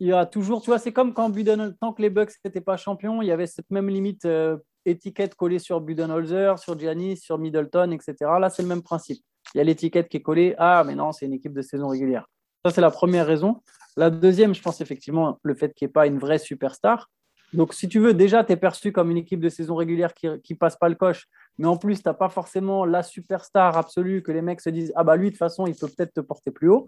il 0.00 0.08
y 0.08 0.12
a 0.12 0.26
toujours, 0.26 0.62
tu 0.62 0.70
vois, 0.70 0.78
c'est 0.78 0.92
comme 0.92 1.12
quand 1.12 1.28
Budenholzer, 1.30 1.76
tant 1.80 1.92
que 1.92 2.02
les 2.02 2.10
Bucks 2.10 2.32
n'étaient 2.44 2.60
pas 2.60 2.76
champions, 2.76 3.20
il 3.22 3.26
y 3.26 3.32
avait 3.32 3.46
cette 3.46 3.70
même 3.70 3.88
limite 3.88 4.24
euh, 4.24 4.56
étiquette 4.84 5.34
collée 5.34 5.58
sur 5.58 5.80
Budenholzer, 5.80 6.58
sur 6.58 6.78
Giannis, 6.78 7.18
sur 7.18 7.38
Middleton, 7.38 7.90
etc. 7.90 8.14
Là, 8.40 8.48
c'est 8.50 8.62
le 8.62 8.68
même 8.68 8.82
principe. 8.82 9.22
Il 9.54 9.58
y 9.58 9.60
a 9.60 9.64
l'étiquette 9.64 10.08
qui 10.08 10.18
est 10.18 10.22
collée. 10.22 10.54
Ah, 10.58 10.84
mais 10.86 10.94
non, 10.94 11.12
c'est 11.12 11.26
une 11.26 11.32
équipe 11.32 11.52
de 11.52 11.62
saison 11.62 11.88
régulière. 11.88 12.26
Ça, 12.64 12.72
c'est 12.72 12.80
la 12.80 12.90
première 12.90 13.26
raison. 13.26 13.62
La 13.96 14.10
deuxième, 14.10 14.54
je 14.54 14.62
pense 14.62 14.80
effectivement 14.80 15.38
le 15.42 15.54
fait 15.54 15.74
qu'il 15.74 15.86
n'y 15.86 15.90
ait 15.90 15.92
pas 15.92 16.06
une 16.06 16.18
vraie 16.18 16.38
superstar. 16.38 17.08
Donc, 17.52 17.72
si 17.72 17.88
tu 17.88 17.98
veux, 17.98 18.14
déjà, 18.14 18.44
tu 18.44 18.52
es 18.52 18.56
perçu 18.56 18.92
comme 18.92 19.10
une 19.10 19.16
équipe 19.16 19.40
de 19.40 19.48
saison 19.48 19.74
régulière 19.74 20.12
qui 20.12 20.26
ne 20.26 20.56
passe 20.56 20.76
pas 20.76 20.88
le 20.88 20.94
coche, 20.94 21.26
mais 21.56 21.66
en 21.66 21.76
plus, 21.76 22.02
tu 22.02 22.08
n'as 22.08 22.14
pas 22.14 22.28
forcément 22.28 22.84
la 22.84 23.02
superstar 23.02 23.76
absolue 23.76 24.22
que 24.22 24.30
les 24.32 24.42
mecs 24.42 24.60
se 24.60 24.70
disent 24.70 24.92
Ah, 24.94 25.02
bah 25.02 25.16
lui, 25.16 25.26
de 25.26 25.30
toute 25.30 25.38
façon, 25.38 25.66
il 25.66 25.74
peut 25.74 25.88
peut-être 25.88 26.12
te 26.12 26.20
porter 26.20 26.50
plus 26.50 26.68
haut. 26.68 26.86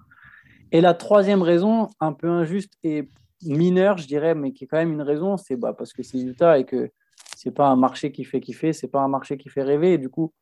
Et 0.73 0.81
la 0.81 0.95
troisième 0.95 1.43
raison, 1.43 1.89
un 2.01 2.13
peu 2.13 2.29
injuste 2.29 2.73
et 2.85 3.09
mineure, 3.43 3.99
je 3.99 4.07
dirais, 4.07 4.35
mais 4.35 4.53
qui 4.53 4.65
est 4.65 4.67
quand 4.67 4.77
même 4.77 4.93
une 4.93 5.03
raison, 5.03 5.37
c'est 5.37 5.57
bah, 5.57 5.73
parce 5.77 5.93
que 5.93 6.03
c'est 6.03 6.19
Utah 6.19 6.59
et 6.59 6.65
que 6.65 6.91
c'est 7.37 7.51
pas 7.51 7.69
un 7.69 7.77
marché 7.77 8.13
qui 8.13 8.25
fait 8.25 8.41
kiffer, 8.41 8.73
c'est 8.73 8.89
pas 8.89 9.01
un 9.01 9.09
marché 9.09 9.37
qui 9.37 9.49
fait 9.49 9.63
rêver. 9.63 9.95
Et 9.95 9.99
du 9.99 10.09
coup, 10.09 10.33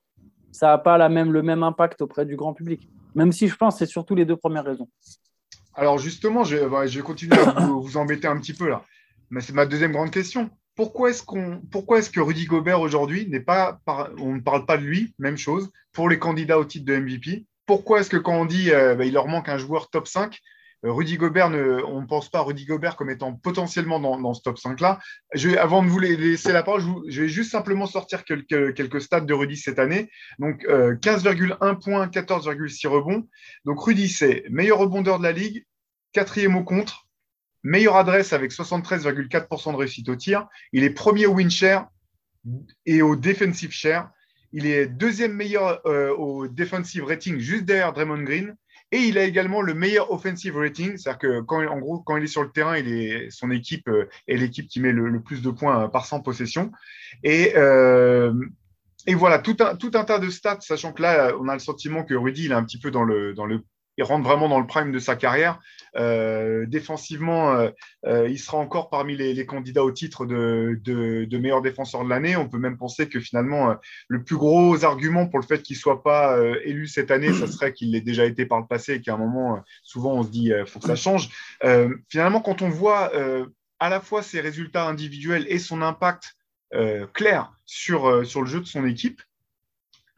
ça 0.53 0.69
n'a 0.69 0.79
pas 0.79 0.99
la 0.99 1.09
même, 1.09 1.33
le 1.33 1.43
même 1.43 1.62
impact 1.62 2.03
auprès 2.03 2.27
du 2.27 2.37
grand 2.37 2.55
public. 2.55 2.88
Même 3.14 3.33
si 3.33 3.49
je 3.49 3.57
pense 3.57 3.75
que 3.75 3.79
c'est 3.81 3.91
surtout 3.91 4.14
les 4.14 4.25
deux 4.25 4.37
premières 4.37 4.64
raisons. 4.64 4.88
Alors 5.75 5.99
justement, 5.99 6.45
je, 6.45 6.57
je 6.57 6.99
vais 6.99 7.05
continuer 7.05 7.38
à 7.38 7.61
vous, 7.67 7.97
embêter 7.97 8.27
un 8.27 8.38
petit 8.38 8.53
peu 8.53 8.69
là. 8.69 8.85
Mais 9.31 9.41
c'est 9.41 9.53
ma 9.53 9.64
deuxième 9.64 9.93
grande 9.93 10.11
question. 10.11 10.51
Pourquoi 10.75 11.11
est-ce, 11.11 11.23
qu'on, 11.23 11.61
pourquoi 11.71 11.99
est-ce 11.99 12.11
que 12.11 12.21
Rudy 12.21 12.47
Gobert 12.47 12.81
aujourd'hui 12.81 13.29
n'est 13.29 13.41
pas, 13.41 13.81
on 14.19 14.37
ne 14.37 14.41
parle 14.41 14.64
pas 14.64 14.77
de 14.77 14.85
lui, 14.85 15.14
même 15.19 15.37
chose, 15.37 15.71
pour 15.93 16.09
les 16.09 16.19
candidats 16.19 16.59
au 16.59 16.64
titre 16.64 16.85
de 16.85 16.97
MVP 16.97 17.47
pourquoi 17.68 18.00
est-ce 18.00 18.11
que 18.11 18.16
quand 18.16 18.35
on 18.35 18.46
dit 18.46 18.72
euh, 18.72 18.96
bah, 18.96 19.04
il 19.04 19.12
leur 19.12 19.28
manque 19.28 19.48
un 19.48 19.59
joueur 19.59 19.90
top 19.90 20.09
5, 20.09 20.37
euh, 20.85 20.92
Rudy 20.92 21.18
Gobert, 21.18 21.48
on 21.48 22.00
ne 22.00 22.07
pense 22.07 22.31
pas 22.31 22.38
à 22.38 22.42
Rudy 22.42 22.64
Gobert 22.64 22.96
comme 22.96 23.11
étant 23.11 23.35
potentiellement 23.35 24.00
dans, 24.00 24.33
ce 24.33 24.40
top 24.40 24.57
5-là. 24.57 24.98
Avant 25.61 25.83
de 25.83 25.88
vous 25.88 25.98
laisser 25.98 26.52
la 26.52 26.62
parole, 26.62 26.83
je, 27.09 27.22
vais 27.22 27.28
juste 27.28 27.52
simplement 27.52 27.87
sortir 27.87 28.24
quelques, 28.24 28.74
quelques 28.74 29.02
stats 29.02 29.20
de 29.20 29.35
Rudy 29.35 29.57
cette 29.57 29.78
année. 29.78 30.09
Donc, 30.38 30.64
15,1 30.64 31.62
euh, 31.62 31.74
points, 31.74 32.07
14,6 32.07 32.87
rebonds. 32.87 33.28
Donc, 33.66 33.81
Rudy, 33.83 34.09
c'est 34.09 34.44
meilleur 34.48 34.78
rebondeur 34.78 35.18
de 35.18 35.24
la 35.24 35.33
ligue, 35.33 35.66
quatrième 36.12 36.57
au 36.57 36.64
contre, 36.64 37.07
meilleure 37.62 37.96
adresse 37.96 38.33
avec 38.33 38.50
73,4% 38.50 39.72
de 39.72 39.76
réussite 39.76 40.09
au 40.09 40.16
tir. 40.16 40.46
Il 40.72 40.85
est 40.85 40.90
premier 40.90 41.26
au 41.26 41.35
win 41.35 41.50
share 41.50 41.87
et 42.87 43.02
au 43.02 43.14
defensive 43.14 43.72
share. 43.72 44.09
Il 44.52 44.66
est 44.66 44.87
deuxième 44.87 45.32
meilleur 45.32 45.80
euh, 45.87 46.14
au 46.14 46.48
defensive 46.48 47.04
rating, 47.04 47.38
juste 47.38 47.64
derrière 47.64 47.92
Draymond 47.92 48.22
Green. 48.22 48.56
Et 48.90 49.00
il 49.00 49.18
a 49.18 49.24
également 49.24 49.61
le 49.61 49.74
meilleur 49.74 50.11
offensive 50.11 50.56
rating, 50.56 50.96
c'est-à-dire 50.96 51.18
que 51.18 51.40
quand, 51.42 51.66
en 51.66 51.78
gros, 51.78 51.98
quand 52.00 52.16
il 52.16 52.24
est 52.24 52.28
sur 52.28 52.42
le 52.42 52.50
terrain, 52.50 52.76
son 53.28 53.50
équipe 53.50 53.87
euh, 53.88 54.08
est 54.26 54.37
l'équipe 54.37 54.66
qui 54.66 54.80
met 54.80 54.92
le, 54.92 55.20
plus 55.20 55.42
de 55.42 55.50
points 55.50 55.84
euh, 55.84 55.88
par 55.88 56.06
100 56.06 56.20
possessions. 56.20 56.72
Et, 57.22 57.52
et 59.06 59.14
voilà, 59.14 59.38
tout 59.38 59.56
un, 59.61 59.76
tout 59.76 59.90
un 59.94 60.04
tas 60.04 60.18
de 60.18 60.30
stats, 60.30 60.61
sachant 60.61 60.92
que 60.92 61.02
là, 61.02 61.32
on 61.38 61.48
a 61.48 61.54
le 61.54 61.61
sentiment 61.61 62.04
que 62.04 62.14
Rudy, 62.14 62.46
il 62.46 62.52
est 62.52 62.54
un 62.54 62.64
petit 62.64 62.78
peu 62.78 62.90
dans 62.90 63.04
le, 63.04 63.34
dans 63.34 63.46
le 63.46 63.62
il 63.98 64.04
rentre 64.04 64.26
vraiment 64.26 64.48
dans 64.48 64.61
le 64.61 64.66
prime 64.66 64.92
de 64.92 65.00
sa 65.00 65.16
carrière. 65.16 65.58
Euh, 65.96 66.66
défensivement, 66.66 67.52
euh, 67.54 67.70
euh, 68.06 68.28
il 68.28 68.38
sera 68.38 68.58
encore 68.58 68.90
parmi 68.90 69.16
les, 69.16 69.44
candidats 69.44 69.82
au 69.82 69.90
titre 69.90 70.24
de, 70.24 71.37
meilleur 71.37 71.62
défenseur 71.62 72.04
de 72.04 72.08
l'année. 72.08 72.37
On 72.37 72.48
peut 72.48 72.58
même 72.58 72.78
penser 72.78 73.08
que 73.08 73.18
finalement, 73.18 73.76
le 74.06 74.22
plus 74.22 74.37
gros 74.37 74.84
argument 74.84 75.26
pour 75.26 75.40
le 75.40 75.44
fait 75.44 75.62
qu'il 75.62 75.76
ne 75.76 75.80
soit 75.80 76.02
pas 76.02 76.38
élu 76.64 76.87
cette 76.87 77.11
année, 77.11 77.32
ça 77.32 77.48
serait 77.48 77.72
qu'il 77.72 77.90
l'ait 77.90 78.00
déjà 78.00 78.24
été 78.24 78.46
par 78.46 78.61
le 78.61 78.66
passé 78.66 78.94
et 78.94 79.00
qu'à 79.00 79.14
un 79.14 79.18
moment, 79.18 79.62
souvent, 79.82 80.14
on 80.14 80.22
se 80.22 80.30
dit 80.30 80.52
il 80.56 80.66
faut 80.66 80.78
que 80.78 80.87
ça 80.87 80.96
change. 80.96 81.28
finalement, 82.08 82.40
quand 82.40 82.62
on 82.62 82.68
voit 82.68 83.12
à 83.80 83.88
la 83.88 84.00
fois 84.00 84.22
ses 84.22 84.40
résultats 84.40 84.87
individuels 84.87 85.46
et 85.48 85.58
son 85.58 85.82
impact 85.82 86.37
clair 87.14 87.52
sur 87.66 88.11
le 88.11 88.46
jeu 88.46 88.61
de 88.61 88.66
son 88.66 88.87
équipe, 88.87 89.20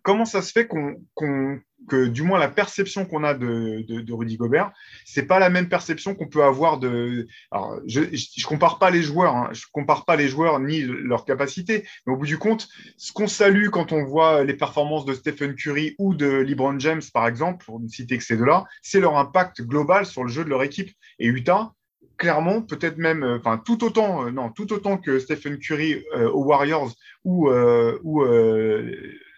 comment 0.02 0.26
ça 0.26 0.42
se 0.42 0.52
fait 0.52 0.66
qu'on, 0.66 1.60
que 1.88 2.06
du 2.06 2.22
moins 2.22 2.38
la 2.38 2.48
perception 2.48 3.04
qu'on 3.04 3.24
a 3.24 3.34
de, 3.34 3.84
de, 3.86 4.12
Rudy 4.12 4.36
Gobert, 4.36 4.70
c'est 5.04 5.24
pas 5.24 5.38
la 5.38 5.50
même 5.50 5.68
perception 5.68 6.14
qu'on 6.14 6.28
peut 6.28 6.44
avoir 6.44 6.78
de. 6.78 7.26
Alors, 7.50 7.80
je, 7.86 8.02
je, 8.12 8.46
compare 8.46 8.78
pas 8.78 8.90
les 8.90 9.02
joueurs, 9.02 9.34
hein, 9.34 9.48
je 9.52 9.64
compare 9.72 10.04
pas 10.04 10.16
les 10.16 10.28
joueurs 10.28 10.60
ni 10.60 10.82
leurs 10.82 11.24
capacités, 11.24 11.86
mais 12.06 12.12
au 12.12 12.16
bout 12.16 12.26
du 12.26 12.38
compte, 12.38 12.68
ce 12.96 13.12
qu'on 13.12 13.26
salue 13.26 13.68
quand 13.68 13.92
on 13.92 14.04
voit 14.04 14.44
les 14.44 14.54
performances 14.54 15.04
de 15.04 15.14
Stephen 15.14 15.54
Curry 15.54 15.94
ou 15.98 16.14
de 16.14 16.26
LeBron 16.26 16.78
James, 16.78 17.02
par 17.12 17.26
exemple, 17.26 17.64
pour 17.64 17.80
ne 17.80 17.88
citer 17.88 18.18
que 18.18 18.24
ces 18.24 18.36
deux-là, 18.36 18.64
c'est 18.82 19.00
leur 19.00 19.16
impact 19.16 19.62
global 19.62 20.06
sur 20.06 20.24
le 20.24 20.30
jeu 20.30 20.44
de 20.44 20.50
leur 20.50 20.62
équipe. 20.62 20.90
Et 21.18 21.26
Utah, 21.26 21.72
clairement, 22.20 22.60
peut-être 22.62 22.98
même, 22.98 23.24
euh, 23.24 23.38
enfin 23.38 23.58
tout 23.58 23.82
autant, 23.82 24.26
euh, 24.26 24.30
non, 24.30 24.50
tout 24.50 24.72
autant 24.72 24.98
que 24.98 25.18
Stephen 25.18 25.58
Curry 25.58 26.04
euh, 26.14 26.30
aux 26.30 26.44
Warriors 26.44 26.92
ou, 27.24 27.50
ou 27.50 28.24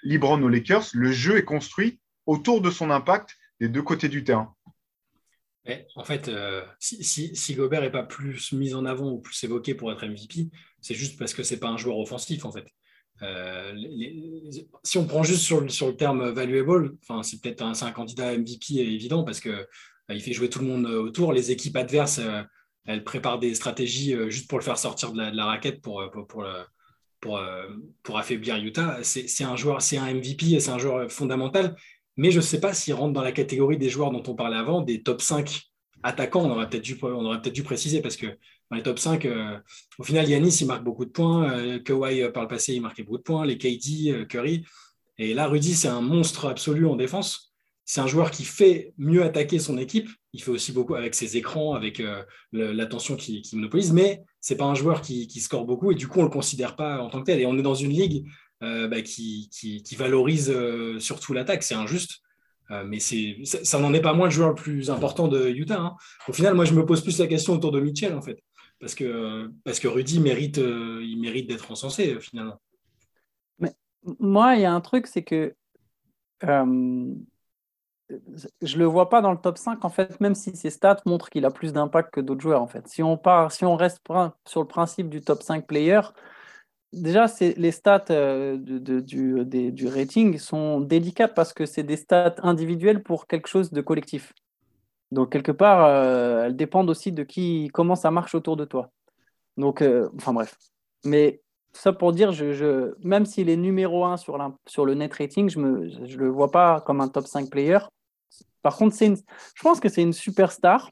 LeBron 0.02 0.42
aux 0.42 0.48
Lakers, 0.48 0.88
le 0.92 1.12
jeu 1.12 1.38
est 1.38 1.44
construit 1.44 2.00
autour 2.26 2.60
de 2.60 2.70
son 2.70 2.90
impact 2.90 3.36
des 3.60 3.68
deux 3.68 3.82
côtés 3.82 4.08
du 4.08 4.24
terrain. 4.24 4.54
en 5.96 6.04
fait, 6.04 6.30
si, 6.78 7.54
Gobert 7.54 7.82
n'est 7.82 7.90
pas 7.90 8.02
plus 8.02 8.52
mis 8.52 8.74
en 8.74 8.84
avant 8.84 9.10
ou 9.10 9.20
plus 9.20 9.42
évoqué 9.44 9.74
pour 9.74 9.92
être 9.92 10.06
MVP, 10.06 10.50
c'est 10.80 10.94
juste 10.94 11.18
parce 11.18 11.34
que 11.34 11.42
ce 11.42 11.54
n'est 11.54 11.60
pas 11.60 11.68
un 11.68 11.76
joueur 11.76 11.98
offensif, 11.98 12.44
en 12.44 12.52
fait. 12.52 12.66
si 14.82 14.98
on 14.98 15.06
prend 15.06 15.22
juste 15.22 15.42
sur, 15.42 15.60
le 15.60 15.96
terme 15.96 16.30
valuable, 16.30 16.96
c'est 17.22 17.40
peut-être 17.40 17.62
un, 17.62 17.72
un, 17.80 17.92
candidat 17.92 18.36
MVP 18.36 18.78
évident 18.78 19.24
parce 19.24 19.40
qu'il 19.40 19.66
il 20.08 20.20
fait 20.20 20.32
jouer 20.32 20.50
tout 20.50 20.58
le 20.58 20.66
monde 20.66 20.86
autour. 20.86 21.32
Les 21.32 21.50
équipes 21.50 21.76
adverses 21.76 22.20
elle 22.86 23.04
prépare 23.04 23.38
des 23.38 23.54
stratégies 23.54 24.14
euh, 24.14 24.30
juste 24.30 24.48
pour 24.48 24.58
le 24.58 24.64
faire 24.64 24.78
sortir 24.78 25.12
de 25.12 25.18
la, 25.18 25.44
raquette 25.44 25.80
pour, 25.80 26.00
euh, 26.00 26.08
pour, 26.08 26.26
pour, 26.26 26.44
euh, 27.36 27.68
pour, 28.02 28.18
affaiblir 28.18 28.56
Utah. 28.56 28.98
C'est 29.02 29.44
un 29.44 29.56
joueur, 29.56 29.80
c'est 29.82 29.98
un 29.98 30.12
MVP, 30.12 30.58
c'est 30.58 30.70
un 30.70 30.78
joueur 30.78 31.10
fondamental, 31.10 31.76
mais 32.16 32.30
je 32.30 32.38
ne 32.38 32.42
sais 32.42 32.60
pas 32.60 32.74
s'il 32.74 32.94
rentre 32.94 33.12
dans 33.12 33.22
la 33.22 33.32
catégorie 33.32 33.78
des 33.78 33.88
joueurs 33.88 34.10
dont 34.10 34.22
on 34.26 34.34
parlait 34.34 34.56
avant, 34.56 34.82
des 34.82 35.02
top 35.02 35.22
5 35.22 35.62
attaquants. 36.02 36.44
On 36.44 36.50
aurait 36.50 36.68
peut-être 36.68 36.82
dû, 36.82 36.96
peut-être 36.96 37.52
dû 37.52 37.62
préciser 37.62 38.00
parce 38.00 38.16
que 38.16 38.26
dans 38.70 38.76
les 38.76 38.82
top 38.82 38.98
5, 38.98 39.26
au 39.98 40.02
final, 40.02 40.28
Yanis, 40.28 40.58
il 40.60 40.66
marque 40.66 40.84
beaucoup 40.84 41.04
de 41.04 41.10
points. 41.10 41.78
Kawhi, 41.80 42.30
par 42.32 42.42
le 42.42 42.48
passé, 42.48 42.74
il 42.74 42.80
marquait 42.80 43.02
beaucoup 43.02 43.18
de 43.18 43.22
points. 43.22 43.46
Les 43.46 43.58
KD, 43.58 44.26
Curry. 44.28 44.64
Et 45.18 45.34
là, 45.34 45.46
Rudy, 45.46 45.74
c'est 45.74 45.88
un 45.88 46.00
monstre 46.00 46.46
absolu 46.46 46.86
en 46.86 46.96
défense 46.96 47.52
c'est 47.84 48.00
un 48.00 48.06
joueur 48.06 48.30
qui 48.30 48.44
fait 48.44 48.94
mieux 48.96 49.22
attaquer 49.22 49.58
son 49.58 49.76
équipe. 49.76 50.08
Il 50.32 50.42
fait 50.42 50.50
aussi 50.50 50.72
beaucoup 50.72 50.94
avec 50.94 51.14
ses 51.14 51.36
écrans, 51.36 51.74
avec 51.74 52.00
euh, 52.00 52.22
l'attention 52.52 53.16
qu'il 53.16 53.42
monopolise, 53.52 53.92
mais 53.92 54.22
c'est 54.40 54.56
pas 54.56 54.64
un 54.64 54.74
joueur 54.74 55.02
qui, 55.02 55.28
score 55.40 55.64
beaucoup 55.64 55.92
et 55.92 55.94
du 55.94 56.08
coup 56.08 56.20
on 56.20 56.24
le 56.24 56.30
considère 56.30 56.76
pas 56.76 57.02
en 57.02 57.10
tant 57.10 57.20
que 57.20 57.26
tel. 57.26 57.40
Et 57.40 57.46
on 57.46 57.58
est 57.58 57.62
dans 57.62 57.74
une 57.74 57.90
ligue 57.90 58.26
euh, 58.62 58.88
bah, 58.88 59.02
qui, 59.02 59.48
valorise 59.96 60.50
euh, 60.50 60.98
surtout 61.00 61.32
l'attaque. 61.32 61.62
C'est 61.62 61.74
injuste, 61.74 62.20
mais 62.86 63.00
ça 63.00 63.78
n'en 63.78 63.92
est 63.92 64.00
pas 64.00 64.14
moins 64.14 64.26
le 64.26 64.32
joueur 64.32 64.48
le 64.50 64.54
plus 64.54 64.90
important 64.90 65.28
de 65.28 65.48
Utah. 65.48 65.80
Hein. 65.80 65.96
Au 66.28 66.32
final, 66.32 66.54
moi 66.54 66.64
je 66.64 66.72
me 66.72 66.86
pose 66.86 67.02
plus 67.02 67.18
la 67.18 67.26
question 67.26 67.52
autour 67.52 67.70
de 67.70 67.80
Mitchell 67.80 68.14
en 68.14 68.22
fait, 68.22 68.38
parce 68.80 68.94
que 68.94 69.50
parce 69.64 69.78
que 69.78 69.88
Rudy 69.88 70.20
mérite, 70.20 70.56
il 70.56 71.18
mérite 71.20 71.48
d'être 71.48 71.70
encensé 71.70 72.18
finalement. 72.20 72.58
Mais 73.58 73.74
moi, 74.18 74.56
il 74.56 74.62
y 74.62 74.64
a 74.64 74.72
un 74.72 74.80
truc, 74.80 75.06
c'est 75.06 75.22
que 75.22 75.54
je 78.62 78.78
le 78.78 78.84
vois 78.84 79.08
pas 79.08 79.20
dans 79.20 79.32
le 79.32 79.38
top 79.38 79.58
5 79.58 79.84
en 79.84 79.88
fait, 79.88 80.20
même 80.20 80.34
si 80.34 80.54
ses 80.56 80.70
stats 80.70 81.00
montrent 81.06 81.30
qu'il 81.30 81.44
a 81.44 81.50
plus 81.50 81.72
d'impact 81.72 82.12
que 82.14 82.20
d'autres 82.20 82.40
joueurs 82.40 82.62
en 82.62 82.66
fait. 82.66 82.86
Si 82.88 83.02
on 83.02 83.16
part, 83.16 83.52
si 83.52 83.64
on 83.64 83.76
reste 83.76 84.00
sur 84.46 84.60
le 84.60 84.66
principe 84.66 85.08
du 85.08 85.20
top 85.20 85.42
5 85.42 85.66
player, 85.66 86.00
déjà 86.92 87.26
les 87.40 87.70
stats 87.70 88.04
euh, 88.10 88.56
du, 88.56 89.72
du, 89.72 89.88
rating 89.88 90.38
sont 90.38 90.80
délicates 90.80 91.34
parce 91.34 91.52
que 91.52 91.66
c'est 91.66 91.82
des 91.82 91.96
stats 91.96 92.36
individuelles 92.42 93.02
pour 93.02 93.26
quelque 93.26 93.48
chose 93.48 93.70
de 93.72 93.80
collectif. 93.80 94.32
Donc 95.10 95.30
quelque 95.30 95.52
part, 95.52 95.84
euh, 95.84 96.44
elles 96.44 96.56
dépendent 96.56 96.90
aussi 96.90 97.12
de 97.12 97.22
qui, 97.22 97.70
comment 97.72 97.96
ça 97.96 98.10
marche 98.10 98.34
autour 98.34 98.56
de 98.56 98.64
toi. 98.64 98.90
Donc, 99.56 99.82
euh, 99.82 100.08
enfin 100.16 100.32
bref. 100.32 100.56
Mais 101.04 101.42
ça 101.72 101.92
pour 101.92 102.12
dire, 102.12 102.32
je, 102.32 102.94
même 103.04 103.26
s'il 103.26 103.48
est 103.48 103.56
numéro 103.56 104.04
1 104.04 104.16
sur, 104.16 104.38
sur 104.66 104.86
le 104.86 104.94
net 104.94 105.12
rating, 105.14 105.48
je 105.48 105.58
ne 105.58 106.06
je 106.06 106.16
le 106.18 106.28
vois 106.28 106.50
pas 106.50 106.80
comme 106.80 107.00
un 107.00 107.08
top 107.08 107.26
5 107.26 107.50
player. 107.50 107.78
Par 108.62 108.76
contre, 108.76 108.96
je 108.96 109.62
pense 109.62 109.80
que 109.80 109.88
c'est 109.88 110.02
une 110.02 110.12
superstar. 110.12 110.90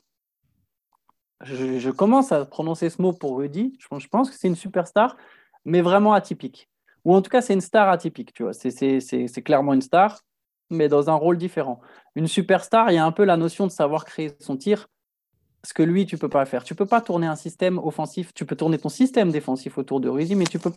Je, 1.42 1.78
je, 1.78 1.90
commence 1.90 2.32
à 2.32 2.44
prononcer 2.44 2.90
ce 2.90 3.00
mot 3.00 3.12
pour 3.14 3.38
Rudy. 3.38 3.78
Je, 3.78 3.98
je 3.98 4.08
pense 4.08 4.30
que 4.30 4.36
c'est 4.36 4.48
une 4.48 4.56
superstar, 4.56 5.16
mais 5.64 5.80
vraiment 5.80 6.12
atypique. 6.12 6.68
Ou 7.04 7.14
en 7.14 7.22
tout 7.22 7.30
cas, 7.30 7.40
c'est 7.40 7.54
une 7.54 7.60
star 7.60 7.88
atypique. 7.88 8.32
Tu 8.32 8.42
vois, 8.42 8.52
c'est 8.52 9.42
clairement 9.42 9.72
une 9.72 9.82
star, 9.82 10.20
mais 10.68 10.88
dans 10.88 11.10
un 11.10 11.14
rôle 11.14 11.38
différent. 11.38 11.80
Une 12.14 12.26
superstar, 12.26 12.90
il 12.90 12.94
y 12.94 12.98
a 12.98 13.04
un 13.04 13.12
peu 13.12 13.24
la 13.24 13.36
notion 13.36 13.66
de 13.66 13.72
savoir 13.72 14.04
créer 14.04 14.32
son 14.40 14.56
tir, 14.56 14.88
ce 15.64 15.74
que 15.74 15.82
lui, 15.82 16.06
tu 16.06 16.18
peux 16.18 16.28
pas 16.28 16.44
faire. 16.46 16.64
Tu 16.64 16.74
peux 16.74 16.86
pas 16.86 17.00
tourner 17.00 17.26
un 17.26 17.36
système 17.36 17.78
offensif. 17.78 18.32
Tu 18.34 18.46
peux 18.46 18.56
tourner 18.56 18.78
ton 18.78 18.88
système 18.88 19.30
défensif 19.30 19.78
autour 19.78 20.00
de 20.00 20.08
Rudy, 20.08 20.34
mais 20.34 20.44
tu 20.44 20.58
peux 20.58 20.72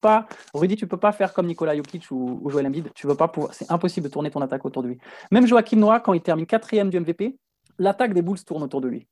pas, 0.00 0.26
Rudy, 0.54 0.76
tu 0.76 0.86
peux 0.86 0.98
pas 0.98 1.12
faire 1.12 1.32
comme 1.32 1.46
Nicolas 1.46 1.74
Jokic 1.74 2.10
ou, 2.10 2.38
ou 2.42 2.50
Joel 2.50 2.66
Embiid. 2.66 2.92
Tu 2.94 3.06
veux 3.06 3.16
pas 3.16 3.28
pouvoir, 3.28 3.54
c'est 3.54 3.70
impossible 3.72 4.08
de 4.08 4.12
tourner 4.12 4.30
ton 4.30 4.40
attaque 4.42 4.64
autour 4.64 4.82
de 4.82 4.88
lui. 4.88 4.98
Même 5.30 5.46
Joachim 5.46 5.78
Noah, 5.78 6.00
quand 6.00 6.12
il 6.12 6.20
termine 6.20 6.46
quatrième 6.46 6.90
du 6.90 7.00
MVP, 7.00 7.36
l'attaque 7.78 8.12
des 8.14 8.22
Bulls 8.22 8.44
tourne 8.44 8.62
autour 8.62 8.80
de 8.80 8.88
lui. 8.88 9.06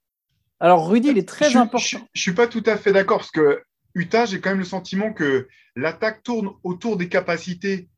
Alors 0.60 0.88
Rudy, 0.88 1.08
il 1.08 1.18
est 1.18 1.28
très 1.28 1.56
important. 1.56 1.78
Je, 1.78 1.96
ne 1.98 2.02
suis 2.14 2.32
pas 2.32 2.46
tout 2.46 2.62
à 2.66 2.76
fait 2.76 2.92
d'accord 2.92 3.18
parce 3.18 3.30
que 3.30 3.62
Utah, 3.94 4.24
j'ai 4.24 4.40
quand 4.40 4.50
même 4.50 4.58
le 4.58 4.64
sentiment 4.64 5.12
que 5.12 5.48
l'attaque 5.76 6.22
tourne 6.22 6.50
autour 6.62 6.96
des 6.96 7.08
capacités 7.08 7.88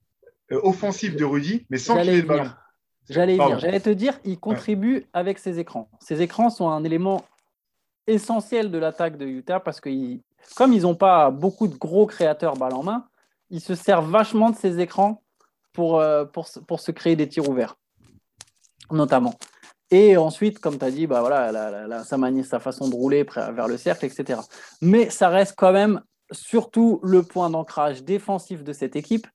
euh, 0.53 0.61
offensives 0.63 1.17
de 1.17 1.25
Rudy, 1.25 1.67
mais 1.71 1.79
sans 1.79 2.01
qu'il 2.01 2.11
ait 2.11 2.21
le 2.21 2.27
ballon. 2.27 2.51
J'allais 3.09 3.37
dire, 3.37 3.59
j'allais 3.61 3.81
te 3.81 3.91
dire, 3.91 4.19
il 4.25 4.39
contribue 4.39 5.07
avec 5.13 5.39
ses 5.39 5.61
écrans. 5.61 5.89
Ses 6.01 6.23
écrans 6.23 6.51
sont 6.51 6.69
un 6.69 6.83
élément 6.83 7.25
essentiel 8.09 8.71
de 8.71 8.79
l'attaque 8.79 9.17
de 9.17 9.27
Utah 9.27 9.61
parce 9.61 9.81
qu'ils 9.81 10.21
comme 10.55 10.73
ils 10.73 10.83
n'ont 10.83 10.95
pas 10.95 11.31
beaucoup 11.31 11.69
de 11.69 11.77
gros 11.77 12.07
créateurs 12.07 12.57
balle 12.57 12.75
en 12.75 12.83
main, 12.83 13.09
ils 13.51 13.61
se 13.61 13.75
servent 13.75 14.11
vachement 14.11 14.51
de 14.51 14.57
ces 14.57 14.81
écrans 14.81 15.23
pour, 15.73 16.01
euh, 16.01 16.25
pour, 16.25 16.47
pour 16.67 16.81
se 16.81 16.91
créer 16.93 17.17
des 17.17 17.29
tirs 17.29 17.49
ouverts, 17.49 17.77
notamment. 18.91 19.35
Et 19.91 20.17
ensuite, 20.17 20.59
comme 20.59 20.79
tu 20.79 20.85
as 20.85 20.91
dit, 20.91 21.07
bah 21.07 21.21
voilà, 21.21 21.53
la, 21.53 22.05
sa, 22.05 22.17
sa 22.45 22.59
façon 22.59 22.89
de 22.89 22.95
rouler 22.95 23.25
vers 23.25 23.69
le 23.69 23.77
cercle, 23.77 24.05
etc. 24.05 24.41
Mais 24.81 25.11
ça 25.11 25.29
reste 25.29 25.55
quand 25.57 25.73
même 25.73 26.01
surtout 26.33 27.01
le 27.03 27.23
point 27.23 27.51
d'ancrage 27.51 28.03
défensif 28.03 28.65
de 28.65 28.73
cette 28.73 28.97
équipe 28.97 29.27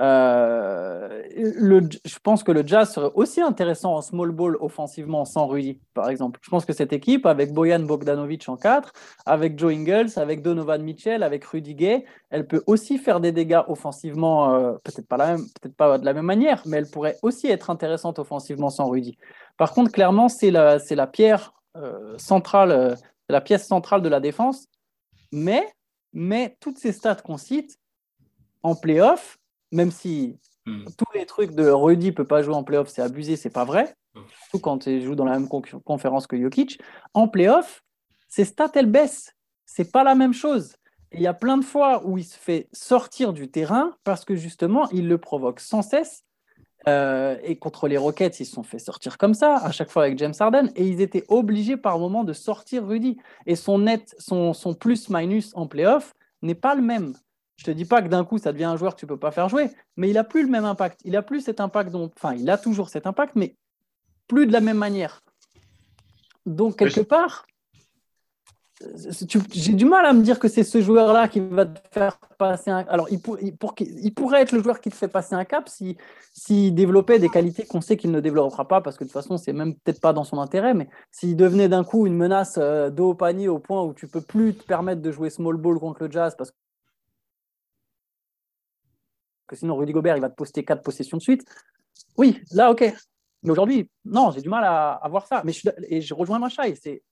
euh, 0.00 1.22
je 1.32 2.18
pense 2.22 2.42
que 2.42 2.50
le 2.50 2.66
Jazz 2.66 2.92
serait 2.92 3.12
aussi 3.14 3.40
intéressant 3.40 3.94
en 3.94 4.02
small 4.02 4.32
ball 4.32 4.56
offensivement 4.60 5.24
sans 5.24 5.46
Rudy, 5.46 5.80
par 5.94 6.08
exemple. 6.08 6.40
Je 6.42 6.50
pense 6.50 6.64
que 6.64 6.72
cette 6.72 6.92
équipe, 6.92 7.26
avec 7.26 7.52
Boyan 7.52 7.80
Bogdanovic 7.80 8.48
en 8.48 8.56
4, 8.56 8.92
avec 9.24 9.58
Joe 9.58 9.72
Ingles, 9.72 10.10
avec 10.16 10.42
Donovan 10.42 10.82
Mitchell, 10.82 11.22
avec 11.22 11.44
Rudy 11.44 11.74
Gay, 11.74 12.04
elle 12.30 12.46
peut 12.46 12.62
aussi 12.66 12.98
faire 12.98 13.20
des 13.20 13.30
dégâts 13.30 13.62
offensivement, 13.68 14.54
euh, 14.54 14.72
peut-être 14.82 15.06
pas, 15.06 15.98
de 15.98 16.04
la 16.04 16.12
même 16.12 16.24
manière, 16.24 16.62
mais 16.66 16.78
elle 16.78 16.90
pourrait 16.90 17.16
aussi 17.22 17.46
être 17.46 17.70
intéressante 17.70 18.18
offensivement 18.18 18.70
sans 18.70 18.88
Rudy. 18.88 19.16
Par 19.56 19.72
contre, 19.72 19.92
clairement, 19.92 20.28
c'est 20.28 20.50
la, 20.50 20.78
c'est 20.80 20.96
la 20.96 21.06
pierre 21.06 21.52
euh, 21.76 22.18
centrale, 22.18 22.96
la 23.28 23.40
pièce 23.40 23.66
centrale 23.66 24.02
de 24.02 24.08
la 24.08 24.20
défense, 24.20 24.66
mais, 25.30 25.68
mais 26.12 26.56
toutes 26.60 26.78
ces 26.78 26.92
stats 26.92 27.16
qu'on 27.16 27.36
cite 27.36 27.78
en 28.64 28.74
playoff, 28.74 29.38
même 29.74 29.90
si 29.90 30.38
hmm. 30.66 30.84
tous 30.96 31.18
les 31.18 31.26
trucs 31.26 31.54
de 31.54 31.68
Rudy 31.68 32.12
peut 32.12 32.24
pas 32.24 32.42
jouer 32.42 32.54
en 32.54 32.64
playoff, 32.64 32.88
c'est 32.88 33.02
abusé, 33.02 33.36
c'est 33.36 33.50
pas 33.50 33.64
vrai. 33.64 33.94
Hmm. 34.14 34.20
Surtout 34.42 34.60
quand 34.60 34.86
il 34.86 35.02
joue 35.02 35.14
dans 35.14 35.24
la 35.24 35.38
même 35.38 35.48
conférence 35.48 36.26
que 36.26 36.40
Jokic. 36.40 36.80
En 37.12 37.28
playoff, 37.28 37.82
ses 38.28 38.44
stats, 38.44 38.70
elles 38.74 38.90
baissent. 38.90 39.32
C'est 39.66 39.90
pas 39.90 40.04
la 40.04 40.14
même 40.14 40.32
chose. 40.32 40.76
Il 41.12 41.20
y 41.20 41.26
a 41.26 41.34
plein 41.34 41.58
de 41.58 41.64
fois 41.64 42.04
où 42.04 42.18
il 42.18 42.24
se 42.24 42.38
fait 42.38 42.68
sortir 42.72 43.32
du 43.32 43.50
terrain 43.50 43.94
parce 44.04 44.24
que 44.24 44.36
justement, 44.36 44.88
il 44.90 45.08
le 45.08 45.18
provoque 45.18 45.60
sans 45.60 45.82
cesse. 45.82 46.22
Euh, 46.86 47.38
et 47.42 47.56
contre 47.56 47.88
les 47.88 47.96
Rockets, 47.96 48.40
ils 48.40 48.44
se 48.44 48.52
sont 48.52 48.62
fait 48.62 48.78
sortir 48.78 49.16
comme 49.16 49.32
ça, 49.32 49.56
à 49.56 49.72
chaque 49.72 49.90
fois 49.90 50.02
avec 50.04 50.18
James 50.18 50.34
Harden, 50.38 50.70
et 50.76 50.86
ils 50.86 51.00
étaient 51.00 51.24
obligés 51.28 51.78
par 51.78 51.98
moment 51.98 52.24
de 52.24 52.34
sortir 52.34 52.86
Rudy. 52.86 53.16
Et 53.46 53.56
son 53.56 53.78
net, 53.78 54.14
son, 54.18 54.52
son 54.52 54.74
plus-minus 54.74 55.52
en 55.54 55.66
playoff 55.66 56.14
n'est 56.42 56.54
pas 56.54 56.74
le 56.74 56.82
même. 56.82 57.14
Je 57.56 57.64
te 57.64 57.70
dis 57.70 57.84
pas 57.84 58.02
que 58.02 58.08
d'un 58.08 58.24
coup, 58.24 58.38
ça 58.38 58.52
devient 58.52 58.64
un 58.64 58.76
joueur 58.76 58.94
que 58.94 59.00
tu 59.00 59.06
peux 59.06 59.16
pas 59.16 59.30
faire 59.30 59.48
jouer, 59.48 59.70
mais 59.96 60.10
il 60.10 60.18
a 60.18 60.24
plus 60.24 60.42
le 60.42 60.48
même 60.48 60.64
impact. 60.64 61.00
Il 61.04 61.16
a 61.16 61.22
plus 61.22 61.40
cet 61.40 61.60
impact 61.60 61.90
dont, 61.90 62.10
enfin, 62.16 62.34
il 62.34 62.50
a 62.50 62.58
toujours 62.58 62.88
cet 62.88 63.06
impact, 63.06 63.36
mais 63.36 63.56
plus 64.26 64.46
de 64.46 64.52
la 64.52 64.60
même 64.60 64.78
manière. 64.78 65.20
Donc 66.46 66.76
quelque 66.76 67.00
part, 67.00 67.46
j'ai 69.52 69.72
du 69.72 69.84
mal 69.84 70.04
à 70.04 70.12
me 70.12 70.22
dire 70.22 70.38
que 70.38 70.48
c'est 70.48 70.64
ce 70.64 70.80
joueur-là 70.80 71.28
qui 71.28 71.40
va 71.40 71.66
te 71.66 71.80
faire 71.92 72.18
passer 72.38 72.70
un. 72.70 72.84
Alors, 72.88 73.06
il, 73.10 73.20
pour, 73.20 73.38
il, 73.40 74.14
pourrait 74.14 74.42
être 74.42 74.52
le 74.52 74.62
joueur 74.62 74.80
qui 74.80 74.90
te 74.90 74.96
fait 74.96 75.08
passer 75.08 75.34
un 75.34 75.44
cap 75.44 75.68
s'il 75.68 75.96
si, 76.32 76.72
développait 76.72 77.18
des 77.18 77.28
qualités 77.28 77.64
qu'on 77.64 77.80
sait 77.80 77.96
qu'il 77.96 78.10
ne 78.10 78.20
développera 78.20 78.66
pas, 78.66 78.80
parce 78.80 78.96
que 78.96 79.04
de 79.04 79.08
toute 79.08 79.14
façon, 79.14 79.36
c'est 79.36 79.52
même 79.52 79.74
peut-être 79.74 80.00
pas 80.00 80.12
dans 80.12 80.24
son 80.24 80.38
intérêt, 80.38 80.74
mais 80.74 80.88
s'il 81.10 81.36
devenait 81.36 81.68
d'un 81.68 81.84
coup 81.84 82.06
une 82.06 82.16
menace 82.16 82.58
euh, 82.58 82.90
panier 83.16 83.48
au 83.48 83.58
point 83.58 83.82
où 83.82 83.94
tu 83.94 84.08
peux 84.08 84.20
plus 84.20 84.54
te 84.54 84.64
permettre 84.64 85.00
de 85.00 85.10
jouer 85.10 85.30
small 85.30 85.56
ball 85.56 85.78
contre 85.78 86.04
le 86.04 86.10
Jazz, 86.10 86.34
parce 86.36 86.52
sinon, 89.54 89.76
Rudy 89.76 89.92
Gobert, 89.92 90.16
il 90.16 90.20
va 90.20 90.30
te 90.30 90.34
poster 90.34 90.64
quatre 90.64 90.82
possessions 90.82 91.16
de 91.16 91.22
suite. 91.22 91.44
Oui, 92.16 92.40
là, 92.52 92.70
ok. 92.70 92.92
Mais 93.42 93.50
aujourd'hui, 93.50 93.90
non, 94.04 94.30
j'ai 94.30 94.40
du 94.40 94.48
mal 94.48 94.64
à, 94.64 95.06
voir 95.08 95.26
ça. 95.26 95.42
Mais 95.44 95.52
je, 95.52 95.68
et 95.88 96.00
je 96.00 96.14
rejoins 96.14 96.38
Machaï, 96.38 96.76
c'est 96.76 97.02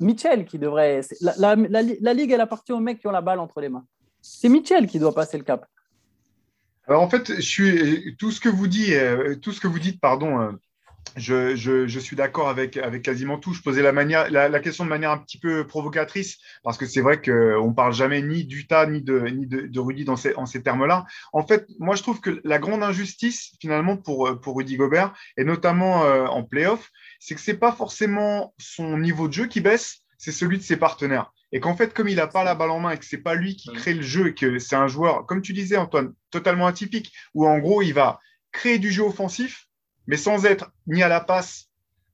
Mitchell 0.00 0.44
qui 0.44 0.58
devrait. 0.58 1.02
La, 1.38 1.54
ligue, 1.54 2.32
elle 2.32 2.40
appartient 2.40 2.72
aux 2.72 2.80
mecs 2.80 3.00
qui 3.00 3.06
ont 3.06 3.12
la 3.12 3.20
balle 3.20 3.40
entre 3.40 3.60
les 3.60 3.68
mains. 3.68 3.84
C'est 4.22 4.48
Mitchell 4.48 4.86
qui 4.86 4.98
doit 4.98 5.14
passer 5.14 5.38
le 5.38 5.44
cap. 5.44 5.66
En 6.88 7.08
fait, 7.08 7.34
je 7.36 7.40
suis 7.40 8.16
tout 8.16 8.32
ce 8.32 8.40
que 8.40 8.48
vous 8.48 8.66
dites, 8.66 8.94
euh, 8.94 9.36
tout 9.36 9.52
ce 9.52 9.60
que 9.60 9.68
vous 9.68 9.78
dites, 9.78 10.00
pardon. 10.00 10.58
Euh, 11.28 11.56
je, 11.56 11.86
je, 11.86 11.98
suis 11.98 12.16
d'accord 12.16 12.48
avec, 12.48 12.76
avec 12.76 13.02
quasiment 13.02 13.38
tout. 13.38 13.52
Je 13.52 13.62
posais 13.62 13.82
la, 13.82 13.92
manière, 13.92 14.30
la, 14.30 14.60
question 14.60 14.84
de 14.84 14.88
manière 14.88 15.10
un 15.10 15.18
petit 15.18 15.38
peu 15.38 15.66
provocatrice, 15.66 16.38
parce 16.62 16.78
que 16.78 16.86
c'est 16.86 17.00
vrai 17.00 17.20
qu'on 17.20 17.68
ne 17.68 17.74
parle 17.74 17.92
jamais 17.92 18.22
ni 18.22 18.44
d'Utah 18.44 18.86
ni 18.86 19.02
de, 19.02 19.20
ni 19.28 19.46
de, 19.46 19.80
Rudy 19.80 20.04
dans 20.04 20.16
ces, 20.16 20.34
en 20.36 20.46
ces 20.46 20.62
termes-là. 20.62 21.04
En 21.32 21.46
fait, 21.46 21.66
moi, 21.78 21.96
je 21.96 22.02
trouve 22.02 22.20
que 22.20 22.40
la 22.44 22.58
grande 22.58 22.82
injustice, 22.82 23.52
finalement, 23.60 23.96
pour, 23.96 24.40
pour 24.40 24.56
Rudy 24.56 24.76
Gobert, 24.76 25.12
et 25.36 25.44
notamment 25.44 26.04
euh, 26.04 26.26
en 26.26 26.44
playoff, 26.44 26.90
c'est 27.18 27.34
que 27.34 27.40
ce 27.40 27.50
n'est 27.50 27.58
pas 27.58 27.72
forcément 27.72 28.54
son 28.58 28.98
niveau 28.98 29.28
de 29.28 29.32
jeu 29.32 29.46
qui 29.46 29.60
baisse, 29.60 30.00
c'est 30.18 30.32
celui 30.32 30.58
de 30.58 30.62
ses 30.62 30.76
partenaires. 30.76 31.32
Et 31.52 31.58
qu'en 31.58 31.76
fait, 31.76 31.92
comme 31.92 32.08
il 32.08 32.16
n'a 32.16 32.28
pas 32.28 32.44
la 32.44 32.54
balle 32.54 32.70
en 32.70 32.78
main 32.78 32.92
et 32.92 32.98
que 32.98 33.04
ce 33.04 33.16
n'est 33.16 33.22
pas 33.22 33.34
lui 33.34 33.56
qui 33.56 33.72
crée 33.72 33.94
le 33.94 34.02
jeu 34.02 34.28
et 34.28 34.34
que 34.34 34.60
c'est 34.60 34.76
un 34.76 34.86
joueur, 34.86 35.26
comme 35.26 35.42
tu 35.42 35.52
disais, 35.52 35.76
Antoine, 35.76 36.12
totalement 36.30 36.66
atypique, 36.66 37.12
où 37.34 37.46
en 37.46 37.58
gros, 37.58 37.82
il 37.82 37.92
va 37.92 38.20
créer 38.52 38.78
du 38.78 38.92
jeu 38.92 39.02
offensif, 39.02 39.66
mais 40.06 40.16
sans 40.16 40.44
être 40.44 40.72
ni 40.86 41.02
à 41.02 41.08
la 41.08 41.20
passe 41.20 41.70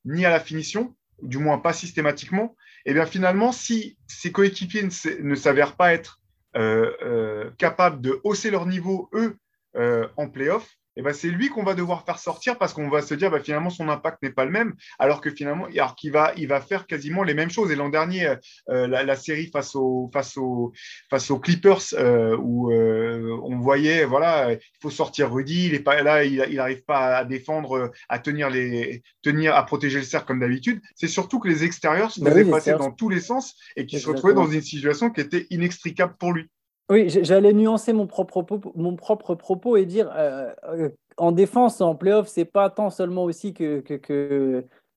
ni 0.07 0.24
à 0.24 0.30
la 0.30 0.41
finition, 0.41 0.95
du 1.22 1.39
moins 1.39 1.59
pas 1.59 1.72
systématiquement, 1.72 2.57
et 2.84 2.91
eh 2.91 2.95
bien 2.95 3.07
finalement, 3.07 3.51
si 3.51 3.99
ses 4.07 4.30
coéquipiers 4.30 4.89
ne 5.20 5.34
s'avèrent 5.34 5.74
pas 5.74 5.93
être 5.93 6.20
euh, 6.57 6.93
euh, 7.03 7.51
capables 7.59 8.01
de 8.01 8.20
hausser 8.22 8.51
leur 8.51 8.66
niveau, 8.66 9.11
eux, 9.12 9.37
euh, 9.74 10.07
en 10.16 10.28
playoff, 10.28 10.78
eh 10.97 11.03
ben, 11.03 11.13
c'est 11.13 11.29
lui 11.29 11.49
qu'on 11.49 11.63
va 11.63 11.75
devoir 11.75 12.05
faire 12.05 12.19
sortir 12.19 12.57
parce 12.59 12.73
qu'on 12.73 12.89
va 12.89 13.03
se 13.03 13.15
dire 13.15 13.31
bah, 13.31 13.41
finalement 13.41 13.71
son 13.71 13.89
impact 13.89 14.23
n'est 14.23 14.31
pas 14.31 14.45
le 14.45 14.51
même, 14.51 14.75
alors 14.99 15.21
que 15.21 15.31
finalement, 15.31 15.67
alors 15.67 15.95
qu'il 15.95 16.13
va, 16.13 16.33
il 16.37 16.49
va 16.49 16.61
faire 16.61 16.87
quasiment 16.87 17.23
les 17.23 17.35
mêmes 17.35 17.51
choses. 17.51 17.71
Et 17.71 17.77
l'an 17.77 17.89
dernier, 17.89 18.35
euh, 18.71 18.87
la, 18.87 19.17
série 19.17 19.51
face 19.53 19.75
aux, 19.75 20.11
face 20.13 20.37
aux, 20.37 20.73
face 21.11 21.31
aux 21.31 21.39
Clippers, 21.39 21.83
euh, 21.95 22.37
où 22.41 22.73
euh, 22.73 23.39
on 23.43 23.59
voyait, 23.59 24.05
voilà, 24.05 24.53
il 24.53 24.59
faut 24.81 24.91
sortir 24.91 25.33
Rudy, 25.33 25.67
il 25.67 25.75
est 25.75 25.81
pas 25.81 26.03
là, 26.03 26.25
il 26.25 26.55
n'arrive 26.55 26.85
pas 26.85 27.17
à 27.17 27.25
défendre, 27.25 27.93
à 28.09 28.19
tenir 28.19 28.51
les, 28.51 29.03
tenir, 29.23 29.55
à 29.55 29.65
protéger 29.67 29.99
le 29.99 30.05
cercle 30.05 30.27
comme 30.27 30.41
d'habitude. 30.41 30.81
C'est 30.95 31.09
surtout 31.09 31.41
que 31.41 31.49
les 31.49 31.65
extérieurs 31.65 32.11
se 32.11 32.21
bah 32.21 32.31
faisaient 32.31 32.51
passer 32.51 32.73
dans 32.73 32.91
tous 32.91 33.09
les 33.09 33.21
sens 33.21 33.55
et 33.77 33.87
qu'il 33.87 34.01
se 34.01 34.09
retrouvait 34.09 34.35
dans 34.35 34.51
une 34.51 34.63
situation 34.63 35.11
qui 35.11 35.21
était 35.21 35.47
inextricable 35.51 36.15
pour 36.19 36.33
lui. 36.33 36.49
Oui, 36.89 37.09
j'allais 37.09 37.53
nuancer 37.53 37.93
mon 37.93 38.07
propre 38.07 38.43
propos, 38.43 38.72
mon 38.76 38.95
propre 38.95 39.34
propos 39.34 39.76
et 39.76 39.87
dire 39.87 40.09
euh, 40.14 40.53
euh, 40.68 40.89
en 41.16 41.32
défense, 41.32 41.80
en 41.80 41.97
playoff, 41.97 42.28
c'est 42.28 42.45
pas 42.45 42.70
tant 42.70 42.91
seulement 42.91 43.24
aussi 43.24 43.55
que, 43.55 43.82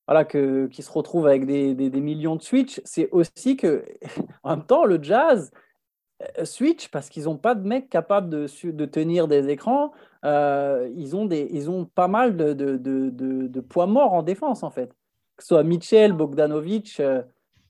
voilà 0.07 0.23
que 0.23 0.67
qui 0.67 0.83
se 0.83 0.91
retrouve 0.91 1.25
avec 1.25 1.47
des, 1.47 1.73
des, 1.73 2.01
millions 2.01 2.35
de 2.35 2.43
switch, 2.43 2.79
c'est 2.85 3.09
aussi 3.09 3.57
que 3.57 3.85
en 4.43 4.57
même 4.57 4.65
temps 4.67 4.85
le 4.85 5.01
Jazz 5.01 5.51
euh, 6.37 6.45
switch 6.45 6.89
parce 6.89 7.09
qu'ils 7.09 7.23
n'ont 7.23 7.37
pas 7.37 7.55
de 7.55 7.67
mecs 7.67 7.89
capables 7.89 8.29
de, 8.29 8.45
de 8.71 8.85
tenir 8.85 9.27
des 9.27 9.49
écrans. 9.49 9.91
ils 10.23 11.15
ont 11.15 11.25
des 11.25 11.49
ils 11.51 11.71
ont 11.71 11.85
pas 11.85 12.07
mal 12.07 12.37
de, 12.37 12.53
de, 12.53 12.77
de, 12.77 13.61
poids 13.61 13.87
morts 13.87 14.13
en 14.13 14.21
défense 14.21 14.61
en 14.61 14.69
fait, 14.69 14.89
que 15.37 15.43
ce 15.43 15.47
soit 15.49 15.63
Mitchell, 15.63 16.13
Bogdanovic 16.13 17.01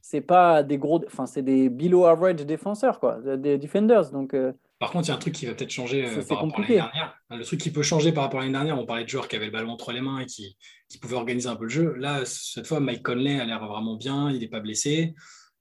c'est 0.09 0.21
pas 0.21 0.63
des 0.63 0.79
gros, 0.79 1.03
enfin 1.05 1.27
c'est 1.27 1.43
des 1.43 1.69
below 1.69 2.05
average 2.05 2.37
défenseurs 2.37 2.99
quoi, 2.99 3.19
des 3.37 3.59
defenders. 3.59 4.09
Donc 4.09 4.33
euh, 4.33 4.53
par 4.79 4.89
contre, 4.89 5.07
il 5.07 5.09
y 5.09 5.11
a 5.11 5.15
un 5.15 5.19
truc 5.19 5.35
qui 5.35 5.45
va 5.45 5.53
peut-être 5.53 5.69
changer 5.69 6.03
euh, 6.03 6.23
par 6.23 6.39
rapport 6.39 6.57
à 6.57 6.61
l'année 6.61 6.75
dernière. 6.75 7.15
Le 7.29 7.43
truc 7.43 7.61
qui 7.61 7.69
peut 7.69 7.83
changer 7.83 8.11
par 8.11 8.23
rapport 8.23 8.39
à 8.39 8.43
l'année 8.43 8.53
dernière, 8.53 8.79
on 8.79 8.87
parlait 8.87 9.03
de 9.03 9.09
joueurs 9.09 9.27
qui 9.27 9.35
avaient 9.35 9.45
le 9.45 9.51
ballon 9.51 9.69
entre 9.69 9.91
les 9.91 10.01
mains 10.01 10.19
et 10.19 10.25
qui, 10.25 10.57
qui 10.89 10.97
pouvaient 10.97 11.15
organiser 11.15 11.47
un 11.47 11.55
peu 11.55 11.65
le 11.65 11.69
jeu. 11.69 11.93
Là, 11.97 12.23
cette 12.25 12.65
fois, 12.65 12.79
Mike 12.79 13.03
Conley 13.03 13.39
a 13.39 13.45
l'air 13.45 13.63
vraiment 13.67 13.97
bien, 13.97 14.31
il 14.31 14.39
n'est 14.39 14.47
pas 14.47 14.61
blessé. 14.61 15.13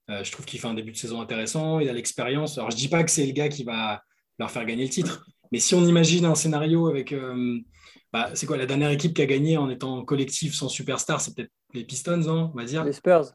Euh, 0.09 0.25
je 0.25 0.33
trouve 0.33 0.47
qu'il 0.47 0.61
fait 0.61 0.69
un 0.69 0.73
début 0.73 0.93
de 0.93 0.97
saison 0.97 1.21
intéressant, 1.21 1.79
il 1.81 1.89
a 1.91 1.93
l'expérience. 1.93 2.57
Alors, 2.57 2.71
je 2.71 2.77
dis 2.77 2.89
pas 2.89 3.05
que 3.05 3.11
c'est 3.11 3.27
le 3.27 3.33
gars 3.33 3.51
qui 3.51 3.65
va 3.65 4.03
leur 4.39 4.51
faire 4.51 4.65
gagner 4.65 4.85
le 4.85 4.91
titre, 4.91 5.27
mais 5.53 5.59
si 5.59 5.75
on 5.75 5.85
imagine 5.85 6.25
un 6.25 6.35
scénario 6.35 6.87
avec. 6.87 7.15
Bah, 8.15 8.31
c'est 8.33 8.47
quoi 8.47 8.57
la 8.57 8.65
dernière 8.65 8.89
équipe 8.89 9.13
qui 9.13 9.21
a 9.21 9.27
gagné 9.27 9.59
en 9.59 9.69
étant 9.69 10.03
collectif 10.03 10.55
sans 10.55 10.71
superstar 10.71 11.21
C'est 11.21 11.35
peut-être 11.35 11.51
les 11.75 11.85
Pistons, 11.85 12.17
non 12.17 12.51
on 12.55 12.57
va 12.57 12.65
dire 12.65 12.83
Les 12.83 12.95
Spurs. 12.95 13.35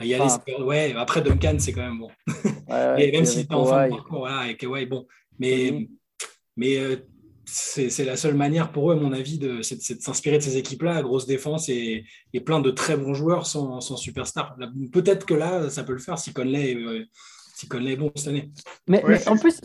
Il 0.00 0.08
y 0.08 0.14
a 0.14 0.26
les... 0.46 0.62
ouais, 0.62 0.94
après 0.96 1.22
Duncan, 1.22 1.56
c'est 1.58 1.72
quand 1.72 1.82
même 1.82 1.98
bon. 1.98 2.10
et 2.98 3.12
même 3.12 3.24
s'il 3.24 3.40
était 3.40 3.54
en 3.54 3.64
fin 3.64 3.86
de 3.86 3.90
parcours, 3.90 4.18
voilà, 4.20 4.50
et 4.50 4.86
bon. 4.86 5.06
Mais, 5.38 5.88
mais 6.56 6.78
euh, 6.78 6.96
c'est 7.44 8.04
la 8.04 8.16
seule 8.16 8.34
manière 8.34 8.72
pour 8.72 8.90
eux, 8.90 8.94
à 8.94 8.98
mon 8.98 9.12
avis, 9.12 9.38
de, 9.38 9.62
c'est 9.62 9.96
de 9.96 10.00
s'inspirer 10.02 10.38
de 10.38 10.42
ces 10.42 10.56
équipes-là, 10.56 11.02
grosse 11.02 11.26
défense 11.26 11.68
et, 11.68 12.04
et, 12.32 12.40
plein 12.40 12.60
de 12.60 12.70
très 12.70 12.96
bons 12.96 13.14
joueurs 13.14 13.46
sans, 13.46 13.80
sans 13.80 13.96
superstar. 13.96 14.56
Peut-être 14.92 15.26
que 15.26 15.34
là, 15.34 15.70
ça 15.70 15.84
peut 15.84 15.92
le 15.92 15.98
faire 15.98 16.18
si 16.18 16.32
Conley 16.32 16.76
si 17.54 17.68
Conley 17.68 17.92
est 17.92 17.96
bon 17.96 18.10
cette 18.16 18.28
année. 18.28 18.50
Mais, 18.88 19.02
en 19.28 19.36
plus, 19.36 19.60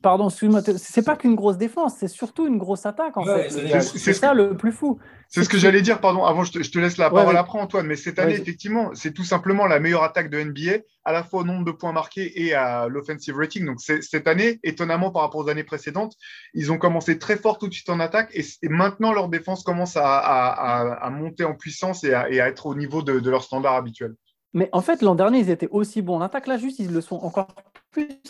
pardon, 0.00 0.28
excuse-moi, 0.28 0.62
c'est 0.76 1.04
pas 1.04 1.16
qu'une 1.16 1.34
grosse 1.34 1.58
défense, 1.58 1.96
c'est 1.98 2.08
surtout 2.08 2.46
une 2.46 2.56
grosse 2.56 2.86
attaque 2.86 3.16
en 3.16 3.24
fait. 3.24 3.50
C'est 3.80 4.12
ça 4.12 4.32
le 4.32 4.56
plus 4.56 4.72
fou. 4.72 4.98
C'est 5.28 5.42
ce 5.42 5.48
que 5.48 5.58
j'allais 5.58 5.82
dire, 5.82 6.00
pardon, 6.00 6.24
avant 6.24 6.44
je 6.44 6.52
te, 6.52 6.78
laisse 6.78 6.98
la 6.98 7.10
parole 7.10 7.36
après 7.36 7.58
Antoine, 7.58 7.86
mais 7.86 7.96
cette 7.96 8.18
année, 8.18 8.34
effectivement, 8.34 8.90
c'est 8.94 9.12
tout 9.12 9.24
simplement 9.24 9.66
la 9.66 9.80
meilleure 9.80 10.04
attaque 10.04 10.30
de 10.30 10.40
NBA, 10.40 10.84
à 11.04 11.12
la 11.12 11.24
fois 11.24 11.40
au 11.40 11.44
nombre 11.44 11.64
de 11.64 11.72
points 11.72 11.92
marqués 11.92 12.42
et 12.42 12.54
à 12.54 12.86
l'offensive 12.86 13.36
rating. 13.36 13.66
Donc 13.66 13.80
cette 13.80 14.28
année, 14.28 14.60
étonnamment 14.62 15.10
par 15.10 15.22
rapport 15.22 15.40
aux 15.40 15.48
années 15.48 15.64
précédentes, 15.64 16.14
ils 16.54 16.70
ont 16.70 16.78
commencé 16.78 17.18
très 17.18 17.36
fort 17.36 17.58
tout 17.58 17.66
de 17.66 17.74
suite 17.74 17.90
en 17.90 17.98
attaque 17.98 18.30
et, 18.34 18.44
maintenant 18.68 19.12
leur 19.12 19.28
défense 19.28 19.64
commence 19.64 19.96
à, 19.96 21.10
monter 21.10 21.44
en 21.44 21.54
puissance 21.54 22.04
et 22.04 22.14
à, 22.14 22.28
être 22.30 22.66
au 22.66 22.74
niveau 22.74 23.02
de, 23.02 23.18
de 23.18 23.30
leur 23.30 23.42
standard 23.42 23.74
habituel. 23.74 24.14
Mais 24.54 24.68
en 24.72 24.82
fait, 24.82 25.02
l'an 25.02 25.14
dernier, 25.14 25.38
ils 25.40 25.50
étaient 25.50 25.68
aussi 25.70 26.02
bons 26.02 26.16
en 26.16 26.20
attaque. 26.20 26.46
Là, 26.46 26.58
juste, 26.58 26.78
ils 26.78 26.92
le 26.92 27.00
sont 27.00 27.16
encore 27.16 27.48
plus. 27.90 28.20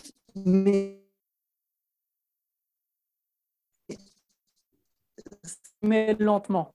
Mais, 5.83 6.15
lentement. 6.19 6.75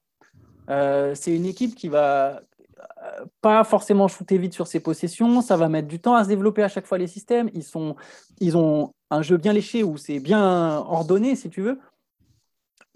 Euh, 0.70 1.16
c'est 1.16 1.34
une 1.36 1.46
équipe 1.46 1.76
qui 1.76 1.88
va 1.88 2.42
euh, 3.04 3.26
pas 3.42 3.64
forcément 3.64 4.08
shooter 4.10 4.38
vite 4.38 4.54
sur 4.54 4.68
ses 4.68 4.82
possessions. 4.82 5.42
Ça 5.42 5.56
va 5.56 5.70
mettre 5.70 5.88
du 5.88 6.00
temps 6.00 6.16
à 6.16 6.24
se 6.24 6.30
développer 6.30 6.64
à 6.64 6.68
chaque 6.68 6.86
fois 6.86 6.98
les 6.98 7.08
systèmes. 7.08 7.50
Ils, 7.54 7.64
sont, 7.64 7.96
ils 8.40 8.58
ont 8.58 8.94
un 9.10 9.22
jeu 9.22 9.38
bien 9.38 9.54
léché 9.54 9.84
où 9.84 9.98
c'est 9.98 10.20
bien 10.20 10.78
ordonné, 10.80 11.36
si 11.36 11.50
tu 11.50 11.62
veux. 11.62 11.80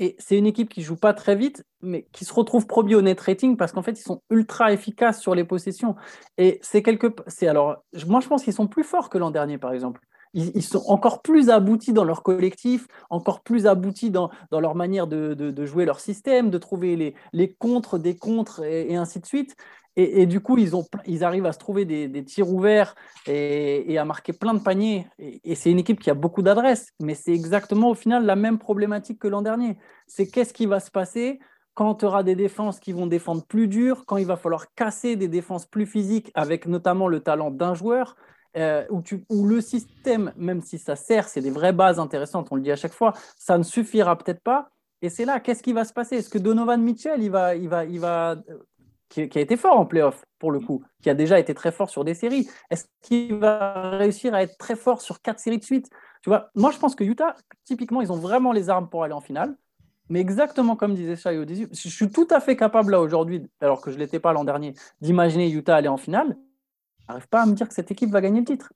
Et 0.01 0.15
c'est 0.17 0.35
une 0.35 0.47
équipe 0.47 0.67
qui 0.67 0.81
joue 0.81 0.95
pas 0.95 1.13
très 1.13 1.35
vite, 1.35 1.63
mais 1.83 2.07
qui 2.11 2.25
se 2.25 2.33
retrouve 2.33 2.65
premier 2.65 2.95
au 2.95 3.03
net 3.03 3.21
rating 3.21 3.55
parce 3.55 3.71
qu'en 3.71 3.83
fait, 3.83 3.91
ils 3.91 4.03
sont 4.03 4.23
ultra 4.31 4.73
efficaces 4.73 5.21
sur 5.21 5.35
les 5.35 5.43
possessions. 5.43 5.95
Et 6.39 6.57
c'est 6.63 6.81
quelque, 6.81 7.13
c'est 7.27 7.47
alors, 7.47 7.85
moi, 8.07 8.19
je 8.19 8.27
pense 8.27 8.43
qu'ils 8.43 8.53
sont 8.53 8.67
plus 8.67 8.83
forts 8.83 9.11
que 9.11 9.19
l'an 9.19 9.29
dernier, 9.29 9.59
par 9.59 9.73
exemple. 9.73 10.01
Ils, 10.33 10.63
sont 10.63 10.83
encore 10.87 11.21
plus 11.21 11.49
aboutis 11.49 11.91
dans 11.91 12.05
leur 12.05 12.23
collectif, 12.23 12.87
encore 13.09 13.41
plus 13.41 13.67
aboutis 13.67 14.11
dans, 14.11 14.29
dans 14.49 14.61
leur 14.61 14.75
manière 14.75 15.07
de, 15.07 15.33
de, 15.33 15.65
jouer 15.65 15.83
leur 15.83 15.99
système, 15.99 16.49
de 16.49 16.57
trouver 16.57 16.95
les, 16.95 17.15
les 17.33 17.53
contres 17.53 17.99
des 17.99 18.15
contres 18.15 18.63
et 18.63 18.95
ainsi 18.95 19.19
de 19.19 19.25
suite. 19.25 19.57
Et, 19.97 20.25
du 20.25 20.39
coup, 20.39 20.57
ils, 20.57 20.73
ont, 20.73 20.85
ils 21.05 21.25
arrivent 21.25 21.45
à 21.45 21.51
se 21.51 21.59
trouver 21.59 21.83
des, 21.83 22.23
tirs 22.23 22.49
ouverts 22.49 22.95
et, 23.27 23.97
à 23.97 24.05
marquer 24.05 24.31
plein 24.31 24.53
de 24.53 24.59
paniers. 24.59 25.07
Et, 25.19 25.53
c'est 25.55 25.69
une 25.69 25.79
équipe 25.79 25.99
qui 25.99 26.09
a 26.09 26.13
beaucoup 26.13 26.41
d'adresses, 26.41 26.93
mais 27.01 27.13
c'est 27.13 27.33
exactement 27.33 27.89
au 27.89 27.93
final 27.93 28.25
la 28.25 28.37
même 28.37 28.57
problématique 28.57 29.19
que 29.19 29.27
l'an 29.27 29.41
dernier. 29.41 29.77
C'est 30.07 30.27
qu'est-ce 30.27 30.53
qui 30.53 30.65
va 30.65 30.79
se 30.79 30.91
passer 30.91 31.39
quand 31.73 31.95
tu 31.95 32.05
auras 32.05 32.23
des 32.23 32.35
défenses 32.35 32.79
qui 32.79 32.93
vont 32.93 33.07
défendre 33.07 33.45
plus 33.45 33.67
dur, 33.67 34.05
quand 34.05 34.17
il 34.17 34.25
va 34.25 34.37
falloir 34.37 34.73
casser 34.75 35.15
des 35.17 35.27
défenses 35.27 35.65
plus 35.65 35.85
physiques 35.85 36.31
avec 36.35 36.67
notamment 36.67 37.07
le 37.07 37.19
talent 37.19 37.51
d'un 37.51 37.73
joueur. 37.73 38.15
Euh, 38.57 38.85
où, 38.89 39.45
le 39.45 39.61
système, 39.61 40.33
même 40.35 40.61
si 40.61 40.77
ça 40.77 40.95
sert, 40.95 41.29
c'est 41.29 41.41
des 41.41 41.51
vraies 41.51 41.71
bases 41.71 41.99
intéressantes, 41.99 42.49
on 42.51 42.55
le 42.55 42.61
dit 42.61 42.71
à 42.71 42.75
chaque 42.75 42.93
fois, 42.93 43.13
ça 43.37 43.57
ne 43.57 43.63
suffira 43.63 44.17
peut-être 44.17 44.41
pas. 44.41 44.69
Et 45.01 45.09
c'est 45.09 45.25
là, 45.25 45.39
qu'est-ce 45.39 45.63
qui 45.63 45.73
va 45.73 45.85
se 45.85 45.93
passer? 45.93 46.17
Est-ce 46.17 46.29
que 46.29 46.37
Donovan 46.37 46.81
Mitchell, 46.81 47.23
il 47.23 47.31
va, 47.31 47.55
il 47.55 47.69
va, 47.69 47.85
il 47.85 47.99
va 47.99 48.35
qui, 49.11 49.37
a 49.37 49.41
été 49.41 49.57
fort 49.57 49.77
en 49.77 49.85
playoff, 49.85 50.23
pour 50.39 50.51
le 50.51 50.59
coup, 50.59 50.83
qui 51.01 51.09
a 51.09 51.13
déjà 51.13 51.39
été 51.39 51.53
très 51.53 51.71
fort 51.71 51.89
sur 51.89 52.03
des 52.03 52.13
séries. 52.13 52.49
Est-ce 52.69 52.85
qu'il 53.01 53.35
va 53.35 53.91
réussir 53.97 54.33
à 54.33 54.41
être 54.41 54.57
très 54.57 54.75
fort 54.75 55.01
sur 55.01 55.21
quatre 55.21 55.39
séries 55.39 55.57
de 55.57 55.63
suite? 55.63 55.89
Tu 56.23 56.29
vois, 56.29 56.49
moi, 56.55 56.71
je 56.71 56.77
pense 56.77 56.95
que 56.95 57.03
Utah, 57.03 57.35
typiquement, 57.65 58.01
ils 58.01 58.11
ont 58.11 58.17
vraiment 58.17 58.51
les 58.51 58.69
armes 58.69 58.89
pour 58.89 59.03
aller 59.03 59.13
en 59.13 59.21
finale. 59.21 59.55
Mais 60.09 60.19
exactement 60.19 60.75
comme 60.75 60.93
disait 60.93 61.15
Shai 61.15 61.37
au 61.37 61.45
début, 61.45 61.69
je 61.71 61.87
suis 61.87 62.11
tout 62.11 62.27
à 62.31 62.41
fait 62.41 62.57
capable 62.57 62.91
là 62.91 62.99
aujourd'hui, 62.99 63.47
alors 63.61 63.79
que 63.79 63.91
je 63.91 63.95
ne 63.95 64.01
l'étais 64.01 64.19
pas 64.19 64.33
l'an 64.33 64.43
dernier, 64.43 64.73
d'imaginer 64.99 65.49
Utah 65.49 65.77
aller 65.77 65.87
en 65.87 65.97
finale. 65.97 66.35
Je 67.01 67.13
n'arrive 67.13 67.27
pas 67.27 67.41
à 67.41 67.45
me 67.45 67.53
dire 67.53 67.67
que 67.67 67.73
cette 67.73 67.91
équipe 67.91 68.11
va 68.11 68.21
gagner 68.21 68.39
le 68.39 68.45
titre. 68.45 68.71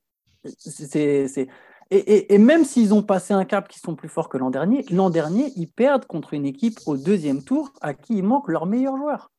C'est, 0.58 1.48
et, 1.92 2.38
même 2.38 2.66
s'ils 2.66 2.94
ont 2.94 3.04
passé 3.04 3.34
un 3.34 3.46
cap 3.46 3.68
qui 3.68 3.80
sont 3.80 3.96
plus 3.96 4.10
forts 4.10 4.30
que 4.30 4.38
l'an 4.38 4.50
dernier, 4.50 4.86
l'an 4.90 5.10
dernier, 5.10 5.54
ils 5.56 5.70
perdent 5.70 6.06
contre 6.06 6.34
une 6.34 6.46
équipe 6.46 6.80
au 6.88 6.98
deuxième 6.98 7.44
tour 7.44 7.72
à 7.82 7.94
qui 7.94 8.18
il 8.18 8.24
manque 8.24 8.48
leur 8.50 8.66
meilleur 8.66 8.98
joueur. 8.98 9.32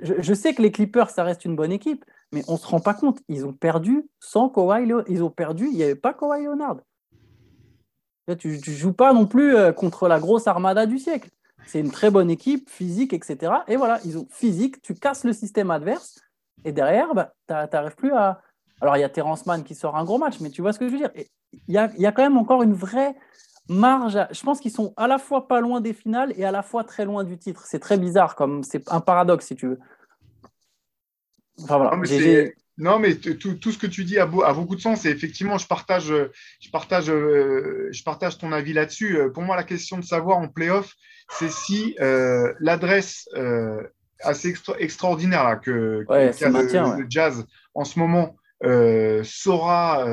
Je, 0.00 0.34
sais 0.34 0.54
que 0.54 0.62
les 0.62 0.70
Clippers, 0.70 1.10
ça 1.10 1.24
reste 1.24 1.44
une 1.44 1.56
bonne 1.56 1.72
équipe, 1.72 2.04
mais 2.32 2.44
on 2.46 2.52
ne 2.52 2.58
se 2.58 2.66
rend 2.66 2.78
pas 2.78 2.94
compte. 2.94 3.18
Ils 3.28 3.44
ont 3.44 3.52
perdu 3.52 4.08
sans 4.20 4.48
Kawhi 4.48 4.86
Leonard. 4.86 5.04
Ils 5.08 5.24
ont 5.24 5.30
perdu, 5.30 5.66
il 5.66 5.76
n'y 5.76 5.82
avait 5.82 5.96
pas 5.96 6.14
Kawhi 6.14 6.44
Leonard. 6.44 6.76
Tu 8.38 8.48
ne 8.48 8.72
joues 8.72 8.92
pas 8.92 9.12
non 9.12 9.26
plus 9.26 9.56
euh, 9.56 9.72
contre 9.72 10.06
la 10.06 10.20
grosse 10.20 10.46
armada 10.46 10.86
du 10.86 10.98
siècle. 10.98 11.30
C'est 11.66 11.80
une 11.80 11.90
très 11.90 12.10
bonne 12.10 12.30
équipe, 12.30 12.70
physique, 12.70 13.12
etc. 13.12 13.52
Et 13.66 13.76
voilà, 13.76 13.98
ils 14.04 14.18
ont 14.18 14.28
physique, 14.30 14.80
tu 14.82 14.94
casses 14.94 15.24
le 15.24 15.32
système 15.32 15.70
adverse, 15.70 16.20
et 16.64 16.72
derrière, 16.72 17.14
bah, 17.14 17.34
tu 17.46 17.54
n'arrives 17.54 17.96
plus 17.96 18.12
à. 18.12 18.40
Alors, 18.80 18.96
il 18.96 19.00
y 19.00 19.04
a 19.04 19.08
Terence 19.08 19.46
Mann 19.46 19.64
qui 19.64 19.74
sort 19.74 19.96
un 19.96 20.04
gros 20.04 20.18
match, 20.18 20.40
mais 20.40 20.50
tu 20.50 20.62
vois 20.62 20.72
ce 20.72 20.78
que 20.78 20.86
je 20.86 20.92
veux 20.92 20.98
dire 20.98 21.10
Il 21.66 21.74
y 21.74 21.78
a, 21.78 21.90
y 21.96 22.06
a, 22.06 22.12
quand 22.12 22.22
même 22.22 22.36
encore 22.36 22.62
une 22.62 22.74
vraie 22.74 23.16
marge. 23.68 24.18
Je 24.30 24.42
pense 24.42 24.60
qu'ils 24.60 24.70
sont 24.70 24.94
à 24.96 25.08
la 25.08 25.18
fois 25.18 25.48
pas 25.48 25.60
loin 25.60 25.80
des 25.80 25.92
finales 25.92 26.32
et 26.36 26.44
à 26.44 26.52
la 26.52 26.62
fois 26.62 26.84
très 26.84 27.04
loin 27.04 27.24
du 27.24 27.38
titre. 27.38 27.64
C'est 27.66 27.80
très 27.80 27.98
bizarre, 27.98 28.36
comme 28.36 28.62
c'est 28.62 28.88
un 28.90 29.00
paradoxe, 29.00 29.46
si 29.46 29.56
tu 29.56 29.66
veux. 29.66 29.78
Enfin, 31.62 31.78
voilà. 31.78 31.96
Non, 32.78 33.00
mais 33.00 33.16
tout, 33.16 33.72
ce 33.72 33.76
que 33.76 33.88
tu 33.88 34.04
dis 34.04 34.18
a, 34.18 34.26
beaucoup 34.26 34.76
de 34.76 34.80
sens 34.80 35.04
et 35.04 35.10
effectivement, 35.10 35.58
je 35.58 35.66
partage, 35.66 36.12
je 36.60 36.70
partage, 36.70 37.10
euh, 37.10 37.88
je 37.90 38.04
partage 38.04 38.38
ton 38.38 38.52
avis 38.52 38.72
là-dessus. 38.72 39.18
Euh, 39.18 39.30
pour 39.30 39.42
moi, 39.42 39.56
la 39.56 39.64
question 39.64 39.98
de 39.98 40.04
savoir 40.04 40.38
en 40.38 40.46
playoff, 40.46 40.94
c'est 41.28 41.50
si 41.50 41.96
euh, 42.00 42.54
l'adresse 42.60 43.28
assez 44.22 44.54
extraordinaire 44.78 45.44
là, 45.44 45.56
que, 45.56 46.04
le, 46.08 47.06
Jazz 47.08 47.46
en 47.74 47.84
ce 47.84 47.98
moment 47.98 48.36
saura 49.24 50.06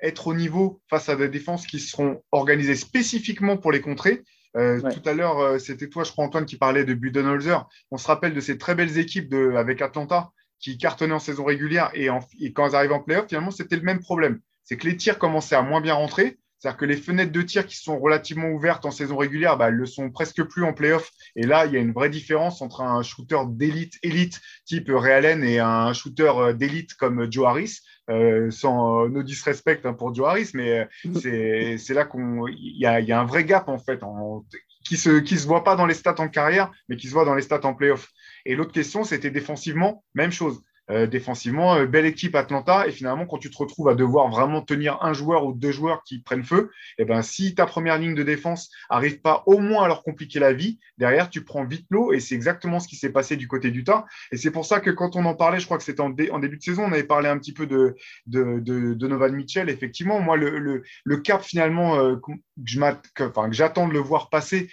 être 0.00 0.26
au 0.28 0.34
niveau 0.34 0.80
face 0.88 1.08
à 1.08 1.16
des 1.16 1.28
défenses 1.28 1.66
qui 1.66 1.80
seront 1.80 2.22
organisées 2.32 2.76
spécifiquement 2.76 3.56
pour 3.56 3.72
les 3.72 3.80
contrer. 3.80 4.22
Tout 4.54 5.08
à 5.08 5.12
l'heure, 5.12 5.60
c'était 5.60 5.88
toi, 5.88 6.04
je 6.04 6.12
crois, 6.12 6.24
Antoine, 6.24 6.46
qui 6.46 6.56
parlait 6.56 6.84
de 6.84 6.94
Budenholzer. 6.94 7.66
On 7.90 7.96
se 7.96 8.06
rappelle 8.06 8.34
de 8.34 8.40
ces 8.40 8.58
très 8.58 8.74
belles 8.74 8.98
équipes 8.98 9.28
de, 9.28 9.54
avec 9.56 9.82
Atlanta 9.82 10.30
qui 10.60 10.78
cartonnaient 10.78 11.14
en 11.14 11.20
saison 11.20 11.44
régulière 11.44 11.90
et, 11.94 12.08
quand 12.52 12.68
ils 12.68 12.74
arrivent 12.74 12.92
en 12.92 13.02
playoff, 13.02 13.26
finalement, 13.28 13.50
c'était 13.50 13.76
le 13.76 13.82
même 13.82 14.00
problème. 14.00 14.40
C'est 14.64 14.76
que 14.76 14.86
les 14.86 14.96
tirs 14.96 15.18
commençaient 15.18 15.54
à 15.54 15.62
moins 15.62 15.80
bien 15.80 15.94
rentrer. 15.94 16.38
C'est-à-dire 16.58 16.76
que 16.78 16.84
les 16.84 16.96
fenêtres 16.96 17.32
de 17.32 17.42
tir 17.42 17.66
qui 17.66 17.76
sont 17.76 17.98
relativement 17.98 18.48
ouvertes 18.48 18.84
en 18.84 18.90
saison 18.90 19.16
régulière, 19.16 19.56
bah, 19.56 19.68
elles 19.68 19.74
le 19.74 19.86
sont 19.86 20.10
presque 20.10 20.42
plus 20.42 20.64
en 20.64 20.72
playoff. 20.72 21.10
Et 21.36 21.46
là, 21.46 21.66
il 21.66 21.72
y 21.72 21.76
a 21.76 21.80
une 21.80 21.92
vraie 21.92 22.10
différence 22.10 22.62
entre 22.62 22.80
un 22.80 23.02
shooter 23.02 23.38
d'élite, 23.48 23.94
élite 24.02 24.40
type 24.64 24.90
Ray 24.92 25.12
Allen 25.12 25.44
et 25.44 25.60
un 25.60 25.92
shooter 25.92 26.32
euh, 26.36 26.52
d'élite 26.52 26.94
comme 26.94 27.30
Joe 27.30 27.46
Harris. 27.46 27.80
Euh, 28.10 28.50
sans 28.50 29.04
euh, 29.04 29.08
no 29.10 29.22
disrespect 29.22 29.84
hein, 29.84 29.92
pour 29.92 30.14
Joe 30.14 30.28
Harris, 30.28 30.52
mais 30.54 30.88
c'est 31.76 31.92
là 31.92 32.06
qu'on 32.06 32.46
il 32.46 32.78
y 32.78 32.86
a, 32.86 33.00
y 33.00 33.12
a, 33.12 33.20
un 33.20 33.26
vrai 33.26 33.44
gap 33.44 33.68
en 33.68 33.76
fait 33.76 34.02
en, 34.02 34.46
qui 34.82 34.96
se 34.96 35.20
qui 35.20 35.36
se 35.36 35.46
voit 35.46 35.62
pas 35.62 35.76
dans 35.76 35.84
les 35.84 35.92
stats 35.92 36.14
en 36.18 36.28
carrière, 36.28 36.70
mais 36.88 36.96
qui 36.96 37.08
se 37.08 37.12
voit 37.12 37.26
dans 37.26 37.34
les 37.34 37.42
stats 37.42 37.66
en 37.66 37.74
playoff. 37.74 38.08
Et 38.46 38.54
l'autre 38.54 38.72
question, 38.72 39.04
c'était 39.04 39.30
défensivement, 39.30 40.04
même 40.14 40.32
chose. 40.32 40.62
Euh, 40.90 41.06
défensivement, 41.06 41.74
euh, 41.74 41.86
belle 41.86 42.06
équipe 42.06 42.34
Atlanta. 42.34 42.86
Et 42.86 42.92
finalement, 42.92 43.26
quand 43.26 43.36
tu 43.36 43.50
te 43.50 43.58
retrouves 43.58 43.88
à 43.90 43.94
devoir 43.94 44.28
vraiment 44.30 44.62
tenir 44.62 44.98
un 45.02 45.12
joueur 45.12 45.44
ou 45.44 45.52
deux 45.52 45.70
joueurs 45.70 46.02
qui 46.02 46.20
prennent 46.20 46.44
feu, 46.44 46.70
eh 46.96 47.04
ben, 47.04 47.20
si 47.20 47.54
ta 47.54 47.66
première 47.66 47.98
ligne 47.98 48.14
de 48.14 48.22
défense 48.22 48.70
arrive 48.88 49.20
pas 49.20 49.42
au 49.44 49.58
moins 49.58 49.84
à 49.84 49.88
leur 49.88 50.02
compliquer 50.02 50.38
la 50.38 50.54
vie, 50.54 50.78
derrière, 50.96 51.28
tu 51.28 51.44
prends 51.44 51.64
vite 51.64 51.86
l'eau. 51.90 52.12
Et 52.12 52.20
c'est 52.20 52.34
exactement 52.34 52.80
ce 52.80 52.88
qui 52.88 52.96
s'est 52.96 53.12
passé 53.12 53.36
du 53.36 53.48
côté 53.48 53.70
du 53.70 53.84
tas. 53.84 54.06
Et 54.32 54.38
c'est 54.38 54.50
pour 54.50 54.64
ça 54.64 54.80
que 54.80 54.90
quand 54.90 55.14
on 55.14 55.26
en 55.26 55.34
parlait, 55.34 55.60
je 55.60 55.66
crois 55.66 55.76
que 55.76 55.84
c'était 55.84 56.00
en, 56.00 56.08
début 56.08 56.56
de 56.56 56.62
saison, 56.62 56.84
on 56.84 56.92
avait 56.92 57.04
parlé 57.04 57.28
un 57.28 57.38
petit 57.38 57.52
peu 57.52 57.66
de, 57.66 57.94
de, 58.26 58.60
de, 58.60 59.28
Mitchell. 59.28 59.68
Effectivement, 59.68 60.20
moi, 60.20 60.38
le 60.38 61.16
cap 61.18 61.42
finalement 61.42 61.96
euh, 61.96 62.16
que 62.16 63.52
j'attends 63.52 63.88
de 63.88 63.92
le 63.92 63.98
voir 63.98 64.30
passer. 64.30 64.70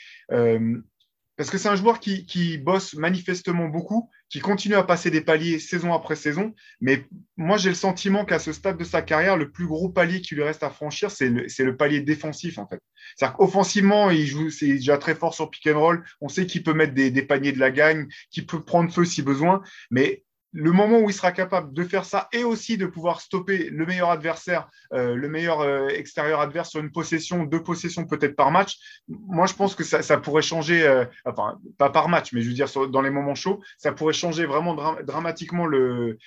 Parce 1.38 1.50
que 1.50 1.58
c'est 1.58 1.68
un 1.68 1.76
joueur 1.76 2.00
qui, 2.00 2.26
qui, 2.26 2.58
bosse 2.58 2.94
manifestement 2.94 3.68
beaucoup, 3.68 4.10
qui 4.30 4.40
continue 4.40 4.76
à 4.76 4.84
passer 4.84 5.12
des 5.12 5.22
paliers 5.22 5.60
saison 5.60 5.94
après 5.94 6.16
saison. 6.16 6.54
Mais 6.80 7.06
moi, 7.36 7.58
j'ai 7.58 7.70
le 7.70 7.76
sentiment 7.76 8.24
qu'à 8.24 8.40
ce 8.40 8.54
stade 8.54 8.78
de 8.78 8.86
sa 8.86 9.02
carrière, 9.02 9.36
le 9.36 9.52
plus 9.52 9.68
gros 9.68 9.90
palier 9.90 10.22
qui 10.22 10.36
lui 10.36 10.44
reste 10.44 10.64
à 10.64 10.70
franchir, 10.70 11.12
c'est 11.12 11.30
le, 11.30 11.48
le, 11.60 11.78
palier 11.78 12.00
défensif, 12.00 12.58
en 12.58 12.68
fait. 12.68 12.80
C'est-à-dire 13.16 13.36
qu'offensivement, 13.38 14.10
il 14.10 14.26
joue, 14.26 14.50
c'est 14.50 14.68
déjà 14.68 14.98
très 14.98 15.16
fort 15.16 15.34
sur 15.34 15.50
pick 15.50 15.68
and 15.68 15.80
roll. 15.80 16.06
On 16.22 16.30
sait 16.30 16.46
qu'il 16.46 16.64
peut 16.64 16.74
mettre 16.74 16.94
des, 16.94 17.12
des 17.12 17.24
paniers 17.24 17.52
de 17.52 17.60
la 17.60 17.72
gagne, 17.72 18.08
qu'il 18.32 18.46
peut 18.46 18.64
prendre 18.64 18.92
feu 18.92 19.04
si 19.04 19.22
besoin. 19.22 19.62
Mais 19.92 20.24
le 20.56 20.72
moment 20.72 21.00
où 21.00 21.10
il 21.10 21.14
sera 21.14 21.34
capable 21.34 21.74
de 21.74 21.84
faire 21.84 22.06
ça 22.06 22.30
et 22.32 22.46
aussi 22.46 22.78
de 22.78 22.86
pouvoir 22.86 23.20
stopper 23.20 23.70
le 23.70 23.86
meilleur 23.86 24.10
adversaire, 24.10 24.70
euh, 24.94 25.14
le 25.14 25.28
meilleur 25.28 25.60
euh, 25.60 25.90
extérieur 25.90 26.40
adverse 26.40 26.70
sur 26.70 26.80
une 26.80 26.92
possession, 26.92 27.44
deux 27.44 27.62
possessions 27.62 28.06
peut-être 28.06 28.38
par 28.38 28.52
match, 28.52 28.78
moi 29.10 29.48
je 29.48 29.54
pense 29.54 29.76
que 29.76 29.84
ça, 29.84 30.18
pourrait 30.18 30.42
changer, 30.42 30.88
euh, 30.88 31.04
enfin 31.26 31.60
pas 31.78 31.90
par 31.90 32.08
match, 32.08 32.32
mais 32.32 32.42
je 32.42 32.48
veux 32.48 32.54
dire 32.54 32.70
dans 32.90 33.02
les 33.02 33.10
moments 33.10 33.36
chauds, 33.36 33.62
ça 33.78 33.92
pourrait 33.92 34.14
changer 34.14 34.46
vraiment 34.46 34.76
dramatiquement 35.04 35.66
le, 35.66 36.18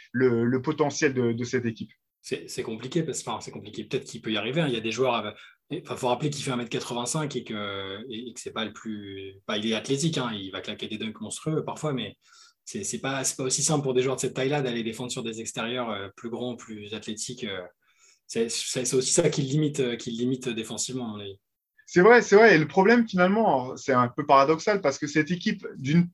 potentiel 0.62 1.14
de, 1.14 1.44
cette 1.44 1.64
équipe. 1.64 1.90
C'est 2.20 2.62
compliqué, 2.62 3.02
parce 3.02 3.22
que 3.22 3.30
c'est 3.40 3.50
compliqué. 3.50 3.84
Peut-être 3.84 4.04
qu'il 4.04 4.20
peut 4.20 4.30
y 4.30 4.36
arriver. 4.36 4.60
Hein. 4.60 4.66
Il 4.68 4.74
y 4.74 4.76
a 4.76 4.80
des 4.80 4.90
joueurs. 4.90 5.34
Il 5.70 5.82
faut 5.84 6.08
rappeler 6.08 6.30
qu'il 6.30 6.42
fait 6.42 6.50
1m85 6.50 7.36
et 7.36 7.44
que, 7.44 7.98
et 8.08 8.32
que 8.32 8.40
c'est 8.40 8.52
pas 8.52 8.64
le 8.64 8.72
plus. 8.72 9.34
il 9.56 9.70
est 9.70 9.74
athlétique, 9.74 10.16
hein. 10.16 10.30
il 10.32 10.50
va 10.50 10.62
claquer 10.62 10.88
des 10.88 10.96
dunks 10.96 11.20
monstrueux 11.20 11.62
parfois, 11.62 11.92
mais 11.92 12.16
c'est 12.64 13.00
pas, 13.00 13.22
pas 13.36 13.44
aussi 13.44 13.62
simple 13.62 13.82
pour 13.82 13.94
des 13.94 14.02
joueurs 14.02 14.16
de 14.16 14.20
cette 14.20 14.34
taille-là 14.34 14.60
d'aller 14.60 14.82
défendre 14.82 15.10
sur 15.10 15.22
des 15.22 15.40
extérieurs 15.40 15.90
euh, 15.90 16.08
plus 16.16 16.28
grands, 16.28 16.56
plus 16.56 16.92
athlétiques. 16.94 17.44
Euh. 17.44 17.62
C'est 18.26 18.94
aussi 18.94 19.12
ça 19.12 19.30
qui 19.30 19.40
limite, 19.40 19.80
euh, 19.80 19.96
qui 19.96 20.10
limite 20.10 20.50
défensivement, 20.50 21.18
C'est 21.86 22.02
vrai, 22.02 22.20
c'est 22.20 22.36
vrai. 22.36 22.54
Et 22.54 22.58
le 22.58 22.68
problème, 22.68 23.08
finalement, 23.08 23.74
c'est 23.76 23.94
un 23.94 24.08
peu 24.08 24.26
paradoxal 24.26 24.82
parce 24.82 24.98
que 24.98 25.06
cette 25.06 25.30
équipe, 25.30 25.66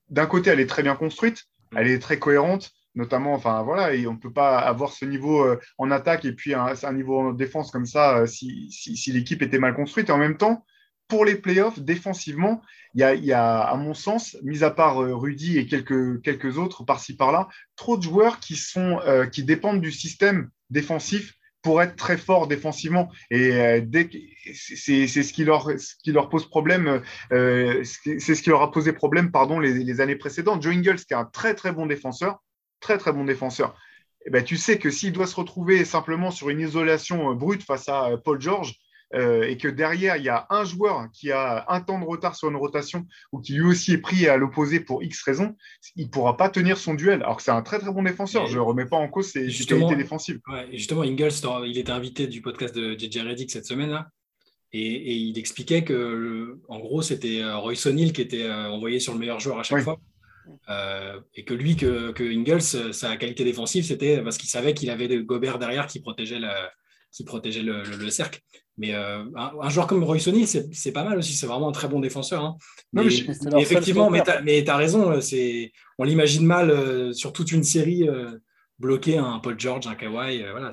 d'un 0.09 0.27
côté, 0.27 0.51
elle 0.51 0.61
est 0.61 0.67
très 0.67 0.85
bien 0.85 0.95
construite, 0.95 1.45
mm. 1.73 1.79
elle 1.79 1.89
est 1.89 1.99
très 1.99 2.21
cohérente, 2.21 2.71
notamment, 2.95 3.35
enfin 3.35 3.63
voilà, 3.63 3.97
on 4.09 4.13
ne 4.13 4.19
peut 4.19 4.33
pas 4.33 4.59
avoir 4.59 4.93
ce 4.93 5.05
niveau 5.05 5.47
en 5.79 5.91
attaque 5.91 6.25
et 6.25 6.33
puis 6.33 6.55
un, 6.55 6.75
niveau 6.93 7.21
en 7.21 7.33
défense 7.33 7.71
comme 7.71 7.87
ça 7.87 8.27
si, 8.27 8.71
si, 8.71 8.97
si 8.97 9.13
l'équipe 9.13 9.43
était 9.43 9.59
mal 9.59 9.75
construite. 9.75 10.09
Et 10.09 10.13
en 10.13 10.19
même 10.19 10.37
temps, 10.37 10.65
pour 11.09 11.25
les 11.25 11.35
playoffs, 11.35 11.79
défensivement, 11.79 12.63
il 12.95 13.25
y 13.25 13.33
a, 13.33 13.61
à 13.61 13.77
mon 13.77 13.95
sens, 13.95 14.37
mis 14.43 14.63
à 14.65 14.71
part 14.71 15.03
euh, 15.03 15.15
Rudy 15.15 15.59
et 15.59 15.67
quelques, 15.67 16.23
quelques 16.23 16.59
autres 16.59 16.85
par-ci 16.85 17.17
par-là, 17.17 17.49
trop 17.77 17.97
de 17.97 18.03
joueurs 18.03 18.41
qui, 18.41 18.57
sont, 18.57 19.01
euh, 19.07 19.27
qui 19.27 19.43
dépendent 19.43 19.81
du 19.81 19.93
système 19.93 20.51
défensif 20.71 21.35
pour 21.63 21.83
être 21.83 21.97
très 21.97 22.19
forts 22.19 22.47
défensivement. 22.47 23.11
Et 23.31 23.53
euh, 23.53 23.81
c'est 24.55 25.07
ce 25.07 25.33
qui 25.33 25.45
leur 25.45 25.71
ce 25.79 25.95
qui 26.03 26.13
leur 26.13 26.29
pose 26.29 26.47
problème. 26.49 27.03
c'est 27.31 27.85
ce 28.19 28.43
qui 28.43 28.51
leur 28.51 28.63
a 28.63 28.71
posé 28.71 28.93
problème, 28.93 29.31
pardon, 29.31 29.59
les, 29.59 30.01
années 30.01 30.17
précédentes. 30.17 30.63
Joe 30.63 30.75
Ingles, 30.75 30.97
qui 30.97 31.15
est 31.15 31.17
un 31.17 31.25
très 31.25 31.55
très 31.55 31.73
bon 31.73 31.87
défenseur, 31.87 32.43
très 32.85 32.99
très 32.99 33.13
bon 33.13 33.25
défenseur. 33.25 33.75
Eh 34.27 34.31
ben, 34.31 34.45
tu 34.45 34.57
sais 34.57 34.79
que 34.79 34.91
s'il 34.91 35.13
doit 35.13 35.27
se 35.27 35.37
retrouver 35.37 35.85
simplement 35.85 36.31
sur 36.31 36.51
une 36.51 36.61
isolation 36.61 37.35
brute 37.35 37.63
face 37.63 37.89
à 37.89 38.11
Paul 38.23 38.41
George, 38.41 38.79
euh, 39.15 39.43
et 39.45 39.57
que 39.57 39.69
derrière, 39.69 40.17
il 40.17 40.25
y 40.25 40.29
a 40.29 40.47
un 40.51 40.65
joueur 40.65 41.09
qui 41.13 41.31
a 41.31 41.65
un 41.69 41.81
temps 41.81 42.01
de 42.01 42.05
retard 42.05 42.35
sur 42.35 42.49
une 42.49 42.57
rotation 42.57 43.07
ou 43.33 43.41
qui 43.41 43.53
lui 43.55 43.63
aussi 43.63 43.93
est 43.93 43.99
pris 43.99 44.27
à 44.27 44.37
l'opposé 44.37 44.81
pour 44.81 45.03
X 45.05 45.23
raisons, 45.23 45.57
il 45.95 46.07
ne 46.07 46.11
pourra 46.11 46.37
pas 46.37 46.49
tenir 46.49 46.79
son 46.79 46.95
duel. 46.95 47.23
Alors 47.23 47.37
que 47.37 47.43
c'est 47.43 47.53
un 47.53 47.63
très 47.63 47.79
très 47.79 47.93
bon 47.93 48.03
défenseur. 48.03 48.47
je 48.47 48.57
ne 48.57 48.61
remets 48.61 48.87
pas 48.87 48.97
en 48.97 49.09
cause 49.09 49.29
ses 49.29 49.47
qualités 49.67 49.97
défensives. 49.97 50.41
justement, 50.73 51.03
Ingles, 51.03 51.31
il 51.67 51.79
était 51.79 51.93
invité 51.93 52.27
du 52.27 52.43
podcast 52.43 52.75
de 52.75 52.99
JJ 52.99 53.19
Reddick 53.19 53.51
cette 53.51 53.67
semaine-là. 53.67 54.09
Et, 54.73 55.15
il 55.15 55.39
expliquait 55.39 55.85
que, 55.85 56.59
en 56.69 56.81
gros, 56.81 57.01
c'était 57.01 57.41
euh, 57.41 57.57
Royce 57.59 57.87
O'Neill 57.87 58.13
qui 58.13 58.23
était 58.23 58.43
euh, 58.43 58.71
envoyé 58.71 58.99
sur 58.99 59.13
le 59.13 59.21
meilleur 59.21 59.39
joueur 59.39 59.61
à 59.61 59.63
chaque 59.63 59.81
fois. 59.83 60.01
Et 61.35 61.45
que 61.45 61.55
lui, 61.55 61.77
que, 61.77 62.13
que 62.13 62.25
Ingles, 62.25 62.93
sa 62.93 63.17
qualité 63.17 63.45
défensive, 63.45 63.85
c'était 63.85 64.23
parce 64.23 64.39
qu'il 64.39 64.49
savait 64.49 64.75
qu'il 64.75 64.91
avait 64.91 65.09
Gobert 65.23 65.59
derrière 65.59 65.87
qui 65.87 66.01
protégeait, 66.01 66.41
qui 67.13 67.25
protégeait 67.25 67.63
le 67.63 68.11
cercle. 68.11 68.41
Mais 68.77 68.95
euh, 68.95 69.23
un, 69.37 69.69
joueur 69.69 69.87
comme 69.87 70.03
Roy 70.03 70.19
Sony, 70.19 70.47
c'est 70.47 70.93
pas 70.93 71.05
mal 71.05 71.19
aussi. 71.19 71.35
C'est 71.35 71.47
vraiment 71.47 71.69
un 71.69 71.73
très 71.73 71.87
bon 71.87 72.01
défenseur. 72.01 72.45
Hein. 72.45 72.57
Mais, 72.93 73.07
effectivement, 73.59 74.11
mais 74.11 74.23
tu 74.23 74.71
as, 74.71 74.77
raison. 74.77 75.21
On 75.99 76.05
l'imagine 76.05 76.45
mal 76.45 76.71
euh, 76.71 77.13
sur 77.13 77.33
toute 77.33 77.53
une 77.53 77.63
série. 77.63 78.09
Bloquer 78.81 79.19
un 79.19 79.39
Paul 79.39 79.59
George, 79.59 79.87
un 79.87 79.95
Kawhi. 79.95 80.43
Euh, 80.43 80.51
voilà, 80.51 80.73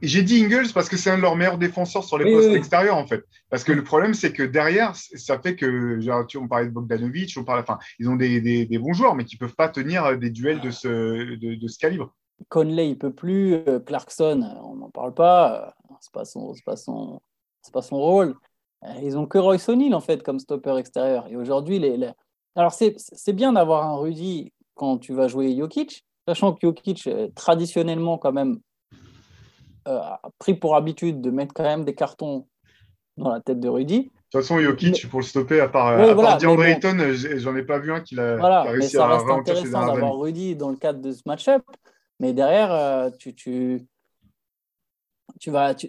j'ai 0.00 0.22
dit 0.22 0.42
Ingles 0.42 0.72
parce 0.72 0.88
que 0.88 0.96
c'est 0.96 1.10
un 1.10 1.18
de 1.18 1.22
leurs 1.22 1.36
meilleurs 1.36 1.58
défenseurs 1.58 2.02
sur 2.02 2.16
les 2.16 2.32
postes 2.32 2.54
extérieurs, 2.54 2.96
en 2.96 3.06
fait. 3.06 3.22
Parce 3.50 3.64
que 3.64 3.72
le 3.72 3.84
problème, 3.84 4.14
c'est 4.14 4.32
que 4.32 4.42
derrière, 4.42 4.96
ça 4.96 5.38
fait 5.38 5.54
que, 5.54 6.00
genre, 6.00 6.26
tu, 6.26 6.38
on 6.38 6.48
parlait 6.48 6.66
de 6.66 6.70
Bogdanovic, 6.70 7.36
on 7.36 7.44
parle, 7.44 7.60
enfin, 7.60 7.78
ils 7.98 8.08
ont 8.08 8.16
des, 8.16 8.40
des, 8.40 8.78
bons 8.78 8.94
joueurs, 8.94 9.14
mais 9.14 9.26
qui 9.26 9.36
ne 9.36 9.40
peuvent 9.40 9.54
pas 9.54 9.68
tenir 9.68 10.06
euh, 10.06 10.16
des 10.16 10.30
duels 10.30 10.60
de 10.62 10.70
ce, 10.70 11.36
de, 11.36 11.68
ce 11.68 11.78
calibre. 11.78 12.14
Conley, 12.48 12.90
il 12.90 12.98
peut 12.98 13.12
plus. 13.12 13.56
Euh, 13.68 13.78
Clarkson, 13.78 14.48
on 14.64 14.76
n'en 14.76 14.90
parle 14.90 15.12
pas. 15.12 15.74
C'est 16.00 16.12
pas 16.12 16.24
son, 16.24 16.54
pas 16.64 16.76
son, 16.76 17.20
pas 17.74 17.82
son 17.82 17.98
rôle. 17.98 18.36
Ils 19.02 19.18
ont 19.18 19.26
que 19.26 19.36
Royce 19.36 19.68
O'Neal, 19.68 19.94
en 19.94 20.00
fait, 20.00 20.22
comme 20.22 20.38
stopper 20.38 20.78
extérieur. 20.78 21.26
Et 21.28 21.36
aujourd'hui, 21.36 21.78
les, 21.78 21.98
les... 21.98 22.10
alors 22.54 22.72
c'est 22.72 23.32
bien 23.34 23.52
d'avoir 23.52 23.86
un 23.86 23.96
Rudy 23.96 24.52
quand 24.74 24.96
tu 24.96 25.12
vas 25.12 25.28
jouer 25.28 25.54
Jokic, 25.54 26.06
sachant 26.28 26.52
que 26.52 26.58
Jokic, 26.62 27.08
traditionnellement, 27.34 28.18
quand 28.18 28.32
même, 28.32 28.60
euh, 29.86 29.98
a 29.98 30.20
pris 30.38 30.54
pour 30.54 30.76
habitude 30.76 31.22
de 31.22 31.30
mettre 31.30 31.54
quand 31.54 31.62
même 31.62 31.84
des 31.84 31.94
cartons 31.94 32.46
dans 33.16 33.32
la 33.32 33.40
tête 33.40 33.60
de 33.60 33.68
Rudy. 33.68 34.02
De 34.02 34.08
toute 34.30 34.42
façon, 34.42 34.60
Jokic, 34.60 35.08
pour 35.08 35.20
le 35.20 35.24
stopper, 35.24 35.60
à 35.60 35.68
part, 35.68 35.98
ouais, 35.98 36.26
à 36.26 36.36
DeAndre 36.36 36.64
Ayton, 36.64 36.98
j'en 37.14 37.56
ai 37.56 37.62
pas 37.62 37.78
vu 37.78 37.92
un 37.92 38.00
qui 38.00 38.18
a, 38.20 38.36
voilà, 38.36 38.64
réussi 38.64 38.96
mais 38.96 39.00
ça 39.00 39.06
reste 39.06 39.30
intéressant 39.30 39.86
d'avoir 39.86 40.18
Rudy 40.18 40.54
dans 40.54 40.68
le 40.68 40.76
cadre 40.76 41.00
de 41.00 41.12
ce 41.12 41.22
match-up. 41.24 41.62
Mais 42.20 42.34
derrière, 42.34 42.70
euh, 42.72 43.08
tu, 43.18 43.34
tu, 43.34 43.86
tu 45.40 45.50
vas, 45.50 45.74
tu, 45.74 45.88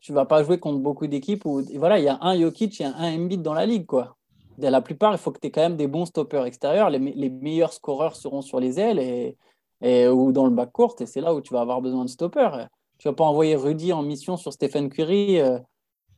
tu 0.00 0.12
vas 0.12 0.26
pas 0.26 0.42
jouer 0.42 0.58
contre 0.58 0.80
beaucoup 0.80 1.06
d'équipes 1.06 1.46
où 1.46 1.62
voilà, 1.76 1.98
il 1.98 2.04
y 2.04 2.08
a 2.08 2.18
un 2.20 2.38
Jokic 2.38 2.78
et 2.82 2.84
un 2.84 3.14
Embiid 3.14 3.40
dans 3.40 3.54
la 3.54 3.64
ligue, 3.64 3.86
quoi 3.86 4.18
la 4.58 4.80
plupart, 4.80 5.12
il 5.12 5.18
faut 5.18 5.30
que 5.30 5.38
tu 5.38 5.46
aies 5.46 5.50
quand 5.50 5.62
même 5.62 5.76
des 5.76 5.86
bons 5.86 6.06
stoppers 6.06 6.44
extérieurs. 6.44 6.90
Les, 6.90 7.30
meilleurs 7.30 7.72
scoreurs 7.72 8.16
seront 8.16 8.42
sur 8.42 8.60
les 8.60 8.80
ailes 8.80 8.98
et, 8.98 9.36
ou 9.82 10.32
dans 10.32 10.44
le 10.44 10.50
bac 10.50 10.72
court, 10.72 10.96
et 11.00 11.06
c'est 11.06 11.20
là 11.20 11.34
où 11.34 11.40
tu 11.40 11.52
vas 11.52 11.60
avoir 11.60 11.80
besoin 11.80 12.04
de 12.04 12.10
stoppers. 12.10 12.68
Tu 12.98 13.06
vas 13.06 13.14
pas 13.14 13.24
envoyer 13.24 13.54
Rudy 13.54 13.92
en 13.92 14.02
mission 14.02 14.36
sur 14.36 14.52
Stephen 14.52 14.90
Curry 14.90 15.38
euh, 15.38 15.58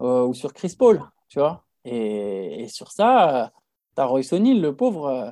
euh, 0.01 0.27
ou 0.27 0.35
sur 0.35 0.55
Chris 0.55 0.75
Paul, 0.79 1.03
tu 1.29 1.39
vois. 1.39 1.63
Et, 1.85 2.67
sur 2.69 2.91
ça, 2.91 3.53
tu 3.95 4.03
as 4.03 4.07
Royce 4.07 4.33
O'Neill, 4.33 4.61
le 4.61 4.75
pauvre. 4.75 5.07
Euh, 5.07 5.31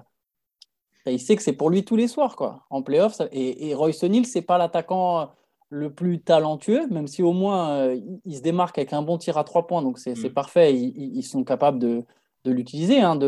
il 1.07 1.21
sait 1.21 1.37
que 1.37 1.43
c'est 1.43 1.55
pour 1.55 1.71
lui 1.71 1.85
tous 1.85 1.97
les 1.97 2.07
soirs, 2.07 2.37
quoi, 2.37 2.67
en 2.69 2.83
playoff. 2.83 3.23
Et, 3.33 3.69
et 3.69 3.75
Royce 3.75 4.03
O'Neill, 4.03 4.27
c'est 4.27 4.43
pas 4.43 4.59
l'attaquant 4.59 5.31
le 5.71 5.93
plus 5.93 6.21
talentueux, 6.21 6.87
même 6.89 7.07
si 7.07 7.23
au 7.23 7.33
moins 7.33 7.93
il, 8.25 8.37
se 8.37 8.43
démarque 8.43 8.79
avec 8.79 8.93
un 8.93 9.03
bon 9.03 9.19
tir 9.19 9.37
à 9.37 9.45
trois 9.45 9.67
points, 9.67 9.83
donc 9.83 9.99
c'est 9.99 10.19
mm. 10.19 10.31
parfait. 10.31 10.75
ils, 10.75 11.23
sont 11.23 11.45
capables 11.45 11.79
de, 11.79 12.05
de 12.45 12.51
l'utiliser. 12.51 13.01
Hein, 13.01 13.19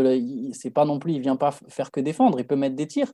c'est 0.53 0.71
pas 0.71 0.85
non 0.85 0.99
plus, 0.99 1.13
il 1.13 1.21
vient 1.21 1.37
pas 1.37 1.53
faire 1.53 1.91
que 1.91 2.01
défendre, 2.01 2.39
il 2.39 2.47
peut 2.47 2.57
mettre 2.57 2.77
des 2.77 2.87
tirs. 2.87 3.13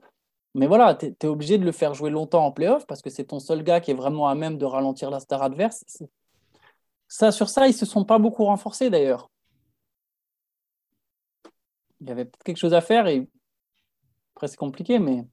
Mais 0.56 0.66
voilà, 0.66 0.94
tu 0.94 1.06
es, 1.06 1.26
obligé 1.26 1.58
de 1.58 1.66
le 1.66 1.72
faire 1.72 1.92
jouer 1.92 2.08
longtemps 2.08 2.46
en 2.46 2.50
playoff 2.50 2.86
parce 2.86 3.02
que 3.02 3.10
c'est 3.10 3.26
ton 3.26 3.40
seul 3.40 3.62
gars 3.62 3.78
qui 3.78 3.90
est 3.90 3.94
vraiment 3.94 4.26
à 4.26 4.34
même 4.34 4.56
de 4.56 4.64
ralentir 4.64 5.10
la 5.10 5.20
star 5.20 5.42
adverse. 5.42 5.84
Ça, 7.08 7.30
sur 7.30 7.50
ça, 7.50 7.68
ils 7.68 7.74
se 7.74 7.84
sont 7.84 8.06
pas 8.06 8.18
beaucoup 8.18 8.42
renforcés 8.44 8.88
d'ailleurs. 8.88 9.30
Il 12.00 12.08
y 12.08 12.10
avait 12.10 12.24
peut-être 12.24 12.42
quelque 12.42 12.56
chose 12.56 12.72
à 12.72 12.80
faire 12.80 13.06
et 13.06 13.28
presque 14.34 14.58
compliqué, 14.58 14.98
mais. 14.98 15.26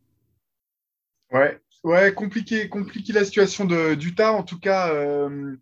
Ouais, 1.32 1.58
ouais, 1.86 2.14
compliqué, 2.14 2.68
compliqué 2.68 3.14
la 3.14 3.24
situation 3.24 3.64
de 3.64 3.96
d'Utah. 3.96 4.34
En 4.34 4.44
tout 4.44 4.60
cas, 4.60 4.94
euh, 4.94 5.56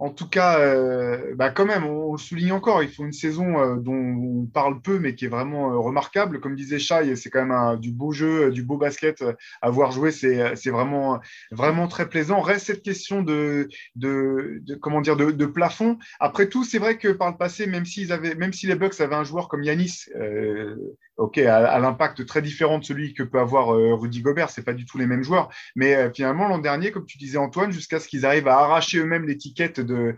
en 0.00 0.10
tout 0.10 0.28
cas, 0.28 0.60
euh, 0.60 1.34
bah 1.34 1.50
quand 1.50 1.66
même, 1.66 1.84
on, 1.84 2.12
le 2.12 2.18
souligne 2.18 2.52
encore, 2.52 2.82
il 2.82 2.88
faut 2.88 3.04
une 3.04 3.12
saison 3.12 3.58
euh, 3.58 3.76
dont 3.76 3.94
on 3.94 4.46
parle 4.46 4.80
peu, 4.80 4.98
mais 4.98 5.14
qui 5.14 5.24
est 5.24 5.28
vraiment 5.28 5.72
euh, 5.72 5.78
remarquable. 5.78 6.40
Comme 6.40 6.54
disait 6.54 6.78
Chai, 6.78 7.16
c'est 7.16 7.30
quand 7.30 7.44
même 7.44 7.80
du 7.80 7.90
beau 7.90 8.12
jeu, 8.12 8.50
du 8.52 8.62
beau 8.62 8.76
basket 8.76 9.24
à 9.60 9.70
voir 9.70 9.90
jouer, 9.90 10.12
c'est 10.12 10.70
vraiment, 10.70 11.20
vraiment 11.50 11.88
très 11.88 12.08
plaisant. 12.08 12.40
Reste 12.40 12.66
cette 12.66 12.82
question 12.82 13.22
de, 13.22 13.68
de, 13.96 14.62
comment 14.80 15.00
dire, 15.00 15.16
de, 15.16 15.46
plafond. 15.46 15.98
Après 16.20 16.48
tout, 16.48 16.64
c'est 16.64 16.78
vrai 16.78 16.98
que 16.98 17.08
par 17.08 17.30
le 17.30 17.36
passé, 17.36 17.66
même, 17.66 17.84
avaient, 18.10 18.34
même 18.34 18.52
si 18.52 18.66
les 18.66 18.74
Bucks 18.74 19.00
avaient 19.00 19.14
un 19.14 19.24
joueur 19.24 19.48
comme 19.48 19.64
Yanis, 19.64 20.04
ok, 21.18 21.38
à, 21.38 21.78
l'impact 21.78 22.26
très 22.26 22.42
différent 22.42 22.78
de 22.78 22.84
celui 22.84 23.14
que 23.14 23.22
peut 23.22 23.38
avoir 23.38 23.68
Rudy 23.68 24.22
Gobert, 24.22 24.50
c'est 24.50 24.64
pas 24.64 24.72
du 24.72 24.84
tout 24.86 24.98
les 24.98 25.06
mêmes 25.06 25.22
joueurs. 25.22 25.50
Mais 25.76 26.10
finalement, 26.14 26.48
l'an 26.48 26.58
dernier, 26.58 26.90
comme 26.90 27.06
tu 27.06 27.18
disais 27.18 27.38
Antoine, 27.38 27.72
jusqu'à 27.72 28.00
ce 28.00 28.08
qu'ils 28.08 28.24
arrivent 28.24 28.48
à 28.48 28.58
arracher 28.58 28.98
eux-mêmes 28.98 29.26
l'étiquette 29.26 29.80
de, 29.80 30.14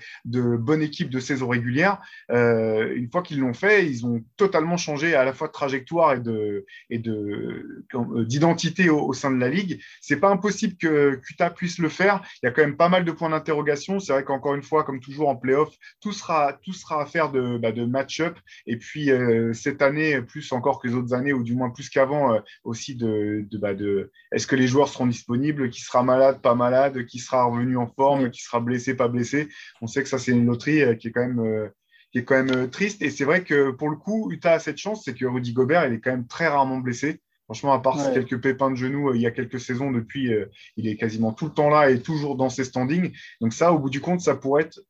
bonne 0.56 0.82
équipe 0.82 1.10
de 1.10 1.20
saison 1.20 1.48
régulière. 1.48 1.98
Euh, 2.30 2.94
une 2.94 3.10
fois 3.10 3.22
qu'ils 3.22 3.40
l'ont 3.40 3.54
fait, 3.54 3.86
ils 3.86 4.06
ont 4.06 4.22
totalement 4.36 4.76
changé 4.76 5.14
à 5.14 5.24
la 5.24 5.32
fois 5.32 5.48
de 5.48 5.52
trajectoire 5.52 6.14
et 6.14 6.20
de 6.20 6.66
et 6.90 6.98
de 6.98 7.84
euh, 7.94 8.24
d'identité 8.24 8.90
au, 8.90 9.12
sein 9.12 9.30
de 9.30 9.38
la 9.38 9.48
ligue. 9.48 9.80
C'est 10.00 10.18
pas 10.18 10.30
impossible 10.30 10.76
que 10.76 11.16
Kuta 11.16 11.50
puisse 11.50 11.78
le 11.78 11.88
faire. 11.88 12.22
Il 12.42 12.46
y 12.46 12.48
a 12.48 12.52
quand 12.52 12.62
même 12.62 12.76
pas 12.76 12.88
mal 12.88 13.04
de 13.04 13.12
points 13.12 13.30
d'interrogation. 13.30 14.00
C'est 14.00 14.12
vrai 14.12 14.24
qu'encore 14.24 14.54
une 14.54 14.62
fois, 14.62 14.84
comme 14.84 15.00
toujours 15.00 15.28
en 15.28 15.36
playoff, 15.36 15.74
tout 16.00 16.12
sera 16.12 16.58
tout 16.62 16.72
sera 16.72 17.02
affaire 17.02 17.30
de, 17.30 17.58
bah, 17.58 17.72
de 17.72 17.84
match-up. 17.84 18.38
Et 18.66 18.76
puis 18.76 19.10
euh, 19.10 19.52
cette 19.52 19.82
année, 19.82 20.20
plus 20.22 20.52
encore 20.52 20.80
que 20.80 20.88
les 20.90 20.96
autres 20.96 21.14
années, 21.14 21.32
ou 21.32 21.42
du 21.42 21.54
moins 21.54 21.70
plus 21.70 21.88
qu'avant, 21.88 22.38
aussi 22.64 22.94
de, 22.94 23.46
de, 23.50 23.58
bah, 23.58 23.74
de 23.74 24.10
est-ce 24.32 24.46
que 24.46 24.56
les 24.56 24.66
joueurs 24.66 24.88
seront 24.88 25.06
disponibles, 25.06 25.70
qui 25.70 25.80
sera 25.80 26.02
malade, 26.02 26.40
pas 26.40 26.54
malade, 26.54 27.06
qui 27.06 27.18
sera 27.18 27.44
revenu 27.44 27.76
en 27.76 27.86
forme, 27.86 28.30
qui 28.30 28.42
sera 28.42 28.60
blessé, 28.60 28.94
pas 28.94 29.08
blessé? 29.08 29.48
On 29.80 29.86
sait 29.86 30.02
que 30.02 30.08
ça, 30.08 30.18
c'est 30.18 30.32
une 30.32 30.46
loterie 30.46 30.82
euh, 30.82 30.94
qui 30.94 31.08
est 31.08 31.12
quand 31.12 31.26
même, 31.26 31.40
euh, 31.40 31.68
qui 32.12 32.18
est 32.18 32.24
quand 32.24 32.42
même 32.42 32.54
euh, 32.56 32.66
triste. 32.66 33.02
Et 33.02 33.10
c'est 33.10 33.24
vrai 33.24 33.44
que 33.44 33.70
pour 33.70 33.88
le 33.88 33.96
coup, 33.96 34.30
Utah 34.30 34.54
a 34.54 34.58
cette 34.58 34.78
chance, 34.78 35.02
c'est 35.04 35.14
que 35.14 35.26
Rudy 35.26 35.52
Gobert, 35.52 35.86
il 35.86 35.94
est 35.94 36.00
quand 36.00 36.10
même 36.10 36.26
très 36.26 36.48
rarement 36.48 36.78
blessé. 36.78 37.20
Franchement, 37.44 37.72
à 37.72 37.80
part 37.80 38.12
quelques 38.12 38.40
pépins 38.40 38.70
de 38.70 38.76
genoux 38.76 39.12
il 39.12 39.20
y 39.20 39.26
a 39.26 39.32
quelques 39.32 39.58
saisons, 39.58 39.90
depuis, 39.90 40.30
il 40.76 40.86
est 40.86 40.96
quasiment 40.96 41.32
tout 41.32 41.46
le 41.46 41.50
temps 41.50 41.68
là 41.68 41.90
et 41.90 42.00
toujours 42.00 42.36
dans 42.36 42.48
ses 42.48 42.62
standings. 42.62 43.10
Donc 43.40 43.52
ça, 43.52 43.72
au 43.72 43.80
bout 43.80 43.90
du 43.90 44.00
compte, 44.00 44.20
ça 44.20 44.36
pourrait 44.36 44.62
être 44.62 44.80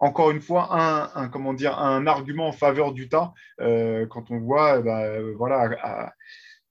encore 0.00 0.30
une 0.30 0.40
fois 0.40 0.68
un, 1.14 1.28
comment 1.28 1.52
dire, 1.52 1.78
un 1.78 2.06
argument 2.06 2.48
en 2.48 2.52
faveur 2.52 2.92
d'Utah 2.92 3.32
quand 3.58 4.30
on 4.30 4.38
voit 4.38 4.80
bah, 4.80 5.04
voilà, 5.36 6.12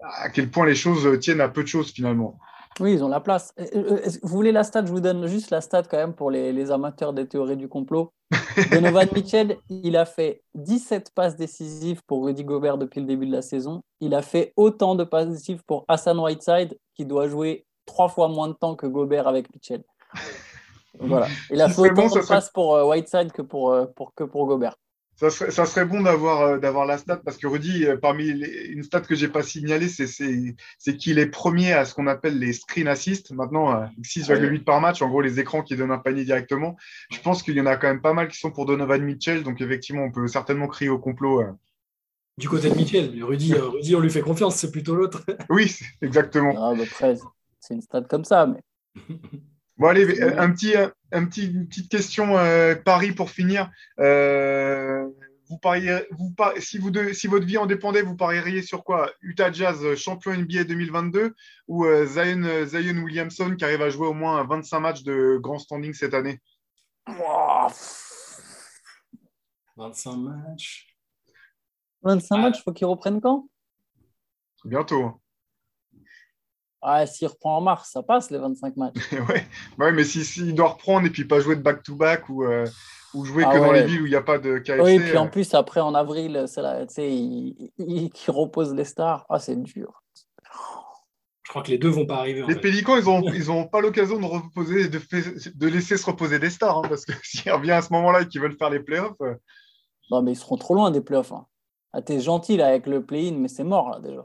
à, 0.02 0.30
quel 0.30 0.50
point 0.50 0.66
les 0.66 0.76
choses 0.76 1.20
tiennent 1.20 1.42
à 1.42 1.50
peu 1.50 1.64
de 1.64 1.68
choses 1.68 1.92
finalement. 1.92 2.40
Oui, 2.80 2.94
ils 2.94 3.04
ont 3.04 3.10
la 3.10 3.20
place. 3.20 3.54
Euh, 3.60 3.66
euh, 3.76 4.10
vous 4.24 4.30
voulez 4.30 4.52
la 4.52 4.64
stat? 4.64 4.86
Je 4.86 4.92
vous 4.92 5.02
donne 5.02 5.28
juste 5.28 5.50
la 5.50 5.60
stat 5.60 5.84
quand 5.84 5.98
même 5.98 6.14
pour 6.14 6.32
les, 6.32 6.72
amateurs 6.72 7.14
des 7.14 7.28
théories 7.28 7.58
du 7.58 7.68
complot. 7.68 8.14
Donovan 8.72 9.08
Mitchell, 9.14 9.58
il 9.70 9.98
a 9.98 10.06
fait 10.06 10.44
17 10.56 11.12
passes 11.14 11.36
décisives 11.36 12.02
pour 12.06 12.26
Rudy 12.26 12.44
Gobert 12.44 12.78
depuis 12.78 13.02
le 13.02 13.08
début 13.08 13.26
de 13.26 13.34
la 13.34 13.42
saison. 13.42 13.82
Il 14.00 14.14
a 14.14 14.22
fait 14.22 14.54
autant 14.56 14.96
de 14.96 15.04
passes 15.04 15.28
décisives 15.28 15.64
pour 15.66 15.84
Hassan 15.88 16.20
Whiteside, 16.20 16.78
qui 16.96 17.06
doit 17.06 17.28
jouer 17.28 17.66
trois 17.86 18.08
fois 18.08 18.30
moins 18.30 18.48
de 18.48 18.54
temps 18.54 18.76
que 18.76 18.88
Gobert 18.88 19.28
avec 19.28 19.54
Mitchell. 19.54 19.84
Voilà. 20.98 21.28
Il 21.52 21.62
a 21.62 21.70
fait 21.70 21.82
autant 21.82 22.08
de 22.08 22.28
passes 22.28 22.50
pour 22.50 22.76
euh, 22.76 22.86
Whiteside 22.86 23.32
que 23.32 23.42
pour, 23.42 23.76
pour, 23.96 24.14
que 24.14 24.24
pour 24.24 24.48
Gobert. 24.48 24.76
Ça 25.20 25.30
serait, 25.30 25.52
ça 25.52 25.66
serait, 25.66 25.84
bon 25.84 26.02
d'avoir 26.02 26.42
euh, 26.44 26.58
d'avoir 26.60 26.86
la 26.86 26.98
stat 26.98 27.18
parce 27.18 27.36
que 27.36 27.46
Rudy, 27.46 27.86
euh, 27.86 27.98
parmi 27.98 28.30
une 28.30 28.84
stat 28.84 29.02
que 29.02 29.16
j'ai 29.16 29.28
pas 29.28 29.44
signalée, 29.44 29.90
c'est 29.90 30.96
qu'il 30.98 31.20
est 31.20 31.26
premier 31.26 31.74
à 31.74 31.84
ce 31.84 31.94
qu'on 31.94 32.08
appelle 32.08 32.40
les 32.40 32.54
screen 32.54 32.88
assists. 32.88 33.34
Maintenant, 33.34 33.84
6,8 34.02 34.32
euh, 34.32 34.64
par 34.64 34.80
match, 34.80 35.02
en 35.02 35.10
gros 35.10 35.20
les 35.20 35.42
écrans 35.42 35.62
qui 35.62 35.76
donnent 35.76 35.92
un 35.92 35.98
panier 35.98 36.24
directement. 36.24 36.78
Je 37.12 37.20
pense 37.20 37.44
qu'il 37.44 37.56
y 37.56 37.60
en 37.60 37.66
a 37.66 37.76
quand 37.76 37.90
même 37.90 38.02
pas 38.02 38.14
mal 38.14 38.30
qui 38.30 38.40
sont 38.40 38.50
pour 38.50 38.66
Donovan 38.66 39.04
Mitchell, 39.04 39.44
donc 39.44 39.60
effectivement, 39.60 40.04
on 40.04 40.12
peut 40.12 40.26
certainement 40.30 40.68
crier 40.68 40.90
au 40.90 41.00
complot. 41.00 41.44
Du 42.38 42.48
côté 42.48 42.70
de 42.70 42.76
Mitchell, 42.76 43.22
Rudy, 43.22 43.56
Rudy 43.56 43.96
on 43.98 44.00
lui 44.00 44.10
fait 44.10 44.22
confiance, 44.22 44.56
c'est 44.56 44.72
plutôt 44.72 44.96
l'autre. 44.96 45.26
oui, 45.50 45.78
exactement. 46.02 46.54
Ah, 46.58 46.74
bah, 46.74 47.14
c'est 47.60 47.74
une 47.74 47.82
stat 47.82 48.04
comme 48.04 48.24
ça, 48.24 48.48
mais. 48.48 48.64
Bon, 49.80 49.88
allez, 49.88 50.22
un 50.22 50.52
petit, 50.52 50.76
un 50.76 51.26
petit, 51.26 51.48
une 51.48 51.66
petite 51.66 51.90
question 51.90 52.38
euh, 52.38 52.76
Paris 52.76 53.14
pour 53.14 53.30
finir. 53.30 53.72
Euh, 54.00 55.08
vous 55.48 55.58
pariez, 55.58 56.06
vous, 56.12 56.36
si, 56.60 56.78
vous 56.78 56.92
si 57.14 57.28
votre 57.28 57.46
vie 57.46 57.58
en 57.58 57.66
dépendait, 57.66 58.02
vous 58.02 58.18
parieriez 58.18 58.62
sur 58.62 58.84
quoi? 58.84 59.10
Utah 59.22 59.54
Jazz 59.54 59.96
champion 59.96 60.34
NBA 60.34 60.66
2022 60.66 61.34
ou 61.70 61.86
euh, 61.86 62.06
Zion, 62.06 62.66
Zion, 62.66 63.02
Williamson 63.02 63.56
qui 63.56 63.64
arrive 63.64 63.82
à 63.82 63.90
jouer 63.90 64.08
au 64.08 64.14
moins 64.14 64.44
25 64.44 64.80
matchs 64.82 65.04
de 65.04 65.40
grand 65.42 65.60
standing 65.60 65.94
cette 65.94 66.14
année? 66.14 66.42
25 69.78 70.18
matchs. 70.18 70.94
25 72.04 72.38
matchs, 72.38 72.60
il 72.60 72.64
faut 72.64 72.74
qu'il 72.74 72.86
reprenne 72.86 73.22
quand? 73.22 73.48
Bientôt. 74.66 75.22
Ah, 76.82 77.06
s'il 77.06 77.28
reprend 77.28 77.58
en 77.58 77.62
mars, 77.62 77.92
ça 77.92 78.04
passe 78.04 78.32
les 78.32 78.38
25 78.38 78.78
matchs. 78.78 78.96
ouais. 79.30 79.46
ouais, 79.78 79.92
mais 79.92 80.04
s'il 80.04 80.24
si, 80.24 80.54
doit 80.54 80.70
reprendre 80.70 81.08
et 81.08 81.10
puis 81.10 81.26
pas 81.26 81.40
jouer 81.40 81.56
de 81.56 81.62
back-to-back 81.62 82.30
ou, 82.30 82.44
euh, 82.44 82.66
ou 83.14 83.26
jouer 83.26 83.44
ah 83.46 83.54
que 83.54 83.60
dans 83.60 83.72
les 83.72 83.84
villes 83.84 84.02
où 84.02 84.06
il 84.06 84.12
n'y 84.12 84.16
a 84.16 84.22
pas 84.22 84.38
de 84.38 84.60
KFC. 84.60 84.82
Oui, 84.82 84.94
et 84.94 85.00
puis 85.00 85.18
en 85.18 85.26
euh. 85.26 85.30
plus, 85.30 85.54
après, 85.54 85.82
en 85.82 85.94
avril, 85.94 86.46
c'est 86.48 86.62
là, 86.62 86.86
il, 86.98 87.72
il, 87.78 88.12
repose 88.28 88.74
les 88.74 88.86
stars. 88.86 89.26
Ah, 89.30 89.40
c'est 89.40 89.62
dur. 89.62 90.02
Je 91.50 91.52
crois 91.52 91.64
que 91.64 91.72
les 91.72 91.80
deux 91.80 91.90
vont 91.90 92.06
pas 92.06 92.18
arriver. 92.18 92.44
Les 92.48 92.56
Pélicans, 92.56 92.96
ils 92.96 93.06
n'ont 93.06 93.24
ils 93.34 93.50
ont 93.50 93.66
pas 93.66 93.82
l'occasion 93.82 94.20
de 94.20 94.26
reposer, 94.26 94.88
de, 94.88 95.02
de 95.56 95.68
laisser 95.68 95.98
se 95.98 96.06
reposer 96.06 96.38
des 96.38 96.52
stars, 96.52 96.78
hein, 96.78 96.88
parce 96.88 97.06
que 97.06 97.14
s'il 97.24 97.52
revient 97.52 97.72
à 97.72 97.82
ce 97.82 97.92
moment-là 97.92 98.22
et 98.22 98.28
qu'ils 98.28 98.40
veulent 98.40 98.56
faire 98.56 98.70
les 98.70 98.80
playoffs. 98.80 99.20
Euh. 99.22 99.34
Non, 100.12 100.22
mais 100.22 100.34
ils 100.34 100.38
seront 100.38 100.58
trop 100.58 100.76
loin 100.76 100.92
des 100.92 101.02
playoffs. 101.02 101.32
Hein. 101.32 101.48
Ah, 101.92 102.04
t'es 102.04 102.20
gentil 102.20 102.56
là 102.56 102.68
avec 102.68 102.86
le 102.86 103.04
play-in, 103.04 103.34
mais 103.34 103.48
c'est 103.48 103.64
mort 103.64 103.90
là 103.90 104.00
déjà. 104.00 104.24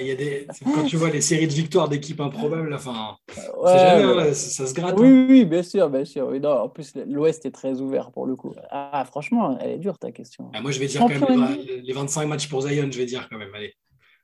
Il 0.00 0.06
y 0.06 0.10
a 0.10 0.16
des... 0.16 0.48
Quand 0.64 0.84
tu 0.84 0.96
vois 0.96 1.10
les 1.10 1.20
séries 1.20 1.46
de 1.46 1.52
victoires 1.52 1.88
d'équipes 1.88 2.20
improbables, 2.20 2.74
enfin, 2.74 3.16
jamais, 3.64 4.22
hein, 4.22 4.34
ça, 4.34 4.66
se 4.66 4.74
gratte. 4.74 4.98
Oui, 4.98 5.06
hein. 5.06 5.26
oui, 5.28 5.44
bien 5.44 5.62
sûr, 5.62 5.88
bien 5.88 6.04
sûr. 6.04 6.28
en 6.44 6.68
plus, 6.68 6.94
l'Ouest 7.06 7.46
est 7.46 7.52
très 7.52 7.80
ouvert 7.80 8.10
pour 8.10 8.26
le 8.26 8.34
coup. 8.34 8.54
Ah, 8.70 9.04
franchement, 9.06 9.56
elle 9.60 9.70
est 9.70 9.78
dure 9.78 9.98
ta 9.98 10.10
question. 10.10 10.50
Ah, 10.52 10.60
moi, 10.60 10.72
je 10.72 10.80
vais 10.80 10.86
dire 10.86 11.00
quand 11.00 11.30
même 11.30 11.56
les 11.84 11.92
25 11.92 12.26
matchs 12.26 12.48
pour 12.48 12.62
Zion, 12.62 12.88
je 12.90 12.98
vais 12.98 13.06
dire 13.06 13.28
quand 13.30 13.38
même. 13.38 13.54
Allez. 13.54 13.74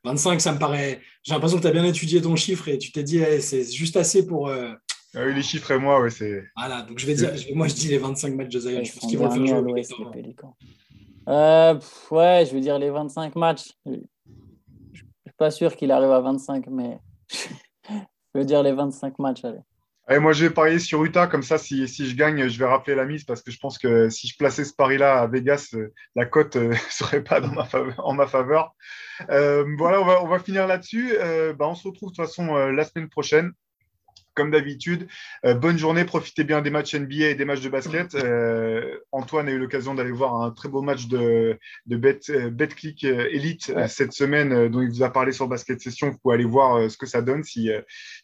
25, 0.02 0.40
ça 0.40 0.52
me 0.52 0.58
paraît. 0.58 1.00
J'ai 1.22 1.34
l'impression 1.34 1.58
que 1.58 1.62
tu 1.62 1.68
as 1.68 1.72
bien 1.72 1.84
étudié 1.84 2.20
ton 2.20 2.34
chiffre 2.34 2.66
et 2.66 2.78
tu 2.78 2.90
t'es 2.90 3.04
dit, 3.04 3.22
c'est 3.38 3.70
juste 3.72 3.96
assez 3.96 4.26
pour. 4.26 4.48
Euh... 4.48 4.72
Ah 5.14 5.20
oui, 5.24 5.34
les 5.34 5.42
chiffres 5.42 5.70
et 5.70 5.78
moi, 5.78 6.00
ouais, 6.00 6.10
c'est. 6.10 6.42
Voilà, 6.56 6.82
donc 6.82 6.98
je 6.98 7.06
vais 7.06 7.14
dire, 7.14 7.30
moi 7.54 7.68
je 7.68 7.74
dis 7.74 7.86
les 7.86 7.98
25 7.98 8.34
matchs 8.34 8.48
de 8.48 8.58
Zion. 8.58 8.82
je 8.82 8.92
pense 8.92 9.08
qu'ils 9.08 9.18
vont 9.18 9.30
faire 9.30 9.46
jouer 9.46 9.84
euh, 11.28 11.78
ouais, 12.10 12.44
je 12.46 12.54
veux 12.54 12.60
dire 12.60 12.78
les 12.78 12.90
25 12.90 13.36
matchs. 13.36 13.72
Je 13.86 13.90
ne 13.90 13.96
suis 14.94 15.06
pas 15.36 15.50
sûr 15.50 15.76
qu'il 15.76 15.90
arrive 15.92 16.10
à 16.10 16.20
25, 16.20 16.66
mais 16.68 16.98
je 17.88 17.94
veux 18.34 18.44
dire 18.44 18.62
les 18.62 18.72
25 18.72 19.18
matchs. 19.18 19.44
Allez. 19.44 19.60
Moi, 20.20 20.32
je 20.32 20.46
vais 20.46 20.52
parier 20.52 20.78
sur 20.78 21.04
Utah. 21.04 21.26
Comme 21.26 21.42
ça, 21.42 21.58
si, 21.58 21.88
si, 21.88 22.08
je 22.08 22.16
gagne, 22.16 22.48
je 22.48 22.58
vais 22.58 22.66
rappeler 22.66 22.94
la 22.94 23.06
mise 23.06 23.24
parce 23.24 23.40
que 23.40 23.50
je 23.50 23.58
pense 23.58 23.78
que 23.78 24.10
si 24.10 24.26
je 24.26 24.36
plaçais 24.36 24.64
ce 24.64 24.74
pari-là 24.74 25.20
à 25.20 25.26
Vegas, 25.26 25.70
euh, 25.74 25.92
la 26.16 26.26
cote 26.26 26.56
ne 26.56 26.72
euh, 26.72 26.74
serait 26.90 27.22
pas 27.22 27.40
ma 27.40 27.64
faveur, 27.64 27.94
en 28.04 28.12
ma 28.12 28.26
faveur. 28.26 28.74
Voilà, 29.28 30.00
on 30.00 30.04
va, 30.04 30.22
on 30.22 30.28
va 30.28 30.38
finir 30.38 30.66
là-dessus. 30.66 31.16
Bah, 31.58 31.68
on 31.68 31.74
se 31.74 31.86
retrouve 31.86 32.10
de 32.10 32.16
toute 32.16 32.26
façon 32.26 32.54
la 32.54 32.84
semaine 32.84 33.08
prochaine 33.08 33.52
comme 34.34 34.50
d'habitude. 34.50 35.08
Euh, 35.44 35.54
bonne 35.54 35.78
journée, 35.78 36.04
profitez 36.04 36.44
bien 36.44 36.62
des 36.62 36.70
matchs 36.70 36.94
NBA 36.94 37.28
et 37.28 37.34
des 37.34 37.44
matchs 37.44 37.60
de 37.60 37.68
basket. 37.68 38.14
Euh, 38.14 38.98
Antoine 39.12 39.48
a 39.48 39.52
eu 39.52 39.58
l'occasion 39.58 39.94
d'aller 39.94 40.12
voir 40.12 40.42
un 40.42 40.50
très 40.50 40.68
beau 40.68 40.82
match 40.82 41.06
de, 41.08 41.58
de 41.86 41.96
Bet, 41.96 42.20
euh, 42.30 42.50
BetClick 42.50 43.04
Elite 43.04 43.72
cette 43.88 44.12
semaine 44.12 44.68
dont 44.68 44.82
il 44.82 44.88
vous 44.88 45.02
a 45.02 45.10
parlé 45.10 45.32
sur 45.32 45.48
Basket 45.48 45.80
Session. 45.80 46.10
Vous 46.10 46.18
pouvez 46.18 46.34
aller 46.34 46.44
voir 46.44 46.90
ce 46.90 46.96
que 46.96 47.06
ça 47.06 47.22
donne 47.22 47.44
si, 47.44 47.70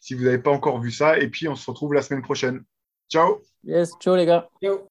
si 0.01 0.13
vous 0.13 0.23
n'avez 0.23 0.39
pas 0.39 0.51
encore 0.51 0.81
vu 0.81 0.91
ça. 0.91 1.17
Et 1.17 1.27
puis, 1.27 1.47
on 1.47 1.55
se 1.55 1.69
retrouve 1.69 1.93
la 1.93 2.01
semaine 2.01 2.21
prochaine. 2.21 2.63
Ciao 3.09 3.41
Yes, 3.63 3.91
ciao 3.99 4.15
les 4.15 4.25
gars. 4.25 4.49
Ciao 4.61 4.88